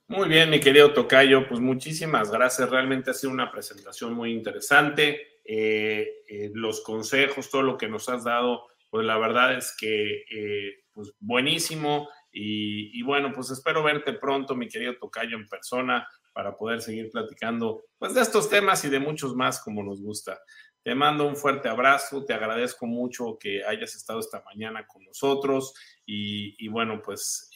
[0.10, 2.70] Muy bien, mi querido Tocayo, pues muchísimas gracias.
[2.70, 5.42] Realmente ha sido una presentación muy interesante.
[5.44, 10.24] Eh, eh, los consejos, todo lo que nos has dado, pues la verdad es que
[10.32, 12.08] eh, pues buenísimo.
[12.32, 17.84] Y, bueno, pues espero verte pronto, mi querido Tocayo, en persona para poder seguir platicando
[17.98, 20.40] pues de estos temas y de muchos más como nos gusta.
[20.84, 25.74] Te mando un fuerte abrazo, te agradezco mucho que hayas estado esta mañana con nosotros
[26.06, 27.50] y, bueno, pues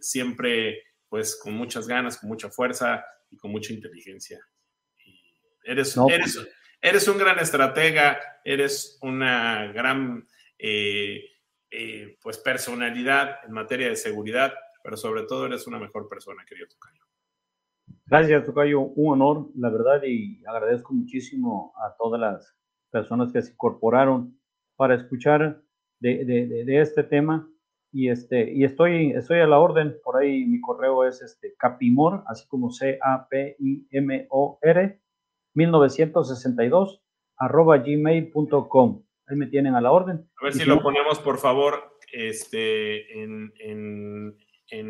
[0.00, 4.40] siempre pues con muchas ganas, con mucha fuerza y con mucha inteligencia.
[5.64, 6.48] eres, eres,
[6.80, 10.26] eres, un gran estratega, eres una gran
[10.58, 11.24] eh,
[11.70, 14.52] eh, pues personalidad en materia de seguridad,
[14.82, 17.02] pero sobre todo eres una mejor persona, querido Tocayo.
[18.06, 18.80] Gracias, Tocayo.
[18.80, 22.54] Un honor, la verdad, y agradezco muchísimo a todas las
[22.90, 24.38] personas que se incorporaron
[24.76, 25.60] para escuchar
[26.00, 27.50] de, de, de este tema
[27.98, 32.22] y este y estoy estoy a la orden por ahí mi correo es este capimor
[32.28, 35.00] así como c a p i m o r
[35.54, 37.02] 1962
[37.36, 40.30] arroba gmail.com ahí me tienen a la orden.
[40.40, 44.36] A ver si, lo ponemos, por favor, este, en, en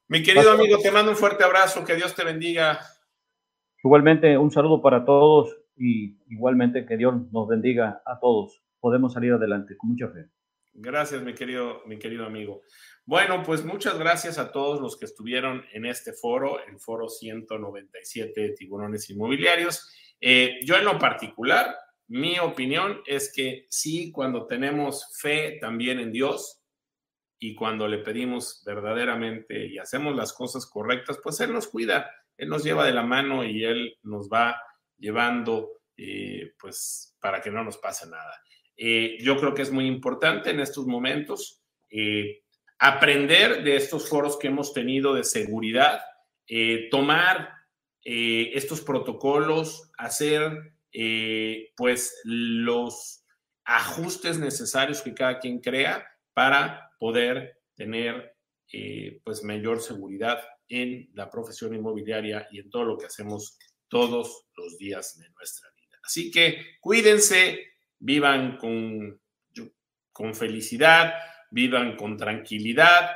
[0.08, 1.84] Mi querido amigo, te mando un fuerte abrazo.
[1.86, 2.80] Que Dios te bendiga.
[3.84, 8.62] Igualmente, un saludo para todos y igualmente que Dios nos bendiga a todos.
[8.80, 10.28] Podemos salir adelante con mucha fe.
[10.74, 12.62] Gracias, mi querido, mi querido amigo.
[13.06, 18.40] Bueno, pues muchas gracias a todos los que estuvieron en este foro, el foro 197
[18.40, 19.92] de tiburones inmobiliarios.
[20.20, 21.76] Eh, yo en lo particular,
[22.08, 26.62] mi opinión es que sí, cuando tenemos fe también en Dios
[27.40, 32.50] y cuando le pedimos verdaderamente y hacemos las cosas correctas, pues Él nos cuida, Él
[32.50, 34.62] nos lleva de la mano y Él nos va
[35.00, 38.42] llevando, eh, pues, para que no nos pase nada.
[38.78, 42.41] Eh, yo creo que es muy importante en estos momentos eh,
[42.84, 46.02] aprender de estos foros que hemos tenido de seguridad,
[46.90, 47.54] tomar
[48.04, 50.74] estos protocolos, hacer,
[51.78, 53.24] pues, los
[53.64, 56.04] ajustes necesarios que cada quien crea
[56.34, 58.36] para poder tener,
[59.24, 63.60] pues, mayor seguridad en la profesión inmobiliaria y en todo lo que hacemos
[63.90, 66.00] todos los días de nuestra vida.
[66.04, 67.60] Así que cuídense,
[68.00, 69.22] vivan con,
[70.12, 71.14] con felicidad,
[71.52, 73.12] vivan con tranquilidad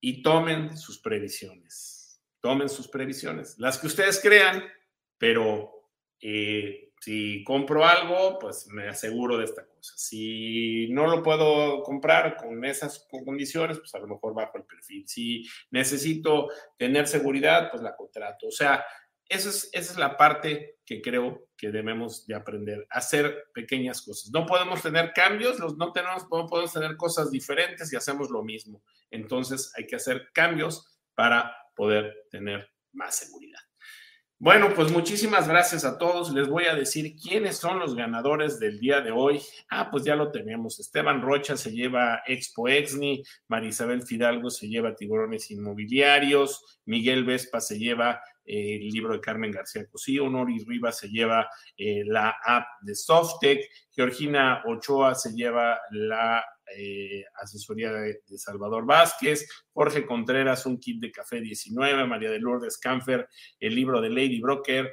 [0.00, 2.22] y tomen sus previsiones.
[2.40, 4.62] Tomen sus previsiones, las que ustedes crean,
[5.16, 5.88] pero
[6.20, 9.92] eh, si compro algo, pues me aseguro de esta cosa.
[9.96, 15.06] Si no lo puedo comprar con esas condiciones, pues a lo mejor bajo el perfil.
[15.06, 16.48] Si necesito
[16.78, 18.46] tener seguridad, pues la contrato.
[18.48, 18.84] O sea,
[19.28, 24.30] esa es, esa es la parte que creo que debemos de aprender, hacer pequeñas cosas.
[24.32, 28.82] No podemos tener cambios, no, tenemos, no podemos tener cosas diferentes y hacemos lo mismo.
[29.10, 33.60] Entonces hay que hacer cambios para poder tener más seguridad.
[34.38, 36.30] Bueno, pues muchísimas gracias a todos.
[36.34, 39.40] Les voy a decir quiénes son los ganadores del día de hoy.
[39.70, 40.78] Ah, pues ya lo tenemos.
[40.80, 47.78] Esteban Rocha se lleva Expo Exni, Marisabel Fidalgo se lleva Tiburones Inmobiliarios, Miguel Vespa se
[47.78, 52.66] lleva eh, el libro de Carmen García Cosío, Noris Rivas se lleva eh, la app
[52.82, 56.44] de Softec, Georgina Ochoa se lleva la
[56.76, 62.78] eh, asesoría de, Salvador Vázquez, Jorge Contreras, un kit de café 19, María de Lourdes
[62.78, 64.92] Canfer, el libro de Lady Broker,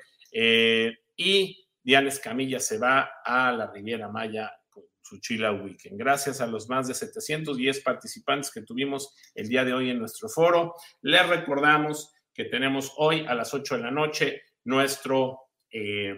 [1.18, 5.98] y Diana Escamilla se va a la Riviera Maya con su Chila Weekend.
[6.00, 10.30] Gracias a los más de 710 participantes que tuvimos el día de hoy en nuestro
[10.30, 10.76] foro.
[11.02, 16.16] Les recordamos que tenemos hoy a las 8 de la noche nuestro eh,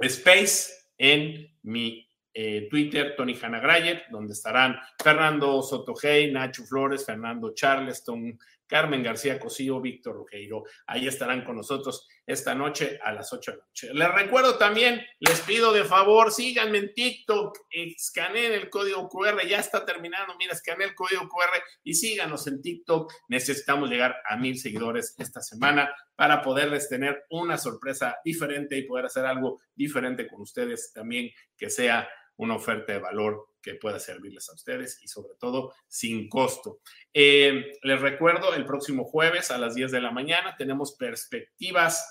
[0.00, 2.04] space en mi
[2.34, 8.36] eh, Twitter, Tony Hanagrayer, donde estarán Fernando Sotogey, Nacho Flores, Fernando Charleston,
[8.70, 10.62] Carmen García Cosío, Víctor Roqueiro.
[10.86, 13.88] Ahí estarán con nosotros esta noche a las 8 de la noche.
[13.92, 19.58] Les recuerdo también, les pido de favor, síganme en TikTok, escaneen el código QR, ya
[19.58, 23.12] está terminando, mira, escaneen el código QR y síganos en TikTok.
[23.28, 29.06] Necesitamos llegar a mil seguidores esta semana para poderles tener una sorpresa diferente y poder
[29.06, 34.48] hacer algo diferente con ustedes también que sea una oferta de valor que pueda servirles
[34.48, 36.80] a ustedes y sobre todo sin costo.
[37.12, 42.04] Eh, les recuerdo, el próximo jueves a las 10 de la mañana tenemos perspectivas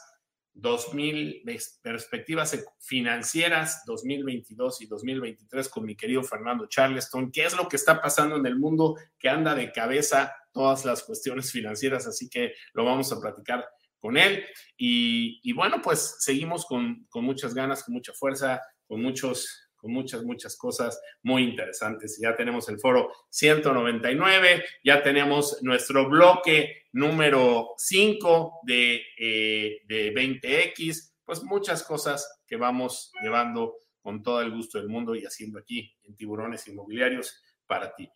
[0.54, 1.44] 2000,
[1.82, 7.32] perspectivas financieras 2022 y 2023 con mi querido Fernando Charleston.
[7.32, 11.04] ¿Qué es lo que está pasando en el mundo que anda de cabeza todas las
[11.04, 12.08] cuestiones financieras?
[12.08, 13.66] Así que lo vamos a platicar
[14.00, 14.44] con él.
[14.78, 19.92] Y, y bueno, pues seguimos con, con muchas ganas, con mucha fuerza, con muchos con
[19.92, 22.20] muchas, muchas cosas muy interesantes.
[22.22, 31.16] Ya tenemos el foro 199, ya tenemos nuestro bloque número 5 de, eh, de 20X,
[31.24, 35.96] pues muchas cosas que vamos llevando con todo el gusto del mundo y haciendo aquí
[36.04, 38.10] en Tiburones Inmobiliarios para ti.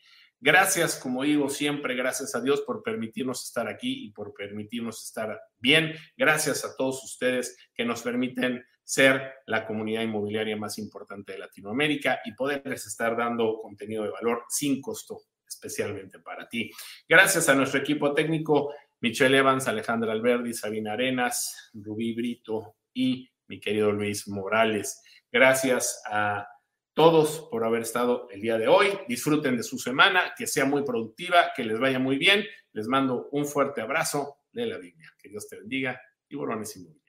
[0.46, 5.40] Gracias, como digo siempre, gracias a Dios por permitirnos estar aquí y por permitirnos estar
[5.58, 5.96] bien.
[6.18, 12.20] Gracias a todos ustedes que nos permiten ser la comunidad inmobiliaria más importante de Latinoamérica
[12.26, 16.70] y poderles estar dando contenido de valor sin costo, especialmente para ti.
[17.08, 23.60] Gracias a nuestro equipo técnico, Michelle Evans, Alejandra Alberdi, Sabina Arenas, Rubí Brito y mi
[23.60, 25.02] querido Luis Morales.
[25.32, 26.48] Gracias a
[26.94, 28.88] todos por haber estado el día de hoy.
[29.08, 32.46] Disfruten de su semana, que sea muy productiva, que les vaya muy bien.
[32.72, 35.12] Les mando un fuerte abrazo de la Biblia.
[35.18, 36.00] Que Dios te bendiga.
[36.26, 37.03] y Tiburones Inmobiliarios.